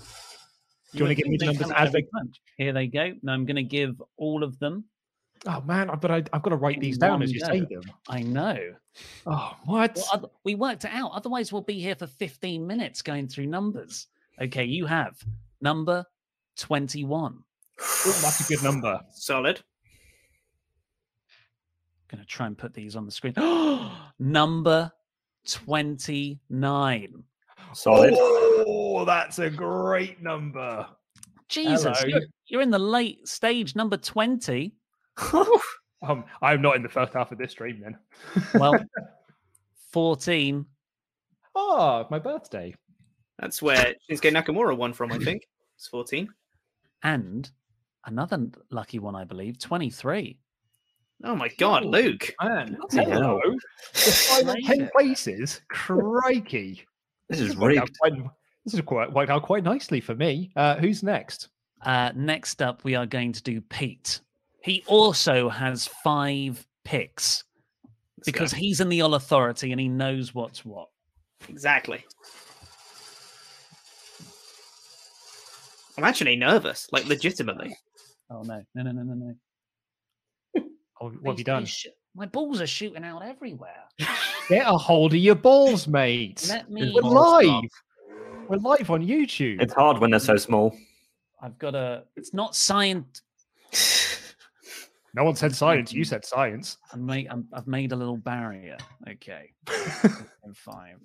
Do 0.91 0.97
you, 0.99 1.05
want 1.05 1.17
to 1.17 1.23
give 1.23 1.27
me 1.27 1.37
the 1.37 1.47
numbers 1.47 1.71
as 1.71 1.91
they 1.91 2.03
punch? 2.03 2.39
Here 2.57 2.71
they 2.71 2.85
go. 2.85 3.13
Now 3.23 3.33
I'm 3.33 3.45
going 3.45 3.55
to 3.55 3.63
give 3.63 3.99
all 4.17 4.43
of 4.43 4.59
them. 4.59 4.83
Oh 5.47 5.61
man, 5.61 5.89
but 5.99 6.11
I, 6.11 6.15
have 6.33 6.43
got 6.43 6.51
to 6.51 6.55
write 6.55 6.79
these 6.81 6.99
down 6.99 7.23
as 7.23 7.31
you 7.31 7.39
say 7.39 7.61
them. 7.61 7.81
I 8.09 8.21
know. 8.21 8.59
Oh, 9.25 9.55
what? 9.65 9.99
Well, 10.13 10.31
we 10.43 10.53
worked 10.53 10.85
it 10.85 10.91
out. 10.93 11.13
Otherwise, 11.13 11.51
we'll 11.51 11.63
be 11.63 11.79
here 11.79 11.95
for 11.95 12.05
15 12.05 12.67
minutes 12.67 13.01
going 13.01 13.27
through 13.27 13.47
numbers. 13.47 14.05
Okay, 14.39 14.65
you 14.65 14.85
have 14.85 15.17
number 15.61 16.05
21. 16.57 17.33
Ooh, 17.33 17.41
that's 17.79 18.49
a 18.49 18.53
good 18.53 18.63
number. 18.63 18.99
Solid. 19.11 19.61
Going 22.09 22.21
to 22.21 22.27
try 22.27 22.47
and 22.47 22.57
put 22.57 22.73
these 22.73 22.95
on 22.95 23.05
the 23.05 23.11
screen. 23.11 23.33
number 24.19 24.91
29. 25.47 27.23
Solid. 27.73 28.13
Oh, 28.17 29.05
that's 29.05 29.39
a 29.39 29.49
great 29.49 30.21
number. 30.21 30.85
Jesus, 31.47 32.03
you're, 32.05 32.21
you're, 32.47 32.61
in 32.61 32.69
the 32.69 32.79
late 32.79 33.27
stage, 33.27 33.75
number 33.75 33.97
20. 33.97 34.73
um, 36.01 36.23
I'm 36.41 36.61
not 36.61 36.75
in 36.75 36.83
the 36.83 36.89
first 36.89 37.13
half 37.13 37.31
of 37.31 37.37
this 37.37 37.51
stream 37.51 37.81
then. 37.81 37.97
well, 38.53 38.77
14. 39.91 40.65
Oh, 41.55 42.07
my 42.09 42.19
birthday. 42.19 42.73
That's 43.39 43.61
where 43.61 43.95
Shinsuke 44.09 44.31
Nakamura 44.31 44.77
won 44.77 44.93
from, 44.93 45.11
I 45.11 45.17
think. 45.17 45.43
It's 45.77 45.87
14. 45.87 46.29
And 47.03 47.49
another 48.05 48.47
lucky 48.69 48.99
one, 48.99 49.15
I 49.15 49.23
believe, 49.23 49.59
23. 49.59 50.37
Oh 51.23 51.35
my 51.35 51.49
God, 51.59 51.85
Luke! 51.85 52.33
Man, 52.41 52.77
hello. 52.91 53.39
The 53.93 53.99
final 53.99 54.55
ten 54.65 54.89
places, 54.91 55.61
crikey! 55.69 56.83
This 57.29 57.39
is 57.39 57.55
rigged. 57.55 57.95
Quite, 57.99 58.13
this 58.65 58.73
is 58.73 58.81
quite 58.81 59.13
worked 59.13 59.29
out 59.29 59.43
quite 59.43 59.63
nicely 59.63 60.01
for 60.01 60.15
me. 60.15 60.51
Uh, 60.55 60.77
who's 60.77 61.03
next? 61.03 61.49
Uh, 61.83 62.11
next 62.15 62.61
up, 62.61 62.83
we 62.83 62.95
are 62.95 63.05
going 63.05 63.33
to 63.33 63.43
do 63.43 63.61
Pete. 63.61 64.19
He 64.63 64.83
also 64.87 65.47
has 65.49 65.87
five 66.03 66.65
picks 66.83 67.43
Let's 68.17 68.25
because 68.25 68.53
go. 68.53 68.57
he's 68.57 68.79
in 68.81 68.89
the 68.89 69.01
All 69.01 69.13
Authority 69.13 69.71
and 69.71 69.79
he 69.79 69.87
knows 69.87 70.33
what's 70.33 70.65
what. 70.65 70.89
Exactly. 71.49 72.03
I'm 75.97 76.03
actually 76.03 76.35
nervous, 76.35 76.87
like 76.91 77.05
legitimately. 77.05 77.75
Oh 78.29 78.41
no, 78.43 78.63
no, 78.75 78.83
no, 78.83 78.91
no, 78.91 79.03
no, 79.03 79.13
no. 79.13 79.35
Oh, 81.01 81.09
what 81.21 81.31
have 81.31 81.39
you 81.39 81.45
done? 81.45 81.65
Sh- 81.65 81.87
my 82.15 82.27
balls 82.27 82.61
are 82.61 82.67
shooting 82.67 83.03
out 83.03 83.23
everywhere. 83.23 83.83
Get 84.49 84.67
a 84.67 84.77
hold 84.77 85.13
of 85.13 85.19
your 85.19 85.35
balls, 85.35 85.87
mate. 85.87 86.45
Let 86.49 86.69
me. 86.69 86.91
We're 86.93 87.01
live. 87.01 87.69
We're 88.47 88.57
live 88.57 88.91
on 88.91 89.05
YouTube. 89.05 89.61
It's 89.61 89.73
hard 89.73 89.97
when 89.97 90.11
they're 90.11 90.19
so 90.19 90.35
small. 90.35 90.75
I've 91.41 91.57
got 91.57 91.73
a. 91.73 92.03
It's 92.15 92.33
not 92.33 92.55
science. 92.55 93.21
No 95.13 95.25
one 95.25 95.35
said 95.35 95.53
science. 95.55 95.91
Mm. 95.91 95.95
You 95.95 96.03
said 96.05 96.25
science. 96.25 96.77
I 96.93 96.97
made, 96.97 97.27
i 97.27 97.35
have 97.55 97.67
made 97.67 97.91
a 97.91 97.95
little 97.95 98.17
barrier. 98.17 98.77
Okay. 99.09 99.51
Five. 100.55 100.97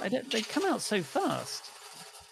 I 0.00 0.08
they 0.08 0.42
come 0.42 0.64
out 0.64 0.80
so 0.80 1.02
fast. 1.02 1.64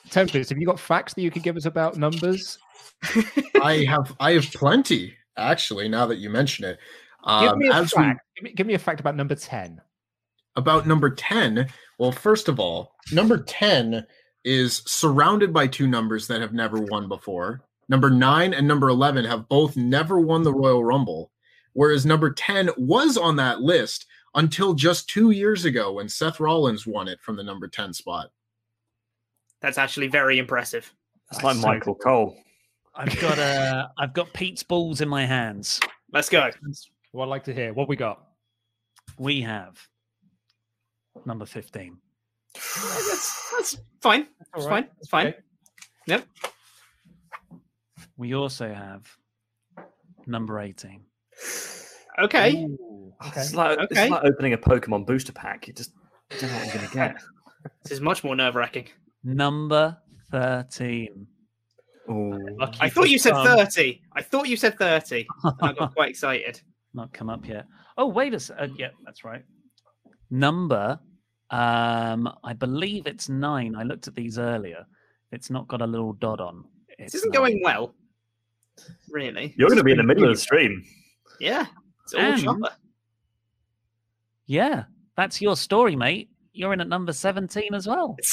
Tempest, 0.08 0.50
have 0.50 0.58
you 0.58 0.66
got 0.66 0.80
facts 0.80 1.14
that 1.14 1.22
you 1.22 1.30
could 1.30 1.42
give 1.42 1.56
us 1.56 1.66
about 1.66 1.96
numbers? 1.96 2.58
I 3.62 3.84
have. 3.88 4.14
I 4.20 4.32
have 4.32 4.50
plenty 4.52 5.14
actually. 5.36 5.88
Now 5.88 6.06
that 6.06 6.18
you 6.18 6.30
mention 6.30 6.64
it, 6.64 6.78
um, 7.24 7.46
give 7.46 7.56
me 7.56 7.68
a 7.68 7.86
fact. 7.86 7.94
We, 7.94 8.04
give, 8.36 8.44
me, 8.44 8.52
give 8.54 8.66
me 8.66 8.74
a 8.74 8.78
fact 8.78 9.00
about 9.00 9.16
number 9.16 9.34
ten. 9.34 9.80
About 10.56 10.86
number 10.86 11.10
ten. 11.10 11.68
Well, 11.98 12.12
first 12.12 12.48
of 12.48 12.58
all, 12.58 12.92
number 13.12 13.38
ten 13.38 14.06
is 14.44 14.82
surrounded 14.86 15.52
by 15.52 15.66
two 15.66 15.86
numbers 15.86 16.26
that 16.26 16.40
have 16.40 16.52
never 16.52 16.80
won 16.80 17.08
before. 17.08 17.62
Number 17.90 18.08
nine 18.08 18.54
and 18.54 18.68
number 18.68 18.88
11 18.88 19.24
have 19.24 19.48
both 19.48 19.76
never 19.76 20.20
won 20.20 20.44
the 20.44 20.54
Royal 20.54 20.84
Rumble, 20.84 21.32
whereas 21.72 22.06
number 22.06 22.30
10 22.30 22.70
was 22.78 23.16
on 23.16 23.34
that 23.36 23.62
list 23.62 24.06
until 24.36 24.74
just 24.74 25.08
two 25.08 25.32
years 25.32 25.64
ago 25.64 25.94
when 25.94 26.08
Seth 26.08 26.38
Rollins 26.38 26.86
won 26.86 27.08
it 27.08 27.20
from 27.20 27.34
the 27.36 27.42
number 27.42 27.66
10 27.66 27.92
spot. 27.92 28.30
That's 29.60 29.78
actually 29.78 30.08
very 30.08 30.38
impressive. 30.38 30.92
That's 31.30 31.44
like 31.44 31.56
Michael 31.58 31.94
Cole. 31.94 32.36
I've 32.94 33.18
got 33.20 33.38
uh 33.38 33.88
I've 33.98 34.12
got 34.12 34.32
Pete's 34.32 34.62
balls 34.62 35.00
in 35.00 35.08
my 35.08 35.24
hands. 35.24 35.80
Let's 36.12 36.28
go. 36.28 36.50
What 37.12 37.24
I'd 37.24 37.28
like 37.28 37.44
to 37.44 37.54
hear. 37.54 37.72
What 37.72 37.88
we 37.88 37.96
got? 37.96 38.22
We 39.18 39.40
have 39.42 39.78
number 41.24 41.44
15. 41.44 41.96
That's, 42.54 43.52
that's 43.56 43.76
fine. 44.00 44.26
That's 44.54 44.66
right. 44.66 44.84
fine. 44.84 44.88
It's 44.98 45.08
fine. 45.08 45.26
Okay. 45.28 45.38
Yep. 46.06 46.26
We 48.16 48.34
also 48.34 48.72
have 48.72 49.08
number 50.26 50.60
18. 50.60 51.02
Okay. 52.22 52.54
Ooh, 52.54 53.12
okay. 53.26 53.40
It's, 53.40 53.54
like, 53.54 53.78
okay. 53.78 54.02
it's 54.02 54.10
like 54.10 54.24
opening 54.24 54.52
a 54.52 54.58
Pokemon 54.58 55.06
booster 55.06 55.32
pack. 55.32 55.68
You 55.68 55.72
just 55.72 55.92
don't 56.30 56.42
know 56.42 56.56
what 56.56 56.66
you're 56.66 56.74
going 56.74 56.88
to 56.88 56.94
get. 56.94 57.16
This 57.82 57.92
is 57.92 58.00
much 58.00 58.24
more 58.24 58.34
nerve 58.34 58.54
wracking. 58.54 58.88
Number 59.24 59.96
13. 60.30 61.26
Ooh. 62.10 62.56
I 62.80 62.88
thought 62.88 63.08
you 63.08 63.18
said 63.18 63.34
30. 63.34 64.02
I 64.14 64.22
thought 64.22 64.48
you 64.48 64.56
said 64.56 64.78
30. 64.78 65.26
I 65.62 65.72
got 65.72 65.94
quite 65.94 66.10
excited. 66.10 66.60
Not 66.94 67.12
come 67.12 67.30
up 67.30 67.46
yet. 67.46 67.66
Oh, 67.96 68.06
wait 68.06 68.34
a 68.34 68.40
second. 68.40 68.72
Uh, 68.72 68.74
yeah, 68.76 68.88
that's 69.04 69.24
right. 69.24 69.44
Number, 70.30 70.98
um, 71.50 72.32
I 72.42 72.52
believe 72.52 73.06
it's 73.06 73.28
nine. 73.28 73.76
I 73.76 73.82
looked 73.82 74.08
at 74.08 74.14
these 74.14 74.38
earlier. 74.38 74.86
It's 75.32 75.50
not 75.50 75.68
got 75.68 75.82
a 75.82 75.86
little 75.86 76.14
dot 76.14 76.40
on. 76.40 76.64
It's 76.98 77.12
this 77.12 77.20
isn't 77.20 77.34
nine. 77.34 77.42
going 77.42 77.60
well. 77.62 77.94
Really? 79.10 79.54
You're 79.56 79.68
going 79.68 79.78
to 79.78 79.84
be 79.84 79.92
in 79.92 79.98
the 79.98 80.04
middle 80.04 80.24
of 80.24 80.30
the 80.30 80.40
stream. 80.40 80.84
Yeah. 81.38 81.66
It's 82.04 82.14
all 82.14 82.54
and, 82.54 82.68
Yeah. 84.46 84.84
That's 85.16 85.40
your 85.40 85.56
story, 85.56 85.94
mate. 85.96 86.30
You're 86.52 86.72
in 86.72 86.80
at 86.80 86.88
number 86.88 87.12
17 87.12 87.74
as 87.74 87.86
well. 87.86 88.16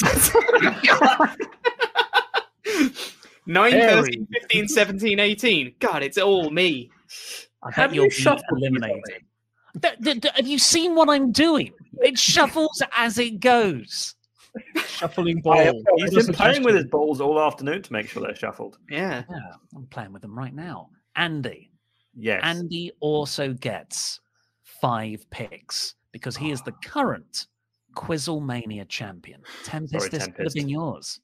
9, 3.46 3.72
13, 3.72 4.26
15, 4.30 4.68
17, 4.68 5.20
18. 5.20 5.74
God, 5.78 6.02
it's 6.02 6.18
all 6.18 6.50
me. 6.50 6.90
I 7.62 7.70
bet 7.70 7.94
you'll 7.94 8.08
be 8.08 8.26
eliminated. 8.50 9.24
have 9.82 10.46
you 10.46 10.58
seen 10.58 10.94
what 10.94 11.08
I'm 11.08 11.32
doing? 11.32 11.72
It 12.00 12.18
shuffles 12.18 12.82
as 12.92 13.18
it 13.18 13.40
goes. 13.40 14.14
Shuffling 14.86 15.40
balls. 15.40 15.82
He's 15.96 16.26
been 16.26 16.34
playing 16.34 16.62
with 16.62 16.74
his 16.74 16.86
balls 16.86 17.20
all 17.20 17.40
afternoon 17.40 17.82
to 17.82 17.92
make 17.92 18.08
sure 18.08 18.22
they're 18.22 18.34
shuffled. 18.34 18.78
Yeah. 18.90 19.22
yeah. 19.30 19.38
I'm 19.74 19.86
playing 19.86 20.12
with 20.12 20.22
them 20.22 20.36
right 20.36 20.54
now. 20.54 20.90
Andy. 21.16 21.70
Yes. 22.14 22.40
Andy 22.42 22.92
also 23.00 23.52
gets 23.52 24.20
five 24.62 25.24
picks 25.30 25.94
because 26.12 26.36
he 26.36 26.50
is 26.50 26.62
the 26.62 26.72
current 26.84 27.46
Quizzlemania 27.98 28.88
champion. 28.88 29.40
Tempest, 29.64 29.92
Sorry, 29.92 30.08
this 30.10 30.18
Tempest. 30.20 30.36
could 30.36 30.46
have 30.46 30.54
been 30.54 30.68
yours. 30.68 31.20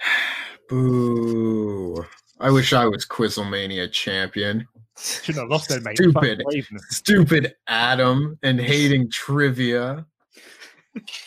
Boo. 0.68 2.04
I 2.40 2.50
wish 2.50 2.72
I 2.72 2.86
was 2.86 3.06
Quizzlemania 3.06 3.90
champion. 3.90 4.66
Should 4.98 5.36
have 5.36 5.48
lost 5.48 5.70
it, 5.70 5.82
mate. 5.82 5.96
Stupid, 5.96 6.42
stupid 6.90 7.54
Adam 7.68 8.38
and 8.42 8.60
hating 8.60 9.10
trivia. 9.10 10.04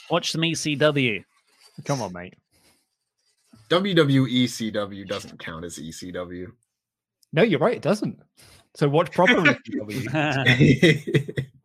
Watch 0.09 0.31
some 0.31 0.41
ECW. 0.41 1.23
Come 1.85 2.01
on, 2.01 2.13
mate. 2.13 2.35
WWE 3.69 4.45
WWECW 4.45 5.07
doesn't 5.07 5.39
count 5.39 5.63
as 5.65 5.77
ECW. 5.79 6.47
No, 7.33 7.41
you're 7.43 7.59
right. 7.59 7.77
It 7.77 7.81
doesn't. 7.81 8.19
So 8.75 8.87
watch 8.89 9.11
proper 9.11 9.33
ECW. 9.35 11.45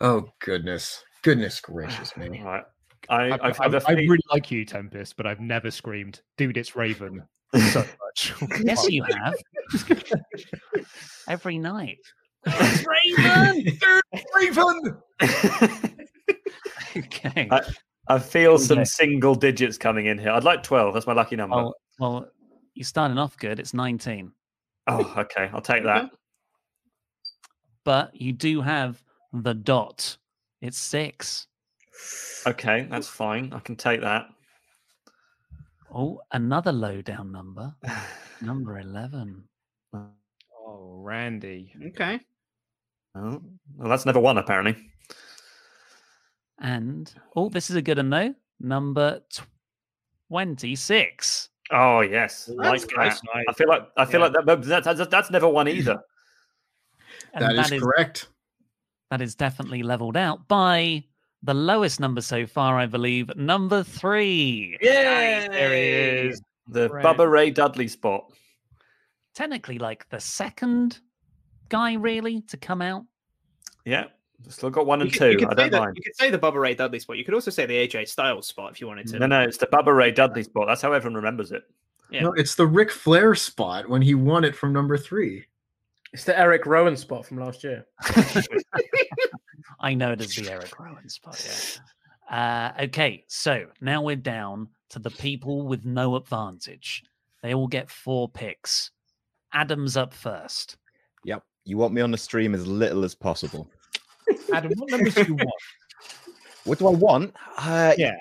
oh 0.00 0.28
goodness, 0.40 1.02
goodness 1.22 1.60
gracious 1.60 2.16
me! 2.16 2.42
Right. 2.42 2.64
I, 3.08 3.30
I, 3.30 3.48
I, 3.48 3.80
I, 3.88 3.92
really 3.92 4.18
like 4.30 4.50
you, 4.50 4.64
Tempest, 4.64 5.16
but 5.16 5.26
I've 5.26 5.40
never 5.40 5.70
screamed, 5.70 6.20
"Dude, 6.36 6.56
it's 6.56 6.76
Raven!" 6.76 7.22
so 7.58 7.80
much. 8.04 8.34
yes, 8.64 8.88
you 8.88 9.04
have. 9.04 9.34
Every 11.28 11.58
night. 11.58 11.98
It's 12.46 12.86
Raven. 12.86 13.64
Dude, 13.64 14.24
Raven. 14.36 15.02
okay. 16.96 17.48
I, 17.50 17.60
I 18.08 18.18
feel 18.18 18.52
okay. 18.52 18.62
some 18.62 18.84
single 18.84 19.34
digits 19.34 19.78
coming 19.78 20.06
in 20.06 20.18
here. 20.18 20.30
I'd 20.30 20.44
like 20.44 20.62
12. 20.62 20.94
That's 20.94 21.06
my 21.06 21.12
lucky 21.12 21.36
number. 21.36 21.56
Oh, 21.56 21.74
well, 21.98 22.28
you're 22.74 22.84
starting 22.84 23.18
off 23.18 23.36
good. 23.36 23.60
It's 23.60 23.74
19. 23.74 24.32
Oh, 24.86 25.14
okay. 25.18 25.50
I'll 25.52 25.60
take 25.60 25.84
that. 25.84 26.04
Mm-hmm. 26.04 26.14
But 27.84 28.20
you 28.20 28.32
do 28.32 28.60
have 28.60 29.02
the 29.32 29.54
dot. 29.54 30.16
It's 30.60 30.78
six. 30.78 31.46
Okay, 32.46 32.86
that's 32.90 33.08
fine. 33.08 33.52
I 33.52 33.60
can 33.60 33.76
take 33.76 34.00
that. 34.00 34.26
Oh, 35.92 36.20
another 36.32 36.72
low 36.72 37.02
down 37.02 37.32
number. 37.32 37.74
number 38.40 38.78
11. 38.78 39.42
Oh, 39.94 41.00
Randy. 41.02 41.72
Okay. 41.88 42.20
Oh, 43.16 43.42
well, 43.76 43.88
that's 43.88 44.06
never 44.06 44.20
one, 44.20 44.38
apparently. 44.38 44.76
And 46.60 47.12
oh, 47.34 47.48
this 47.48 47.70
is 47.70 47.76
a 47.76 47.82
good 47.82 47.96
one 47.96 48.10
though. 48.10 48.34
Number 48.60 49.22
twenty-six. 50.28 51.48
Oh 51.72 52.00
yes, 52.02 52.44
That's 52.46 52.58
like 52.58 52.96
nice. 52.96 53.20
that. 53.20 53.44
I 53.48 53.52
feel 53.54 53.68
like 53.68 53.88
I 53.96 54.04
feel 54.04 54.20
Yeah. 54.20 54.26
like 54.26 54.46
that, 54.46 54.62
that's, 54.62 54.84
that's 54.84 55.10
that's 55.10 55.30
never 55.30 55.48
one 55.48 55.68
either. 55.68 56.00
And 57.32 57.56
That 57.56 57.72
is 57.72 57.80
correct. 57.80 58.28
That 59.10 59.20
is 59.20 59.34
definitely 59.34 59.82
leveled 59.82 60.16
out 60.16 60.46
by 60.46 61.04
the 61.42 61.54
lowest 61.54 62.00
number 62.00 62.20
so 62.20 62.46
far, 62.46 62.78
I 62.78 62.86
believe. 62.86 63.34
Number 63.36 63.82
three. 63.82 64.78
Yeah, 64.80 65.48
there 65.48 65.74
he 65.74 66.28
is. 66.28 66.42
The 66.68 66.88
Right. 66.88 67.04
Bubba 67.04 67.28
Ray 67.28 67.50
Dudley 67.50 67.88
spot. 67.88 68.30
Technically, 69.34 69.78
like 69.78 70.08
the 70.10 70.20
second 70.20 71.00
guy, 71.68 71.94
really, 71.94 72.42
to 72.42 72.56
come 72.56 72.82
out. 72.82 73.04
Yeah, 73.84 74.04
still 74.48 74.70
got 74.70 74.86
one 74.86 75.00
and 75.00 75.12
You 75.12 75.18
could, 75.18 75.38
two. 75.38 75.46
I 75.48 75.54
don't 75.54 75.70
the, 75.70 75.78
mind. 75.80 75.96
you 75.96 76.02
could 76.02 76.16
say 76.16 76.30
the 76.30 76.38
Bubba 76.38 76.60
Ray 76.60 76.74
Dudley 76.74 77.00
spot. 77.00 77.16
You 77.16 77.24
could 77.24 77.34
also 77.34 77.50
say 77.50 77.66
the 77.66 77.74
AJ 77.74 78.08
Styles 78.08 78.46
spot 78.46 78.72
if 78.72 78.80
you 78.80 78.86
wanted 78.86 79.08
to. 79.08 79.18
No, 79.18 79.26
no, 79.26 79.42
it's 79.42 79.56
the 79.56 79.66
Bubba 79.66 79.96
Ray 79.96 80.10
Dudley 80.12 80.42
spot. 80.42 80.66
That's 80.68 80.82
how 80.82 80.92
everyone 80.92 81.16
remembers 81.16 81.52
it. 81.52 81.62
Yeah. 82.10 82.22
No, 82.22 82.32
it's 82.32 82.54
the 82.54 82.66
Ric 82.66 82.90
Flair 82.90 83.34
spot 83.34 83.88
when 83.88 84.02
he 84.02 84.14
won 84.14 84.44
it 84.44 84.54
from 84.54 84.72
number 84.72 84.98
three. 84.98 85.46
It's 86.12 86.24
the 86.24 86.38
Eric 86.38 86.66
Rowan 86.66 86.96
spot 86.96 87.26
from 87.26 87.38
last 87.38 87.62
year. 87.62 87.86
I 89.80 89.94
know 89.94 90.12
it 90.12 90.20
as 90.20 90.34
the 90.34 90.50
Eric 90.50 90.78
Rowan 90.78 91.08
spot. 91.08 91.44
Yeah. 92.30 92.76
Uh, 92.76 92.84
okay, 92.84 93.24
so 93.28 93.66
now 93.80 94.02
we're 94.02 94.16
down 94.16 94.68
to 94.90 94.98
the 94.98 95.10
people 95.10 95.62
with 95.66 95.84
no 95.84 96.16
advantage. 96.16 97.04
They 97.42 97.54
all 97.54 97.68
get 97.68 97.90
four 97.90 98.28
picks. 98.28 98.90
Adam's 99.52 99.96
up 99.96 100.12
first. 100.12 100.76
Yep. 101.24 101.42
You 101.64 101.76
want 101.76 101.94
me 101.94 102.00
on 102.00 102.10
the 102.10 102.18
stream 102.18 102.54
as 102.54 102.66
little 102.66 103.04
as 103.04 103.14
possible. 103.14 103.68
Adam, 104.52 104.72
what 104.76 104.90
numbers 104.90 105.14
do 105.14 105.24
you 105.24 105.34
want? 105.34 105.50
What 106.64 106.78
do 106.78 106.88
I 106.88 106.92
want? 106.92 107.34
Uh, 107.56 107.94
Yeah. 107.96 108.16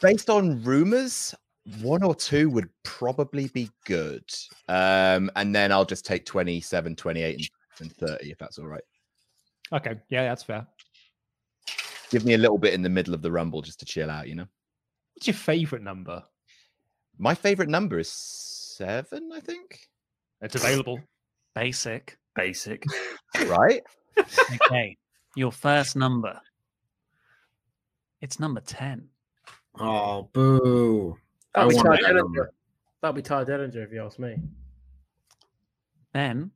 Based 0.00 0.30
on 0.30 0.62
rumors, 0.62 1.34
one 1.82 2.02
or 2.02 2.14
two 2.14 2.50
would 2.50 2.68
probably 2.82 3.48
be 3.48 3.70
good. 3.84 4.24
Um, 4.68 5.30
and 5.36 5.54
then 5.54 5.72
I'll 5.72 5.84
just 5.84 6.04
take 6.04 6.24
27, 6.26 6.96
28, 6.96 7.36
and, 7.36 7.48
and 7.80 7.92
30 7.96 8.30
if 8.30 8.38
that's 8.38 8.58
all 8.58 8.66
right. 8.66 8.82
Okay, 9.72 9.94
yeah, 10.08 10.24
that's 10.24 10.42
fair. 10.42 10.66
Give 12.10 12.24
me 12.24 12.34
a 12.34 12.38
little 12.38 12.58
bit 12.58 12.74
in 12.74 12.82
the 12.82 12.88
middle 12.88 13.14
of 13.14 13.22
the 13.22 13.30
rumble 13.30 13.62
just 13.62 13.78
to 13.80 13.86
chill 13.86 14.10
out, 14.10 14.28
you 14.28 14.34
know? 14.34 14.46
What's 15.14 15.28
your 15.28 15.34
favorite 15.34 15.82
number? 15.82 16.22
My 17.18 17.34
favorite 17.34 17.68
number 17.68 17.98
is 17.98 18.10
seven, 18.10 19.30
I 19.32 19.40
think. 19.40 19.78
It's 20.40 20.56
available. 20.56 21.00
Basic. 21.54 22.16
Basic. 22.34 22.84
Right? 23.46 23.82
Okay, 24.18 24.96
your 25.36 25.52
first 25.52 25.94
number. 25.96 26.40
It's 28.20 28.40
number 28.40 28.60
10. 28.60 29.08
Oh, 29.78 30.28
boo. 30.32 31.16
I 31.54 31.64
That'll 31.64 31.70
be 31.70 31.76
Ty 31.76 31.96
that 31.96 32.14
Dillinger. 32.14 32.46
That'll 33.00 33.14
be 33.14 33.22
Ty 33.22 33.44
Dillinger 33.44 33.84
if 33.84 33.92
you 33.92 34.04
ask 34.04 34.18
me. 34.18 34.36
Then, 36.12 36.50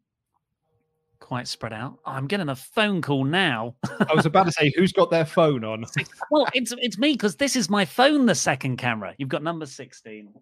quite 1.21 1.49
spread 1.49 1.73
out. 1.73 1.99
I'm 2.05 2.27
getting 2.27 2.49
a 2.49 2.57
phone 2.57 3.01
call 3.01 3.25
now. 3.25 3.77
I 4.09 4.15
was 4.15 4.27
about 4.27 4.47
to 4.47 4.53
say, 4.53 4.73
who's 4.77 4.93
got 4.93 5.11
their 5.11 5.25
phone 5.25 5.65
on? 5.65 5.85
well, 6.31 6.47
it's 6.55 6.73
it's 6.79 6.99
me 6.99 7.13
because 7.13 7.37
this 7.37 7.57
is 7.57 7.71
my 7.71 7.85
phone, 7.85 8.27
the 8.27 8.35
second 8.35 8.77
camera. 8.77 9.15
You've 9.19 9.29
got 9.29 9.43
number 9.43 9.67
16. 9.67 10.33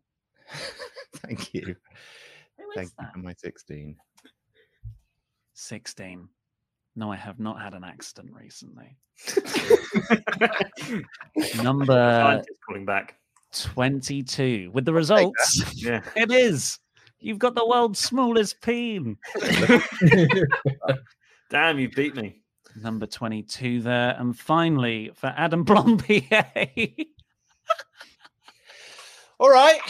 Thank 1.16 1.54
you. 1.54 1.76
Thank 2.74 2.90
you 2.98 3.06
for 3.12 3.18
my 3.18 3.34
16. 3.34 3.96
16. 5.54 6.28
No, 6.96 7.10
I 7.10 7.16
have 7.16 7.38
not 7.38 7.60
had 7.60 7.74
an 7.74 7.84
accident 7.84 8.32
recently. 8.34 8.96
Number 11.62 11.86
Scientist 11.86 12.58
calling 12.66 12.84
back. 12.84 13.16
22 13.52 14.70
with 14.72 14.84
the 14.84 14.92
results. 14.92 15.62
Yeah. 15.76 16.00
It 16.16 16.32
is. 16.32 16.78
You've 17.20 17.38
got 17.38 17.54
the 17.54 17.66
world's 17.66 18.00
smallest 18.00 18.60
peen. 18.62 19.16
Damn, 21.50 21.78
you 21.78 21.88
beat 21.90 22.16
me. 22.16 22.40
Number 22.76 23.06
22 23.06 23.82
there. 23.82 24.16
And 24.18 24.36
finally, 24.38 25.10
for 25.14 25.32
Adam 25.36 25.64
Blampied, 25.64 27.06
All 29.38 29.50
right. 29.50 29.80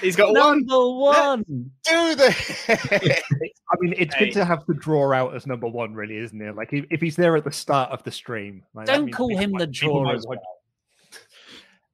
He's 0.00 0.14
got 0.14 0.32
one. 0.32 0.64
number 0.66 0.94
one. 0.94 1.44
Do 1.84 2.14
this. 2.14 2.64
I 2.68 3.76
mean, 3.80 3.94
it's 3.96 4.14
Hey. 4.14 4.26
good 4.26 4.34
to 4.34 4.44
have 4.44 4.64
to 4.66 4.74
draw 4.74 5.12
out 5.12 5.34
as 5.34 5.46
number 5.46 5.66
one, 5.66 5.94
really, 5.94 6.18
isn't 6.18 6.40
it? 6.40 6.54
Like, 6.54 6.72
if, 6.72 6.84
if 6.90 7.00
he's 7.00 7.16
there 7.16 7.36
at 7.36 7.44
the 7.44 7.50
start 7.52 7.90
of 7.90 8.02
the 8.04 8.10
stream, 8.12 8.62
like, 8.74 8.86
Don't 8.86 9.10
call 9.12 9.36
him 9.36 9.52
the 9.52 9.66
people 9.66 10.02
drawer 10.04 10.14
as 10.14 10.24
want- 10.26 10.40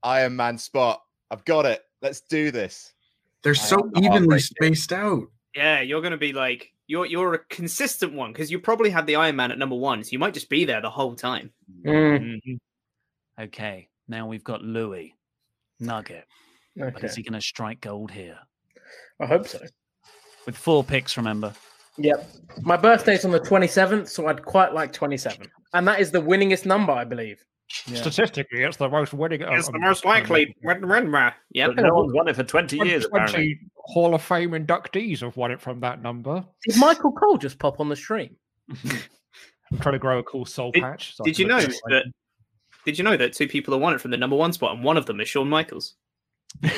Iron 0.05 0.36
Man 0.36 0.59
spot. 0.59 1.02
I've 1.30 1.44
got 1.44 1.66
it. 1.66 1.82
Let's 2.02 2.20
do 2.20 2.50
this. 2.50 2.92
They're 3.42 3.55
so 3.55 3.90
evenly 3.96 4.38
spaced 4.38 4.92
out. 4.92 5.24
Yeah, 5.55 5.80
you're 5.80 6.00
going 6.00 6.12
to 6.12 6.16
be 6.16 6.32
like 6.32 6.72
you're 6.86 7.07
you're 7.07 7.34
a 7.34 7.38
consistent 7.46 8.12
one 8.12 8.32
because 8.32 8.50
you 8.50 8.59
probably 8.59 8.90
had 8.90 9.07
the 9.07 9.16
Iron 9.16 9.36
Man 9.36 9.50
at 9.50 9.59
number 9.59 9.76
one, 9.76 10.05
so 10.05 10.11
you 10.12 10.18
might 10.18 10.34
just 10.34 10.48
be 10.48 10.64
there 10.64 10.80
the 10.80 10.90
whole 10.90 11.14
time. 11.14 11.50
Mm. 11.84 12.38
Okay, 13.40 13.88
now 14.09 14.26
we've 14.26 14.44
got 14.44 14.62
Louis 14.62 15.14
Nugget. 15.80 16.26
But 16.76 16.96
Okay. 16.96 17.07
is 17.07 17.16
he 17.16 17.22
going 17.22 17.34
to 17.34 17.40
strike 17.40 17.80
gold 17.80 18.11
here? 18.11 18.38
I 19.20 19.26
hope 19.26 19.46
so. 19.46 19.61
With 20.46 20.57
four 20.57 20.82
picks, 20.84 21.16
remember? 21.16 21.55
Yep. 21.98 22.28
My 22.62 22.76
birthday's 22.76 23.24
on 23.24 23.30
the 23.30 23.38
27th, 23.40 24.09
so 24.09 24.26
I'd 24.26 24.44
quite 24.44 24.74
like 24.74 24.92
27. 24.92 25.46
And 25.72 25.86
that 25.86 26.00
is 26.00 26.11
the 26.11 26.20
winningest 26.20 26.66
number, 26.66 26.92
I 26.92 27.05
believe. 27.05 27.44
Statistically, 27.68 28.62
it's 28.62 28.76
the 28.76 28.88
most 28.88 29.12
winning. 29.12 29.42
Uh, 29.42 29.52
it's 29.52 29.68
the 29.68 29.74
um, 29.74 29.80
most 29.80 30.04
um, 30.04 30.10
likely. 30.10 30.54
Um, 30.68 31.32
yep. 31.50 31.72
But 31.74 31.82
no 31.82 31.94
one's 31.94 32.12
won 32.12 32.28
it 32.28 32.36
for 32.36 32.44
20 32.44 32.76
years, 32.76 33.06
20 33.06 33.06
apparently. 33.06 33.60
Hall 33.76 34.14
of 34.14 34.22
Fame 34.22 34.50
inductees 34.50 35.20
have 35.20 35.36
won 35.36 35.50
it 35.50 35.60
from 35.60 35.80
that 35.80 36.02
number. 36.02 36.44
Did 36.66 36.76
Michael 36.78 37.12
Cole 37.12 37.38
just 37.38 37.58
pop 37.58 37.80
on 37.80 37.88
the 37.88 37.96
stream? 37.96 38.36
I'm 39.72 39.78
trying 39.80 39.94
to 39.94 39.98
grow 39.98 40.18
a 40.18 40.22
cool 40.22 40.44
soul 40.44 40.70
Did, 40.72 40.82
patch. 40.82 41.16
so 41.16 41.24
did 41.24 41.38
you 41.38 41.46
know 41.46 41.56
look 41.56 41.66
just 41.66 41.82
like- 41.84 42.04
that? 42.04 42.12
Did 42.84 42.98
you 42.98 43.04
know 43.04 43.16
that 43.16 43.32
two 43.32 43.48
people 43.48 43.72
have 43.72 43.80
won 43.80 43.94
it 43.94 44.00
from 44.00 44.10
the 44.10 44.18
number 44.18 44.36
one 44.36 44.52
spot, 44.52 44.74
and 44.74 44.84
one 44.84 44.98
of 44.98 45.06
them 45.06 45.20
is 45.20 45.28
Shawn 45.28 45.48
Michaels? 45.48 45.94
Are 46.64 46.70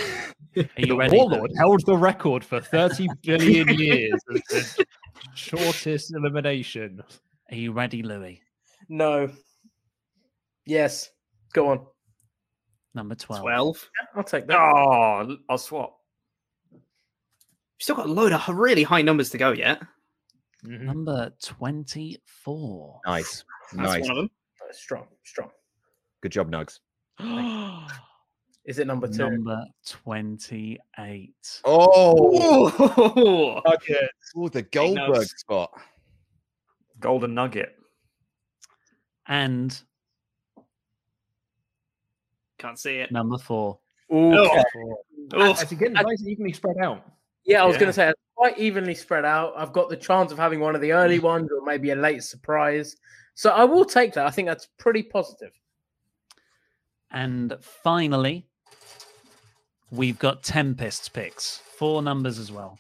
the 0.55 0.69
you 0.77 0.99
ready? 0.99 1.17
Warlord 1.17 1.51
held 1.59 1.85
the 1.85 1.97
record 1.97 2.45
for 2.45 2.61
30 2.61 3.09
billion 3.23 3.69
years 3.71 4.21
as 4.55 4.77
the 4.77 4.87
shortest 5.35 6.15
elimination. 6.15 7.03
Are 7.51 7.57
you 7.57 7.73
ready, 7.73 8.03
Louis? 8.03 8.41
No. 8.89 9.29
Yes. 10.67 11.11
Go 11.53 11.69
on. 11.69 11.87
Number 12.95 13.15
12. 13.15 13.43
Twelve. 13.43 13.91
I'll 14.17 14.25
take 14.25 14.47
that. 14.49 14.59
Oh, 14.59 15.37
I'll 15.49 15.59
swap. 15.59 15.99
You've 16.73 16.83
still 17.79 17.97
got 17.97 18.07
a 18.07 18.13
load 18.13 18.33
of 18.33 18.49
really 18.49 18.83
high 18.83 19.03
numbers 19.03 19.31
to 19.31 19.39
go 19.39 19.53
yet. 19.53 19.83
Number 20.63 21.31
24. 21.43 23.01
Nice. 23.07 23.45
That's 23.73 23.93
nice. 23.93 24.01
one 24.03 24.11
of 24.11 24.17
them. 24.17 24.31
Uh, 24.61 24.73
Strong. 24.73 25.07
Strong. 25.25 25.51
Good 26.23 26.33
job, 26.33 26.51
Nugs. 26.51 26.81
Is 28.65 28.79
it 28.81 28.87
number 28.89 29.07
two? 29.07 29.31
Number 29.31 29.65
28. 29.87 31.35
Oh, 31.65 33.63
Okay. 33.75 34.09
oh 34.37 34.49
the 34.49 34.63
Goldberg 34.63 35.29
spot. 35.29 35.71
Golden 36.99 37.35
Nugget. 37.35 37.77
And 39.29 39.79
can't 42.59 42.79
see 42.79 42.97
it. 42.97 43.11
number 43.11 43.39
four. 43.39 43.79
Ooh, 44.13 44.35
Oh. 44.35 44.65
Oh, 45.35 45.53
As 45.53 45.71
you 45.71 45.77
get 45.77 45.93
nice 45.93 46.21
and 46.21 46.29
evenly 46.29 46.53
spread 46.53 46.77
out. 46.79 47.05
Yeah, 47.45 47.63
I 47.63 47.67
was 47.67 47.75
Yeah. 47.75 47.81
going 47.81 47.89
to 47.89 47.93
say 47.93 48.13
quite 48.37 48.59
evenly 48.59 48.95
spread 48.95 49.25
out. 49.25 49.55
I've 49.57 49.73
got 49.73 49.89
the 49.89 49.97
chance 49.97 50.31
of 50.31 50.39
having 50.39 50.61
one 50.61 50.75
of 50.75 50.81
the 50.81 50.93
early 50.93 51.19
mm. 51.19 51.23
ones 51.23 51.51
or 51.51 51.65
maybe 51.65 51.91
a 51.91 51.97
late 51.97 52.23
surprise. 52.23 52.97
So 53.35 53.51
I 53.51 53.65
will 53.65 53.85
take 53.85 54.13
that. 54.15 54.27
I 54.27 54.31
think 54.31 54.47
that's 54.47 54.69
pretty 54.79 55.03
positive. 55.03 55.53
And 57.11 57.57
finally, 57.61 58.47
we've 59.91 60.19
got 60.19 60.43
Tempest's 60.43 61.09
picks. 61.09 61.59
Four 61.79 62.03
numbers 62.03 62.39
as 62.39 62.53
well. 62.53 62.79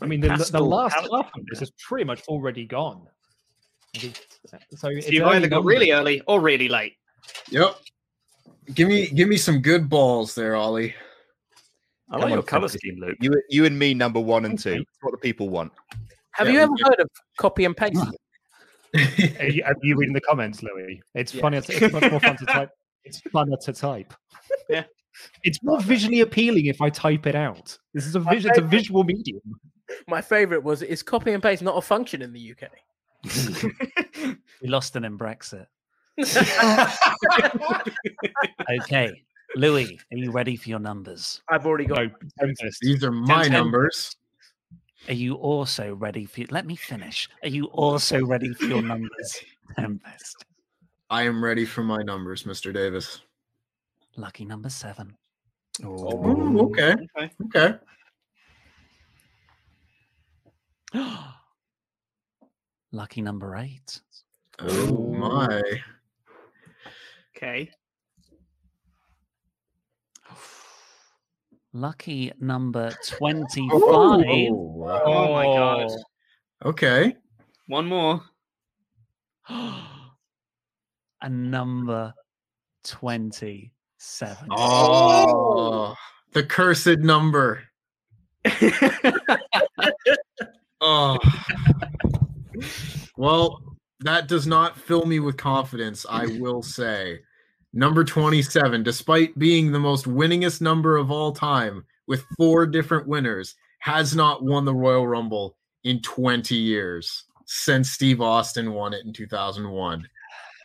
I 0.00 0.06
mean, 0.06 0.20
the, 0.20 0.28
the 0.28 0.34
Pascal 0.34 0.68
last 0.68 0.94
half 0.94 1.30
of 1.34 1.46
this 1.50 1.62
is 1.62 1.70
pretty 1.70 2.04
much 2.04 2.22
already 2.28 2.64
gone. 2.64 3.06
So 3.94 4.58
so 4.76 4.88
you've 4.88 5.24
either 5.24 5.48
got 5.48 5.64
really 5.64 5.90
early 5.92 6.20
or 6.26 6.40
really 6.40 6.68
late. 6.68 6.96
Yep. 7.48 7.76
Give 8.74 8.88
me 8.88 9.08
give 9.08 9.28
me 9.28 9.36
some 9.36 9.60
good 9.60 9.88
balls 9.88 10.34
there, 10.34 10.56
Ollie. 10.56 10.94
I 12.08 12.12
Come 12.12 12.20
like 12.20 12.28
your 12.30 12.38
on, 12.38 12.44
color 12.44 12.60
Tempest. 12.68 12.78
scheme, 12.78 13.00
Luke. 13.00 13.16
You, 13.20 13.42
you 13.48 13.64
and 13.64 13.76
me, 13.78 13.92
number 13.94 14.20
one 14.20 14.44
and 14.44 14.58
two. 14.58 14.74
That's 14.74 14.84
what 15.00 15.10
the 15.12 15.18
people 15.18 15.48
want. 15.48 15.72
Have 16.32 16.46
Yeah, 16.46 16.52
you 16.52 16.58
we 16.58 16.62
ever 16.62 16.72
heard 16.84 17.00
of 17.00 17.08
copy 17.38 17.64
and 17.64 17.76
paste? 17.76 17.96
Are 19.40 19.46
you, 19.48 19.62
are 19.64 19.74
you 19.82 19.96
reading 19.96 20.14
the 20.14 20.20
comments, 20.20 20.62
Louis? 20.62 21.02
It's 21.14 21.34
Yeah. 21.34 21.42
funny. 21.42 21.56
It's, 21.58 21.68
it's 21.68 21.92
much 21.92 22.10
more 22.10 22.20
fun 22.20 22.36
to 22.36 22.46
type. 22.46 22.70
It's 23.04 23.20
funner 23.20 23.56
to 23.64 23.72
type. 23.72 24.12
Yeah. 24.68 24.82
It's 25.44 25.62
more 25.62 25.80
visually 25.80 26.20
appealing 26.22 26.66
if 26.66 26.80
I 26.82 26.90
type 26.90 27.26
it 27.26 27.36
out. 27.36 27.78
This 27.94 28.04
is 28.04 28.16
a 28.16 28.20
vis- 28.20 28.44
it's 28.44 28.58
a 28.58 28.62
visual 28.62 29.04
medium. 29.04 29.40
My 30.08 30.20
favorite 30.20 30.64
was 30.64 30.82
is 30.82 31.04
copy 31.04 31.30
and 31.32 31.40
paste 31.42 31.62
not 31.62 31.76
a 31.76 31.80
function 31.80 32.20
in 32.20 32.32
the 32.32 32.52
UK? 32.52 32.68
We 34.62 34.68
lost 34.68 34.96
it 34.96 35.04
in 35.04 35.16
Brexit. 35.16 35.66
Okay, 38.80 39.22
Louis, 39.54 39.98
are 40.12 40.16
you 40.16 40.30
ready 40.30 40.56
for 40.56 40.68
your 40.68 40.78
numbers? 40.78 41.42
I've 41.48 41.66
already 41.66 41.86
got. 41.86 42.08
These 42.80 43.04
are 43.04 43.12
my 43.12 43.48
numbers. 43.48 44.16
Are 45.08 45.14
you 45.14 45.34
also 45.34 45.94
ready 45.94 46.24
for? 46.24 46.42
Let 46.50 46.66
me 46.66 46.76
finish. 46.76 47.28
Are 47.42 47.48
you 47.48 47.66
also 47.66 48.24
ready 48.24 48.52
for 48.54 48.64
your 48.64 48.82
numbers, 48.82 49.40
Tempest? 49.76 50.44
I 51.10 51.22
am 51.22 51.44
ready 51.44 51.64
for 51.64 51.82
my 51.82 52.02
numbers, 52.02 52.42
Mr. 52.42 52.72
Davis. 52.74 53.20
Lucky 54.16 54.44
number 54.44 54.70
seven. 54.70 55.16
Oh, 55.84 56.66
okay. 56.66 56.96
Okay. 57.44 57.74
Lucky 62.92 63.22
number 63.22 63.56
eight. 63.56 64.00
Oh 64.58 65.12
my. 65.12 65.62
Okay. 67.36 67.70
Lucky 71.72 72.32
number 72.40 72.90
25. 73.06 73.70
Oh, 73.72 74.22
Oh 75.04 75.32
my 75.32 75.44
god. 75.44 75.90
Oh. 75.90 76.02
Okay. 76.70 77.14
One 77.66 77.86
more. 77.86 78.22
and 79.48 81.50
number 81.50 82.14
27. 82.84 84.48
Oh, 84.50 85.94
the 86.32 86.42
cursed 86.42 86.98
number. 87.00 87.62
oh. 90.80 91.18
Well, 93.18 93.75
that 94.06 94.28
does 94.28 94.46
not 94.46 94.78
fill 94.78 95.06
me 95.06 95.20
with 95.20 95.36
confidence, 95.36 96.06
I 96.08 96.26
will 96.38 96.62
say. 96.62 97.20
Number 97.72 98.04
27, 98.04 98.82
despite 98.82 99.38
being 99.38 99.70
the 99.70 99.78
most 99.78 100.06
winningest 100.06 100.60
number 100.60 100.96
of 100.96 101.10
all 101.10 101.32
time 101.32 101.84
with 102.06 102.24
four 102.36 102.66
different 102.66 103.06
winners, 103.06 103.54
has 103.80 104.16
not 104.16 104.42
won 104.42 104.64
the 104.64 104.74
Royal 104.74 105.06
Rumble 105.06 105.56
in 105.84 106.00
20 106.02 106.54
years 106.54 107.24
since 107.44 107.90
Steve 107.90 108.20
Austin 108.20 108.72
won 108.72 108.92
it 108.94 109.04
in 109.04 109.12
2001. 109.12 110.08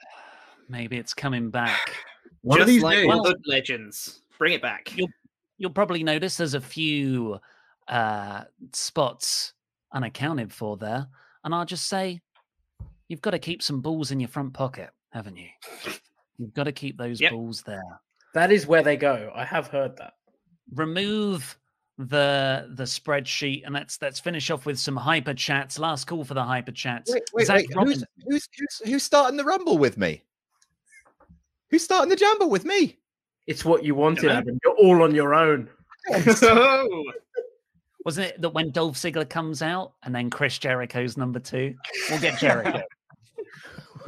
Maybe 0.69 0.97
it's 0.97 1.13
coming 1.13 1.49
back. 1.49 1.95
One 2.41 2.57
Just 2.57 2.61
of 2.61 2.67
these 2.67 2.81
like 2.81 2.97
days. 2.97 3.05
Blood 3.05 3.35
Legends. 3.45 4.21
Bring 4.39 4.53
it 4.53 4.61
back. 4.61 4.97
You'll, 4.97 5.09
you'll 5.57 5.69
probably 5.69 6.03
notice 6.03 6.37
there's 6.37 6.55
a 6.55 6.61
few 6.61 7.39
uh, 7.87 8.45
spots 8.73 9.53
unaccounted 9.93 10.51
for 10.51 10.77
there. 10.77 11.07
And 11.43 11.53
I'll 11.53 11.65
just 11.65 11.87
say, 11.87 12.21
you've 13.11 13.21
got 13.21 13.31
to 13.31 13.39
keep 13.39 13.61
some 13.61 13.81
balls 13.81 14.11
in 14.11 14.21
your 14.21 14.29
front 14.29 14.53
pocket, 14.53 14.89
haven't 15.11 15.35
you? 15.35 15.49
You've 16.37 16.53
got 16.53 16.63
to 16.63 16.71
keep 16.71 16.97
those 16.97 17.21
balls 17.29 17.61
there. 17.61 17.83
That 18.33 18.51
is 18.53 18.65
where 18.65 18.81
they 18.81 18.95
go. 18.95 19.29
I 19.35 19.43
have 19.43 19.67
heard 19.67 19.97
that. 19.97 20.13
remove 20.73 21.57
the 21.97 22.71
the 22.75 22.83
spreadsheet 22.83 23.63
and 23.65 23.75
let's 23.75 24.01
let's 24.01 24.19
finish 24.19 24.49
off 24.49 24.65
with 24.65 24.79
some 24.79 24.95
hyper 24.95 25.33
chats. 25.33 25.77
Last 25.77 26.05
call 26.05 26.23
for 26.23 26.33
the 26.33 26.43
hyper 26.43 26.71
chats. 26.71 27.11
Wait, 27.13 27.21
wait, 27.33 27.49
wait. 27.49 27.73
Who's, 27.73 28.03
who's, 28.27 28.49
who's, 28.57 28.81
who's 28.85 29.03
starting 29.03 29.35
the 29.37 29.43
rumble 29.43 29.77
with 29.77 29.97
me? 29.97 30.23
Who's 31.69 31.83
starting 31.83 32.09
the 32.09 32.15
jamble 32.15 32.49
with 32.49 32.63
me? 32.65 32.97
It's 33.45 33.65
what 33.65 33.83
you 33.83 33.93
wanted, 33.93 34.23
Yeah. 34.25 34.37
Adam. 34.37 34.57
You're 34.63 34.75
all 34.75 35.03
on 35.03 35.13
your 35.13 35.33
own. 35.35 35.69
Wasn't 38.05 38.27
it 38.27 38.41
that 38.41 38.49
when 38.53 38.71
Dolph 38.71 38.95
Ziggler 38.95 39.29
comes 39.29 39.61
out 39.61 39.93
and 40.03 40.15
then 40.15 40.29
Chris 40.29 40.57
Jericho's 40.57 41.17
number 41.17 41.39
two? 41.39 41.75
We'll 42.09 42.19
get 42.21 42.39
Jericho. 42.39 42.81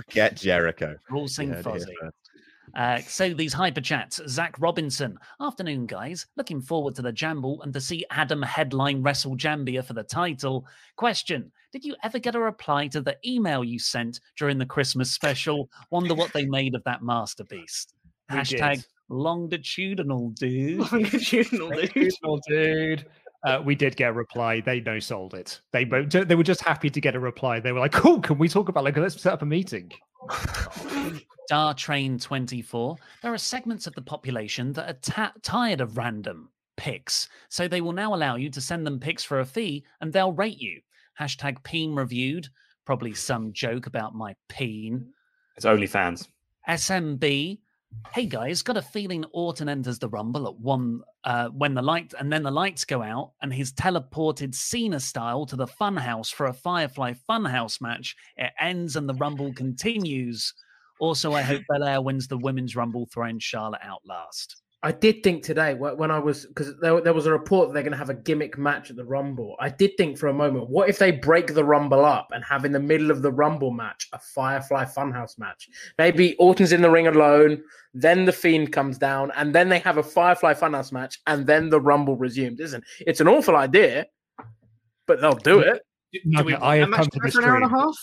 Get 0.10 0.36
Jericho. 0.36 0.98
We'll 1.10 1.28
sing 1.28 1.50
You 1.50 1.56
heard 1.56 1.66
it 1.66 1.70
here 1.72 1.80
Fozzy. 1.80 1.94
first. 2.02 2.16
Uh, 2.76 2.98
so 3.00 3.34
these 3.34 3.54
hyper 3.54 3.82
chats, 3.82 4.20
Zach 4.28 4.56
Robinson. 4.60 5.18
Afternoon, 5.40 5.86
guys. 5.86 6.26
Looking 6.38 6.60
forward 6.62 6.96
to 6.96 7.02
the 7.04 7.12
Jamble 7.14 7.62
and 7.62 7.72
to 7.74 7.80
see 7.82 8.04
Adam 8.10 8.42
headline 8.42 9.04
Wrestle 9.04 9.36
Jambia 9.36 9.84
for 9.86 9.94
the 9.94 10.02
title. 10.04 10.66
Question: 10.96 11.52
Did 11.72 11.86
you 11.86 11.96
ever 12.04 12.18
get 12.18 12.36
a 12.36 12.40
reply 12.40 12.88
to 12.88 13.02
the 13.02 13.18
email 13.26 13.64
you 13.64 13.78
sent 13.78 14.20
during 14.38 14.58
the 14.58 14.66
Christmas 14.66 15.12
special? 15.12 15.70
Wonder 15.92 16.16
what 16.16 16.34
they 16.34 16.46
made 16.46 16.74
of 16.74 16.84
that 16.86 17.04
masterpiece. 17.04 17.86
We 18.32 18.38
Hashtag 18.38 18.76
did. 18.78 18.86
longitudinal 19.10 20.30
dude. 20.32 20.80
Longitudinal 20.92 21.70
Longitudinal 21.70 22.40
dude. 22.48 23.06
Uh, 23.46 23.62
we 23.64 23.76
did 23.76 23.96
get 23.96 24.10
a 24.10 24.14
reply. 24.14 24.62
They 24.62 24.80
no 24.80 25.00
sold 25.00 25.34
it. 25.34 25.60
They 25.72 25.84
bo- 25.84 26.06
they 26.06 26.36
were 26.36 26.44
just 26.44 26.62
happy 26.62 26.90
to 26.90 27.02
get 27.02 27.16
a 27.16 27.20
reply. 27.20 27.60
They 27.60 27.72
were 27.72 27.80
like, 27.80 27.92
"Cool, 27.92 28.22
can 28.22 28.38
we 28.38 28.48
talk 28.48 28.70
about 28.70 28.84
like 28.86 28.96
let's 28.96 29.22
set 29.22 29.34
up 29.34 29.42
a 29.42 29.46
meeting?" 29.46 29.92
Star 31.46 31.74
Train 31.74 32.18
24, 32.18 32.96
there 33.22 33.34
are 33.34 33.38
segments 33.38 33.86
of 33.86 33.94
the 33.96 34.02
population 34.02 34.72
that 34.74 34.90
are 34.90 35.00
ta- 35.02 35.34
tired 35.42 35.82
of 35.82 35.98
random 35.98 36.50
picks. 36.78 37.28
So 37.50 37.68
they 37.68 37.82
will 37.82 37.92
now 37.92 38.14
allow 38.16 38.38
you 38.38 38.50
to 38.50 38.62
send 38.62 38.86
them 38.86 39.00
picks 39.00 39.24
for 39.24 39.42
a 39.42 39.46
fee 39.46 39.84
and 40.00 40.12
they'll 40.12 40.32
rate 40.32 40.60
you. 40.60 40.80
Hashtag 41.20 41.62
peen 41.64 41.94
reviewed. 41.94 42.48
Probably 42.86 43.14
some 43.14 43.54
joke 43.54 43.88
about 43.88 44.16
my 44.16 44.36
peen. 44.50 45.14
It's 45.56 45.66
OnlyFans. 45.66 46.28
SMB. 46.68 47.60
Hey 48.14 48.26
guys, 48.26 48.62
got 48.62 48.78
a 48.78 48.82
feeling 48.82 49.26
Orton 49.34 49.68
enters 49.68 50.00
the 50.00 50.08
Rumble 50.08 50.48
at 50.48 50.60
one 50.60 51.02
uh, 51.24 51.50
when 51.50 51.74
the 51.74 51.82
light 51.82 52.14
and 52.20 52.32
then 52.32 52.44
the 52.44 52.52
lights 52.52 52.86
go 52.86 53.02
out 53.02 53.32
and 53.42 53.52
he's 53.52 53.74
teleported 53.74 54.54
Cena 54.54 55.00
style 55.00 55.46
to 55.48 55.56
the 55.56 55.66
Funhouse 55.66 56.32
for 56.32 56.46
a 56.46 56.54
Firefly 56.54 57.14
Funhouse 57.30 57.82
match. 57.82 58.16
It 58.38 58.52
ends 58.60 58.96
and 58.96 59.10
the 59.10 59.16
Rumble 59.16 59.54
continues. 59.54 60.54
Also, 61.00 61.34
I 61.34 61.42
hope 61.42 61.64
Belair 61.70 62.02
wins 62.02 62.28
the 62.28 62.38
Women's 62.38 62.76
Rumble, 62.76 63.08
throwing 63.12 63.40
Charlotte 63.40 63.82
out 63.84 64.02
last. 64.06 64.63
I 64.86 64.92
did 64.92 65.24
think 65.24 65.44
today 65.44 65.76
when 65.76 66.12
I 66.12 66.20
was 66.20 66.46
because 66.46 66.78
there, 66.82 67.00
there 67.00 67.14
was 67.14 67.26
a 67.26 67.32
report 67.32 67.70
that 67.70 67.74
they're 67.74 67.84
going 67.84 67.94
to 67.94 67.98
have 67.98 68.10
a 68.10 68.14
gimmick 68.14 68.58
match 68.58 68.90
at 68.90 68.98
the 68.98 69.06
Rumble. 69.06 69.56
I 69.62 69.70
did 69.70 69.92
think 69.98 70.18
for 70.18 70.28
a 70.28 70.34
moment, 70.34 70.70
what 70.70 70.90
if 70.90 71.00
they 71.00 71.10
break 71.10 71.54
the 71.54 71.64
Rumble 71.64 72.04
up 72.04 72.28
and 72.32 72.44
have 72.44 72.66
in 72.66 72.74
the 72.74 72.82
middle 72.82 73.10
of 73.10 73.22
the 73.22 73.32
Rumble 73.32 73.72
match 73.72 74.10
a 74.12 74.20
Firefly 74.20 74.84
Funhouse 74.84 75.40
match? 75.40 75.70
Maybe 75.98 76.36
Orton's 76.36 76.74
in 76.74 76.82
the 76.82 76.90
ring 76.90 77.08
alone, 77.08 77.64
then 77.94 78.26
the 78.26 78.34
Fiend 78.34 78.74
comes 78.74 78.98
down, 78.98 79.32
and 79.38 79.56
then 79.56 79.70
they 79.70 79.80
have 79.80 79.98
a 79.98 80.04
Firefly 80.04 80.54
Funhouse 80.54 80.92
match, 80.92 81.22
and 81.28 81.48
then 81.48 81.70
the 81.70 81.80
Rumble 81.80 82.18
resumes. 82.18 82.60
Isn't 82.60 82.84
it's 83.00 83.22
an 83.22 83.30
awful 83.30 83.56
idea, 83.56 84.08
but 85.08 85.22
they'll 85.22 85.32
do 85.32 85.60
it. 85.60 85.82
Nugget, 86.26 86.62
I 86.62 86.76
have 86.78 86.92
come 86.92 87.08
to 87.08 87.20
this 87.24 87.36
for 87.36 87.40
an 87.42 87.46
hour 87.46 87.56
and 87.56 87.66
a 87.66 87.70
half? 87.70 87.96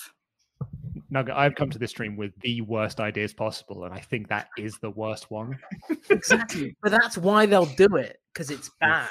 Nugget, 1.11 1.34
I've 1.34 1.54
come 1.54 1.70
to 1.70 1.78
this 1.78 1.90
stream 1.90 2.16
with 2.16 2.38
the 2.40 2.61
worst 2.62 3.00
ideas 3.00 3.32
possible, 3.32 3.84
and 3.84 3.92
I 3.92 3.98
think 3.98 4.28
that 4.28 4.48
is 4.56 4.78
the 4.78 4.90
worst 4.90 5.30
one. 5.30 5.58
Exactly, 6.08 6.76
but 6.82 6.92
that's 6.92 7.18
why 7.18 7.46
they'll 7.46 7.66
do 7.66 7.96
it 7.96 8.20
because 8.32 8.50
it's 8.50 8.70
bad. 8.80 9.08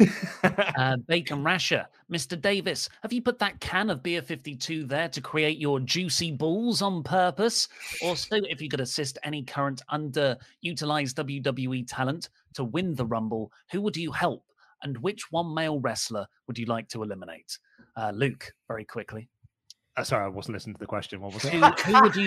uh, 0.76 0.96
Bacon 1.08 1.42
Rasher, 1.42 1.86
Mr. 2.10 2.40
Davis, 2.40 2.88
have 3.02 3.12
you 3.12 3.20
put 3.20 3.38
that 3.38 3.60
can 3.60 3.90
of 3.90 4.02
beer 4.02 4.22
52 4.22 4.84
there 4.84 5.08
to 5.08 5.20
create 5.20 5.58
your 5.58 5.80
juicy 5.80 6.30
balls 6.30 6.82
on 6.82 7.02
purpose? 7.02 7.68
Also, 8.02 8.36
if 8.48 8.60
you 8.60 8.68
could 8.68 8.80
assist 8.80 9.18
any 9.22 9.42
current 9.42 9.82
underutilized 9.90 11.14
WWE 11.14 11.84
talent 11.88 12.28
to 12.54 12.64
win 12.64 12.94
the 12.94 13.06
Rumble, 13.06 13.50
who 13.70 13.80
would 13.80 13.96
you 13.96 14.12
help? 14.12 14.44
And 14.82 14.98
which 14.98 15.32
one 15.32 15.52
male 15.54 15.80
wrestler 15.80 16.26
would 16.46 16.58
you 16.58 16.66
like 16.66 16.88
to 16.90 17.02
eliminate? 17.02 17.58
Uh, 17.96 18.12
Luke, 18.14 18.52
very 18.68 18.84
quickly. 18.84 19.28
Uh, 19.96 20.04
sorry, 20.04 20.24
I 20.24 20.28
wasn't 20.28 20.54
listening 20.54 20.74
to 20.74 20.80
the 20.80 20.86
question. 20.86 21.20
What 21.20 21.32
was 21.34 21.44
it? 21.44 21.52
Who, 21.52 21.60
who 21.60 22.02
would 22.02 22.16
you? 22.16 22.26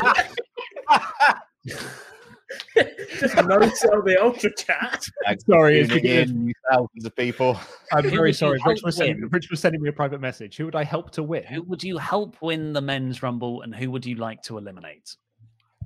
Just 3.19 3.35
no 3.35 3.59
sell 3.69 4.01
the 4.01 4.17
ultra 4.21 4.49
chat. 4.55 5.05
Thanks 5.25 5.45
Sorry, 5.49 5.75
for 5.75 5.79
it's 5.81 5.87
tuning 5.89 6.01
because- 6.03 6.31
in, 6.31 6.47
you 6.47 6.53
thousands 6.71 7.05
of 7.05 7.15
people. 7.15 7.59
I'm 7.93 8.03
Who 8.05 8.09
very 8.09 8.33
sorry. 8.33 8.59
Rich 8.65 8.81
was, 8.83 8.95
sending. 8.95 9.27
Rich 9.29 9.49
was 9.51 9.59
sending 9.59 9.81
me 9.81 9.89
a 9.89 9.93
private 9.93 10.21
message. 10.21 10.57
Who 10.57 10.65
would 10.65 10.75
I 10.75 10.83
help 10.83 11.11
to 11.11 11.23
win? 11.23 11.43
Who 11.43 11.61
would 11.63 11.83
you 11.83 11.97
help 11.97 12.41
win 12.41 12.73
the 12.73 12.81
men's 12.81 13.21
Rumble, 13.21 13.61
and 13.61 13.75
who 13.75 13.91
would 13.91 14.05
you 14.05 14.15
like 14.15 14.41
to 14.43 14.57
eliminate? 14.57 15.15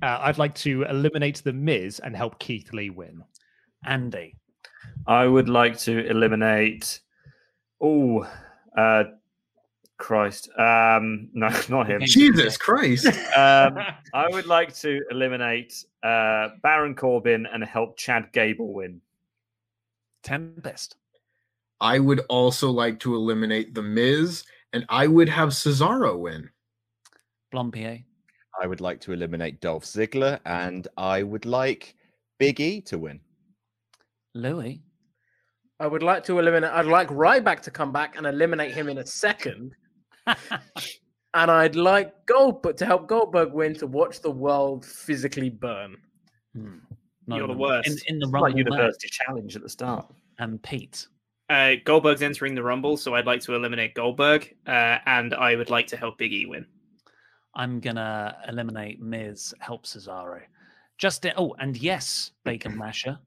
Uh, 0.02 0.18
I'd 0.22 0.38
like 0.38 0.54
to 0.56 0.82
eliminate 0.84 1.42
the 1.44 1.52
Miz 1.52 1.98
and 2.00 2.14
help 2.16 2.38
Keith 2.38 2.72
Lee 2.72 2.90
win. 2.90 3.22
Andy. 3.84 4.36
I 5.06 5.26
would 5.26 5.48
like 5.48 5.78
to 5.80 6.06
eliminate. 6.08 7.00
Oh, 7.80 8.26
uh, 8.76 9.04
Christ. 9.98 10.48
Um, 10.58 11.28
no, 11.34 11.48
not 11.68 11.88
him. 11.88 12.00
Jesus 12.04 12.56
Christ. 12.56 13.06
Um, 13.06 13.78
I 14.14 14.28
would 14.28 14.46
like 14.46 14.74
to 14.76 15.00
eliminate 15.10 15.84
uh, 16.02 16.48
Baron 16.62 16.94
Corbin 16.94 17.46
and 17.46 17.64
help 17.64 17.96
Chad 17.96 18.32
Gable 18.32 18.72
win. 18.72 19.00
Tempest. 20.22 20.96
I 21.80 21.98
would 21.98 22.20
also 22.28 22.70
like 22.70 23.00
to 23.00 23.14
eliminate 23.14 23.74
The 23.74 23.82
Miz, 23.82 24.44
and 24.72 24.86
I 24.88 25.06
would 25.06 25.28
have 25.28 25.50
Cesaro 25.50 26.18
win. 26.18 26.48
Blampied. 27.52 28.04
I 28.60 28.66
would 28.66 28.80
like 28.80 29.00
to 29.02 29.12
eliminate 29.12 29.60
Dolph 29.60 29.84
Ziggler, 29.84 30.40
and 30.46 30.86
I 30.96 31.22
would 31.22 31.44
like 31.44 31.94
Big 32.38 32.60
E 32.60 32.80
to 32.82 32.98
win. 32.98 33.20
Louis. 34.34 34.82
I 35.80 35.86
would 35.86 36.02
like 36.02 36.24
to 36.24 36.38
eliminate. 36.38 36.70
I'd 36.70 36.86
like 36.86 37.08
Ryback 37.08 37.60
to 37.62 37.70
come 37.70 37.92
back 37.92 38.16
and 38.16 38.26
eliminate 38.26 38.72
him 38.72 38.88
in 38.88 38.98
a 38.98 39.06
second. 39.06 39.74
and 41.34 41.50
I'd 41.50 41.76
like 41.76 42.26
Goldberg 42.26 42.76
to 42.78 42.86
help 42.86 43.08
Goldberg 43.08 43.52
win, 43.52 43.74
to 43.76 43.86
watch 43.86 44.20
the 44.20 44.30
world 44.30 44.84
physically 44.84 45.50
burn. 45.50 45.96
Hmm. 46.54 46.78
You're 47.26 47.48
the 47.48 47.54
worst. 47.54 47.88
In, 47.88 47.96
in 48.06 48.18
the 48.18 48.26
It's 48.26 48.32
Rumble 48.32 48.48
like 48.48 48.56
University 48.56 49.06
match. 49.06 49.26
Challenge 49.26 49.56
at 49.56 49.62
the 49.62 49.68
start. 49.68 50.12
And 50.38 50.62
Pete. 50.62 51.06
Uh, 51.48 51.74
Goldberg's 51.84 52.22
entering 52.22 52.54
the 52.54 52.62
Rumble, 52.62 52.96
so 52.96 53.14
I'd 53.14 53.26
like 53.26 53.40
to 53.42 53.54
eliminate 53.54 53.94
Goldberg, 53.94 54.54
uh, 54.66 54.98
and 55.06 55.34
I 55.34 55.56
would 55.56 55.70
like 55.70 55.86
to 55.88 55.96
help 55.96 56.18
Big 56.18 56.32
E 56.32 56.46
win. 56.46 56.66
I'm 57.54 57.80
gonna 57.80 58.36
eliminate 58.48 59.00
Miz, 59.00 59.54
help 59.60 59.86
Cesaro. 59.86 60.40
Just 60.98 61.26
oh, 61.36 61.54
and 61.58 61.76
yes, 61.76 62.32
Bacon 62.44 62.76
Masher. 62.78 63.18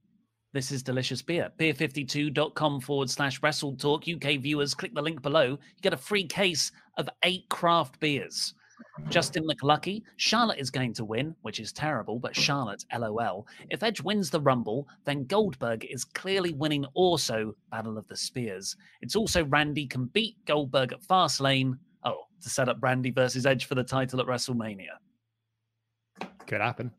This 0.58 0.72
is 0.72 0.82
delicious 0.82 1.22
beer. 1.22 1.52
Beer52.com 1.60 2.82
forward 2.82 3.12
slash 3.12 3.44
wrestle 3.44 3.76
talk. 3.76 4.06
UK 4.10 4.40
viewers, 4.40 4.74
click 4.74 4.92
the 4.96 5.02
link 5.04 5.22
below. 5.22 5.50
You 5.50 5.82
get 5.84 5.94
a 5.94 5.98
free 5.98 6.26
case 6.26 6.72
of 6.98 7.08
eight 7.22 7.48
craft 7.50 8.00
beers. 8.00 8.56
Justin 9.08 9.48
McLucky, 9.48 10.02
Charlotte 10.16 10.58
is 10.58 10.72
going 10.72 10.94
to 10.94 11.06
win, 11.06 11.36
which 11.44 11.60
is 11.60 11.72
terrible, 11.72 12.18
but 12.18 12.36
Charlotte, 12.36 12.84
lol. 12.92 13.46
If 13.70 13.84
Edge 13.84 14.02
wins 14.02 14.32
the 14.32 14.42
Rumble, 14.42 14.88
then 15.06 15.26
Goldberg 15.26 15.86
is 15.86 16.04
clearly 16.04 16.54
winning 16.54 16.86
also 16.96 17.54
Battle 17.70 18.00
of 18.00 18.08
the 18.08 18.18
Spears. 18.18 18.76
It's 19.04 19.16
also 19.16 19.46
Randy 19.46 19.86
can 19.86 20.06
beat 20.06 20.44
Goldberg 20.46 20.92
at 20.92 21.04
Fastlane. 21.04 21.78
Oh, 22.04 22.24
to 22.42 22.50
set 22.50 22.68
up 22.68 22.78
Randy 22.82 23.12
versus 23.12 23.46
Edge 23.46 23.66
for 23.66 23.76
the 23.76 23.84
title 23.84 24.20
at 24.22 24.26
WrestleMania. 24.26 24.98
Could 26.48 26.62
happen. 26.62 26.92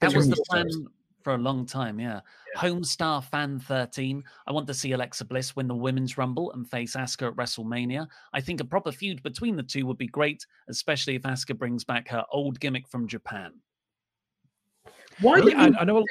That 0.00 0.14
was 0.14 0.28
the 0.28 0.36
plan 0.48 0.70
stars. 0.70 0.86
For 1.22 1.34
a 1.34 1.38
long 1.38 1.66
time, 1.66 1.98
yeah. 1.98 2.20
Homestar 2.56 3.22
Fan 3.24 3.58
13. 3.58 4.22
I 4.46 4.52
want 4.52 4.66
to 4.68 4.74
see 4.74 4.92
Alexa 4.92 5.24
Bliss 5.24 5.54
win 5.56 5.66
the 5.68 5.74
Women's 5.74 6.16
Rumble 6.16 6.52
and 6.52 6.68
face 6.68 6.94
Asuka 6.96 7.28
at 7.28 7.36
WrestleMania. 7.36 8.06
I 8.32 8.40
think 8.40 8.60
a 8.60 8.64
proper 8.64 8.92
feud 8.92 9.22
between 9.22 9.56
the 9.56 9.62
two 9.62 9.84
would 9.86 9.98
be 9.98 10.06
great, 10.06 10.46
especially 10.68 11.16
if 11.16 11.22
Asuka 11.22 11.56
brings 11.58 11.84
back 11.84 12.08
her 12.08 12.24
old 12.32 12.60
gimmick 12.60 12.88
from 12.88 13.08
Japan. 13.08 13.52
Why 15.20 15.40
do 15.40 15.48
I- 15.56 15.66
you 15.66 15.76
I 15.78 15.84
know 15.84 15.98
a- 15.98 16.04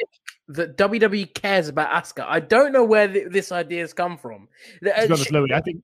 that 0.49 0.77
WWE 0.77 1.33
cares 1.33 1.69
about 1.69 1.91
Asuka? 1.91 2.25
I 2.27 2.39
don't 2.41 2.71
know 2.73 2.83
where 2.83 3.07
th- 3.07 3.29
this 3.31 3.51
idea 3.51 3.81
has 3.81 3.93
come 3.93 4.17
from. 4.17 4.47
Uh, 4.85 4.89
honest, 4.97 5.31
Louis, 5.31 5.51
I 5.53 5.61
think. 5.61 5.81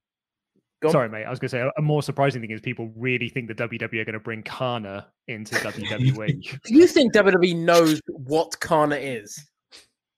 Go. 0.84 0.92
Sorry, 0.92 1.08
mate. 1.08 1.24
I 1.24 1.30
was 1.30 1.40
going 1.40 1.48
to 1.48 1.56
say 1.56 1.72
a 1.78 1.82
more 1.82 2.04
surprising 2.04 2.42
thing 2.42 2.52
is 2.52 2.60
people 2.60 2.92
really 2.98 3.30
think 3.30 3.48
that 3.48 3.58
WWE 3.58 4.02
are 4.02 4.04
going 4.04 4.12
to 4.14 4.20
bring 4.20 4.44
Kana 4.44 5.08
into 5.30 5.56
WWE. 5.56 6.42
Do 6.42 6.58
you 6.76 6.88
think 6.88 7.14
WWE 7.14 7.56
knows 7.56 8.02
what 8.08 8.60
Kana 8.60 8.98
is? 8.98 9.42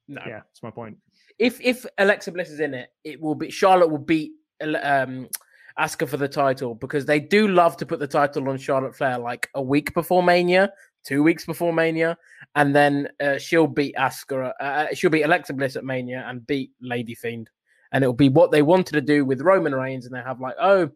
No. 0.08 0.24
yeah, 0.26 0.40
that's 0.40 0.64
my 0.64 0.72
point. 0.72 0.98
If 1.38 1.62
if 1.62 1.86
Alexa 2.00 2.32
Bliss 2.32 2.50
is 2.50 2.62
in 2.62 2.74
it, 2.74 2.90
it 3.04 3.22
will 3.22 3.36
be 3.36 3.52
Charlotte 3.52 3.92
will 3.92 4.00
beat 4.00 4.32
Ele- 4.60 4.84
um 4.84 5.30
Asuka 5.78 6.10
for 6.10 6.18
the 6.18 6.28
title 6.28 6.74
because 6.74 7.06
they 7.06 7.20
do 7.20 7.48
love 7.48 7.78
to 7.78 7.86
put 7.86 8.00
the 8.00 8.08
title 8.08 8.50
on 8.50 8.58
Charlotte 8.58 8.96
Flair 8.96 9.20
like 9.20 9.50
a 9.54 9.62
week 9.62 9.94
before 9.94 10.24
Mania, 10.24 10.74
two 11.06 11.22
weeks 11.22 11.46
before 11.46 11.74
Mania, 11.74 12.18
and 12.56 12.76
then 12.76 13.10
uh, 13.22 13.38
she'll 13.38 13.68
beat 13.68 13.96
Asuka. 13.98 14.52
Uh, 14.60 14.88
she'll 14.94 15.12
beat 15.12 15.24
Alexa 15.24 15.54
Bliss 15.54 15.76
at 15.76 15.84
Mania 15.84 16.26
and 16.28 16.48
beat 16.48 16.72
Lady 16.82 17.14
Fiend, 17.14 17.52
and 17.92 18.04
it'll 18.04 18.14
be 18.14 18.30
what 18.30 18.52
they 18.52 18.62
wanted 18.62 18.94
to 18.94 19.02
do 19.02 19.26
with 19.26 19.42
Roman 19.42 19.74
Reigns, 19.76 20.06
and 20.06 20.16
they 20.16 20.22
have 20.22 20.42
like 20.42 20.56
oh. 20.62 20.92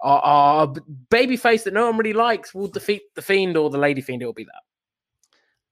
Our, 0.00 0.20
our 0.20 0.66
b- 0.68 0.80
baby 1.10 1.36
face 1.36 1.64
that 1.64 1.74
no 1.74 1.86
one 1.86 1.96
really 1.96 2.12
likes 2.12 2.54
will 2.54 2.68
defeat 2.68 3.02
the 3.16 3.20
Fiend 3.20 3.56
or 3.56 3.68
the 3.68 3.78
Lady 3.78 4.00
Fiend. 4.00 4.22
It 4.22 4.26
will 4.26 4.32
be 4.32 4.44
that. 4.44 4.62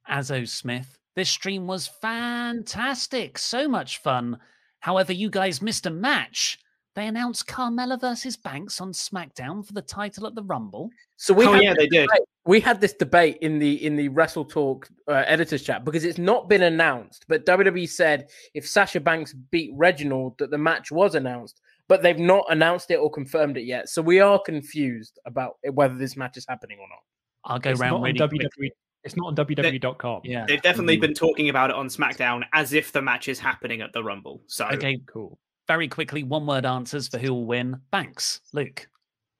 Azo 0.08 0.44
Smith. 0.44 0.98
This 1.14 1.30
stream 1.30 1.68
was 1.68 1.86
fantastic. 1.86 3.38
So 3.38 3.68
much 3.68 3.98
fun. 3.98 4.38
However, 4.80 5.12
you 5.12 5.30
guys 5.30 5.62
missed 5.62 5.86
a 5.86 5.90
match. 5.90 6.58
They 6.96 7.06
announced 7.06 7.46
Carmella 7.46 8.00
versus 8.00 8.36
Banks 8.38 8.80
on 8.80 8.90
SmackDown 8.92 9.64
for 9.64 9.74
the 9.74 9.82
title 9.82 10.26
at 10.26 10.34
the 10.34 10.42
Rumble. 10.42 10.90
So 11.16 11.32
we 11.34 11.46
Oh, 11.46 11.52
had 11.52 11.62
yeah, 11.62 11.70
this 11.74 11.78
they 11.78 11.86
did. 11.88 12.08
debate- 12.08 12.26
We 12.46 12.58
had 12.60 12.80
this 12.80 12.94
debate 12.94 13.38
in 13.42 13.58
the 13.58 13.84
in 13.84 13.96
the 13.96 14.08
Wrestle 14.08 14.44
Talk 14.46 14.88
uh, 15.08 15.22
editors 15.26 15.62
chat 15.62 15.84
because 15.84 16.04
it's 16.04 16.16
not 16.18 16.48
been 16.48 16.62
announced, 16.62 17.26
but 17.28 17.44
WWE 17.44 17.86
said 17.88 18.28
if 18.54 18.66
Sasha 18.66 18.98
Banks 19.00 19.32
beat 19.34 19.70
Reginald 19.74 20.38
that 20.38 20.50
the 20.50 20.56
match 20.58 20.90
was 20.90 21.14
announced, 21.14 21.60
but 21.86 22.02
they've 22.02 22.18
not 22.18 22.44
announced 22.48 22.90
it 22.90 22.96
or 22.96 23.10
confirmed 23.10 23.56
it 23.58 23.64
yet. 23.64 23.88
So 23.90 24.00
we 24.00 24.20
are 24.20 24.38
confused 24.40 25.18
about 25.26 25.56
whether 25.72 25.94
this 25.96 26.16
match 26.16 26.36
is 26.36 26.46
happening 26.48 26.78
or 26.78 26.88
not. 26.88 27.02
I'll 27.44 27.58
go 27.58 27.70
It's 27.70 27.80
round 27.80 27.92
not 27.92 27.96
on 27.98 28.02
really 28.04 28.18
WWE. 28.20 28.48
quick. 28.56 28.72
It's 29.04 29.16
not 29.16 29.26
on 29.26 29.36
WWE.com. 29.36 30.22
Yeah. 30.24 30.46
They've 30.48 30.62
definitely 30.62 30.96
been 30.96 31.14
talking 31.14 31.48
about 31.50 31.70
it 31.70 31.76
on 31.76 31.88
SmackDown 31.88 32.42
as 32.52 32.72
if 32.72 32.90
the 32.90 33.02
match 33.02 33.28
is 33.28 33.38
happening 33.38 33.80
at 33.82 33.92
the 33.92 34.02
Rumble. 34.02 34.40
So 34.46 34.66
Okay, 34.68 34.98
cool. 35.06 35.38
Very 35.68 35.88
quickly, 35.88 36.22
one 36.22 36.46
word 36.46 36.64
answers 36.64 37.08
for 37.08 37.18
who 37.18 37.32
will 37.34 37.44
win. 37.46 37.80
Banks, 37.90 38.40
Luke, 38.52 38.88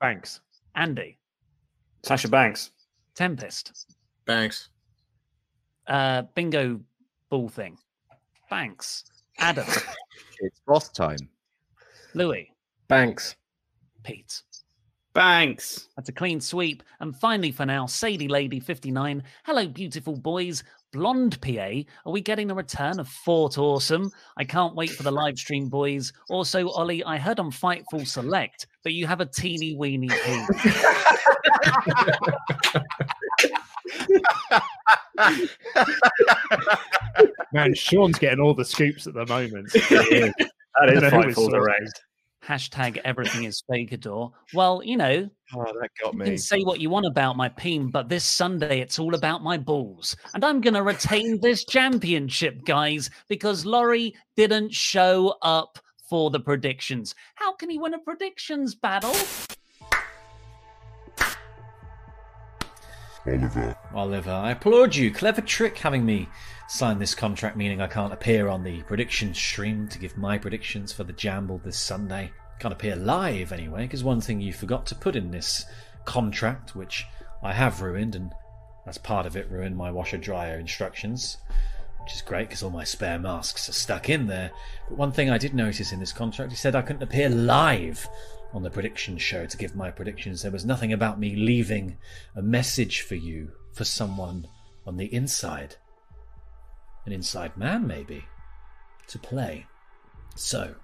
Banks, 0.01 0.41
Andy, 0.75 1.19
Sasha 2.03 2.29
Banks. 2.29 2.73
Tempest, 3.15 3.95
Banks. 4.27 4.69
uh, 5.87 6.23
bingo 6.35 6.81
ball 7.31 7.49
thing. 7.49 7.79
Banks, 8.51 9.05
Adam, 9.39 9.67
It's 10.41 10.61
boss 10.67 10.89
time. 10.91 11.29
Louis, 12.15 12.51
Banks. 12.89 13.37
Pete. 14.03 14.43
Banks. 15.15 15.89
That's 15.97 16.11
a 16.11 16.13
clean 16.13 16.41
sweep. 16.43 16.83
And 17.01 17.17
finally, 17.17 17.51
for 17.51 17.65
now, 17.65 17.87
Sadie 17.87 18.29
Lady 18.29 18.61
59. 18.61 19.23
Hello, 19.45 19.67
beautiful 19.67 20.15
boys. 20.15 20.63
Blonde 20.93 21.41
PA, 21.41 21.83
are 22.05 22.13
we 22.13 22.21
getting 22.21 22.47
the 22.47 22.55
return 22.55 23.01
of 23.01 23.09
Fort 23.09 23.59
Awesome? 23.59 24.11
I 24.37 24.45
can't 24.45 24.75
wait 24.75 24.91
for 24.91 25.03
the 25.03 25.11
live 25.11 25.39
stream, 25.39 25.69
boys. 25.69 26.13
Also, 26.29 26.69
Ollie, 26.71 27.05
I 27.05 27.19
heard 27.19 27.41
on 27.41 27.51
Fightful 27.51 28.07
Select 28.07 28.67
that 28.85 28.93
you 28.93 29.07
have 29.07 29.21
a 29.21 29.27
teeny 29.27 29.77
weeny 29.77 30.09
pee. 30.09 30.47
Man, 37.53 37.75
Sean's 37.75 38.19
getting 38.19 38.41
all 38.41 38.55
the 38.55 38.65
scoops 38.65 39.07
at 39.07 39.15
the 39.15 39.27
moment. 39.27 39.71
that 39.73 40.09
is 40.11 40.33
I 40.81 40.87
is 40.87 41.01
don't 41.01 41.03
know 41.03 41.11
who 41.11 41.27
his 41.27 41.37
Fightful 41.37 41.51
source 41.51 41.53
Direct. 41.53 42.05
Hashtag 42.45 42.99
everything 43.05 43.45
is 43.45 43.63
Fakador. 43.71 44.33
Well, 44.55 44.83
you 44.85 44.97
know, 44.97 45.29
Oh, 45.55 45.65
that 45.65 45.91
got 46.03 46.15
you 46.15 46.25
can 46.25 46.39
say 46.39 46.63
what 46.63 46.81
you 46.81 46.91
want 46.91 47.07
about 47.07 47.37
my 47.37 47.49
peen, 47.49 47.89
but 47.91 48.09
this 48.09 48.25
Sunday 48.25 48.81
it's 48.81 48.99
all 48.99 49.15
about 49.15 49.45
my 49.45 49.57
balls. 49.57 50.17
And 50.35 50.45
I'm 50.45 50.61
going 50.61 50.75
to 50.75 50.83
retain 50.83 51.41
this 51.41 51.65
championship, 51.65 52.65
guys, 52.65 53.11
because 53.29 53.65
Laurie 53.65 54.15
didn't 54.37 54.75
show 54.75 55.37
up 55.43 55.79
for 56.09 56.31
the 56.31 56.41
predictions. 56.41 57.15
How 57.37 57.53
can 57.55 57.71
he 57.71 57.79
win 57.79 57.95
a 57.95 57.99
predictions 57.99 58.75
battle? 58.75 59.15
Oliver. 63.29 63.77
Oliver, 63.93 64.31
I 64.31 64.53
applaud 64.53 64.95
you. 64.95 65.11
Clever 65.11 65.41
trick 65.41 65.79
having 65.79 66.07
me 66.07 66.29
sign 66.69 66.99
this 66.99 67.15
contract, 67.15 67.57
meaning 67.57 67.81
I 67.81 67.89
can't 67.89 68.13
appear 68.13 68.49
on 68.49 68.63
the 68.63 68.83
prediction 68.83 69.35
stream 69.35 69.89
to 69.89 69.99
give 69.99 70.17
my 70.17 70.39
predictions 70.39 70.93
for 70.93 71.05
the 71.05 71.13
Jamble 71.13 71.63
this 71.63 71.79
Sunday. 71.79 72.31
Can't 72.61 72.73
appear 72.73 72.95
live 72.97 73.53
anyway, 73.53 73.83
because 73.83 74.05
one 74.05 74.21
thing 74.21 74.41
you 74.41 74.53
forgot 74.53 74.87
to 74.87 74.95
put 74.95 75.17
in 75.17 75.31
this 75.31 75.65
contract, 76.05 76.77
which 76.77 77.05
I 77.43 77.53
have 77.53 77.83
ruined, 77.83 78.15
and 78.15 78.33
as 78.87 78.99
part 78.99 79.27
of 79.27 79.37
it, 79.37 79.51
ruined 79.51 79.77
my 79.77 79.91
washer 79.91 80.19
dryer 80.19 80.59
instructions, 80.59 81.39
which 82.03 82.15
is 82.15 82.23
great 82.23 82.49
because 82.49 82.63
all 82.63 82.71
my 82.71 82.85
spare 82.85 83.19
masks 83.19 83.69
are 83.69 83.73
stuck 83.73 84.09
in 84.09 84.29
there. 84.29 84.53
But 84.89 84.99
one 84.99 85.13
thing 85.13 85.31
I 85.31 85.39
did 85.39 85.53
notice 85.53 85.93
in 85.93 85.99
this 85.99 86.13
contract, 86.13 86.53
he 86.53 86.57
said 86.57 86.77
I 86.77 86.83
couldn't 86.83 87.03
appear 87.03 87.29
live 87.29 88.09
on 88.57 88.63
the 88.63 88.71
prediction 88.71 89.19
show 89.19 89.45
to 89.45 89.57
give 89.59 89.77
my 89.77 89.91
predictions. 89.91 90.41
There 90.41 90.51
was 90.51 90.65
nothing 90.65 90.91
about 90.91 91.21
me 91.21 91.37
leaving 91.37 91.99
a 92.35 92.41
message 92.41 93.03
for 93.03 93.15
you, 93.15 93.53
for 93.75 93.85
someone 93.85 94.49
on 94.87 94.97
the 94.97 95.13
inside. 95.13 95.77
An 97.05 97.13
inside 97.13 97.55
man, 97.59 97.87
maybe, 97.87 98.25
to 99.09 99.19
play. 99.19 99.67
So, 100.37 100.77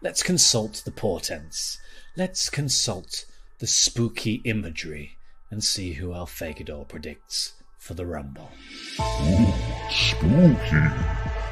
let's 0.00 0.24
consult 0.24 0.82
the 0.84 0.90
portents. 0.90 1.78
Let's 2.16 2.50
consult 2.50 3.26
the 3.60 3.68
spooky 3.68 4.42
imagery 4.44 5.18
and 5.52 5.62
see 5.62 5.92
who 5.92 6.12
our 6.12 6.26
Fakador 6.26 6.88
predicts 6.88 7.52
for 7.78 7.94
the 7.94 8.06
Rumble. 8.06 8.50
Ooh, 8.98 9.52
spooky, 9.88 10.82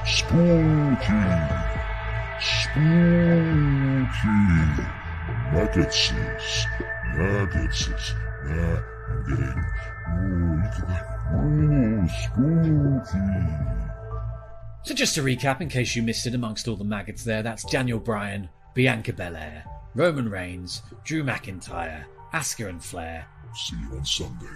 spooky, 0.05 1.23
spooky. 2.41 3.01
Nuggets, 5.53 6.13
nuggets. 7.17 7.89
Nah, 8.45 8.81
I'm 9.09 9.25
getting. 9.29 9.65
Ooh, 10.11 10.57
look 10.63 10.75
at 10.75 10.89
that. 10.89 11.05
Ooh, 11.35 12.09
spooky. 12.25 13.29
So, 14.85 14.95
just 14.95 15.15
to 15.17 15.23
recap, 15.23 15.61
in 15.61 15.69
case 15.69 15.95
you 15.95 16.03
missed 16.03 16.27
it 16.27 16.35
amongst 16.35 16.67
all 16.69 16.77
the 16.77 16.85
maggots 16.85 17.23
there, 17.25 17.43
that's 17.43 17.65
Daniel 17.65 17.99
Bryan, 17.99 18.49
Bianca 18.75 19.13
Belair, 19.13 19.65
Roman 19.95 20.31
Reigns, 20.31 20.83
Drew 21.05 21.23
McIntyre, 21.23 22.05
Asuka 22.33 22.69
and 22.69 22.83
Flair. 22.83 23.27
See 23.55 23.77
you 23.77 23.97
on 23.99 24.05
Sunday. 24.05 24.47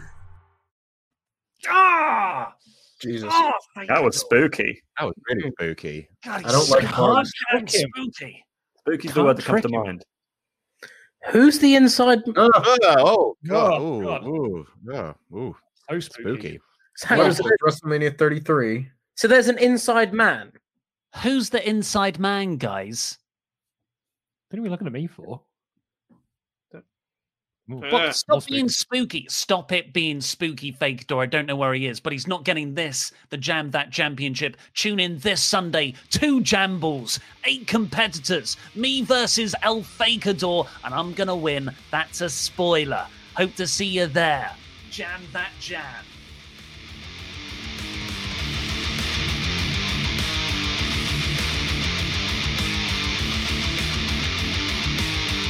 Ah! 1.69 2.55
Jesus. 3.01 3.29
Oh, 3.33 3.53
That 3.89 4.03
was 4.03 4.19
spooky. 4.19 4.81
That 4.99 5.07
was 5.07 5.15
really 5.29 5.51
spooky. 5.51 6.09
God, 6.25 6.45
I 6.45 6.53
don't 6.53 6.71
like 6.71 6.83
so 6.83 6.89
bugs. 6.89 7.33
hard, 7.51 7.71
spooky. 7.71 8.45
Spooky's 8.79 9.11
the 9.11 9.15
Can't 9.15 9.27
word 9.27 9.37
that 9.37 9.45
comes 9.45 9.63
to 9.63 9.69
mind. 9.69 10.05
Who's 11.31 11.59
the 11.59 11.75
inside? 11.75 12.23
Ah, 12.37 12.51
oh, 12.55 12.77
oh, 13.01 13.37
God. 13.47 13.73
Oh, 13.73 13.81
oh 13.81 13.83
Ooh, 13.83 14.05
God. 14.05 14.27
ooh, 14.27 14.67
yeah, 14.87 15.13
ooh. 15.35 15.57
So 15.91 16.01
spooky. 16.01 16.61
So, 16.97 17.09
hang 17.09 17.21
on, 17.21 17.35
so, 17.35 17.45
WrestleMania 17.65 18.17
33. 18.17 18.89
so 19.17 19.27
there's 19.29 19.49
an 19.49 19.59
inside 19.59 20.13
man. 20.13 20.53
Who's 21.23 21.51
the 21.51 21.67
inside 21.69 22.19
man, 22.19 22.57
guys? 22.57 23.19
What 24.49 24.59
are 24.59 24.63
we 24.63 24.69
looking 24.69 24.87
at 24.87 24.93
me 24.93 25.07
for? 25.07 25.41
Ooh. 27.73 27.83
But 27.91 28.15
stop 28.15 28.47
being 28.47 28.69
spooky. 28.69 29.27
Stop 29.31 29.73
it 29.73 29.93
being 29.93 30.21
spooky, 30.21 30.73
fake 30.73 31.07
door. 31.07 31.23
I 31.23 31.27
don't 31.27 31.47
know 31.47 31.57
where 31.57 31.73
he 31.73 31.87
is, 31.87 31.99
but 31.99 32.13
he's 32.13 32.27
not 32.27 32.45
getting 32.45 32.75
this, 32.75 33.13
the 33.31 33.39
Jam 33.39 33.71
That 33.71 33.91
Championship. 33.91 34.59
Tune 34.75 35.01
in 35.01 35.19
this 35.19 35.43
Sunday. 35.43 35.95
Two 36.11 36.41
Jambles, 36.41 37.19
eight 37.45 37.67
competitors, 37.67 38.59
me 38.75 39.03
versus 39.03 39.55
El 39.63 39.81
Fakador, 39.81 40.69
and 40.85 40.93
I'm 40.93 41.15
going 41.15 41.29
to 41.29 41.35
win. 41.35 41.71
That's 41.91 42.21
a 42.21 42.29
spoiler. 42.29 43.07
Hope 43.35 43.55
to 43.55 43.67
see 43.67 43.87
you 43.87 44.07
there. 44.07 44.51
Jam 44.91 45.23
That 45.33 45.51
Jam. 45.59 46.05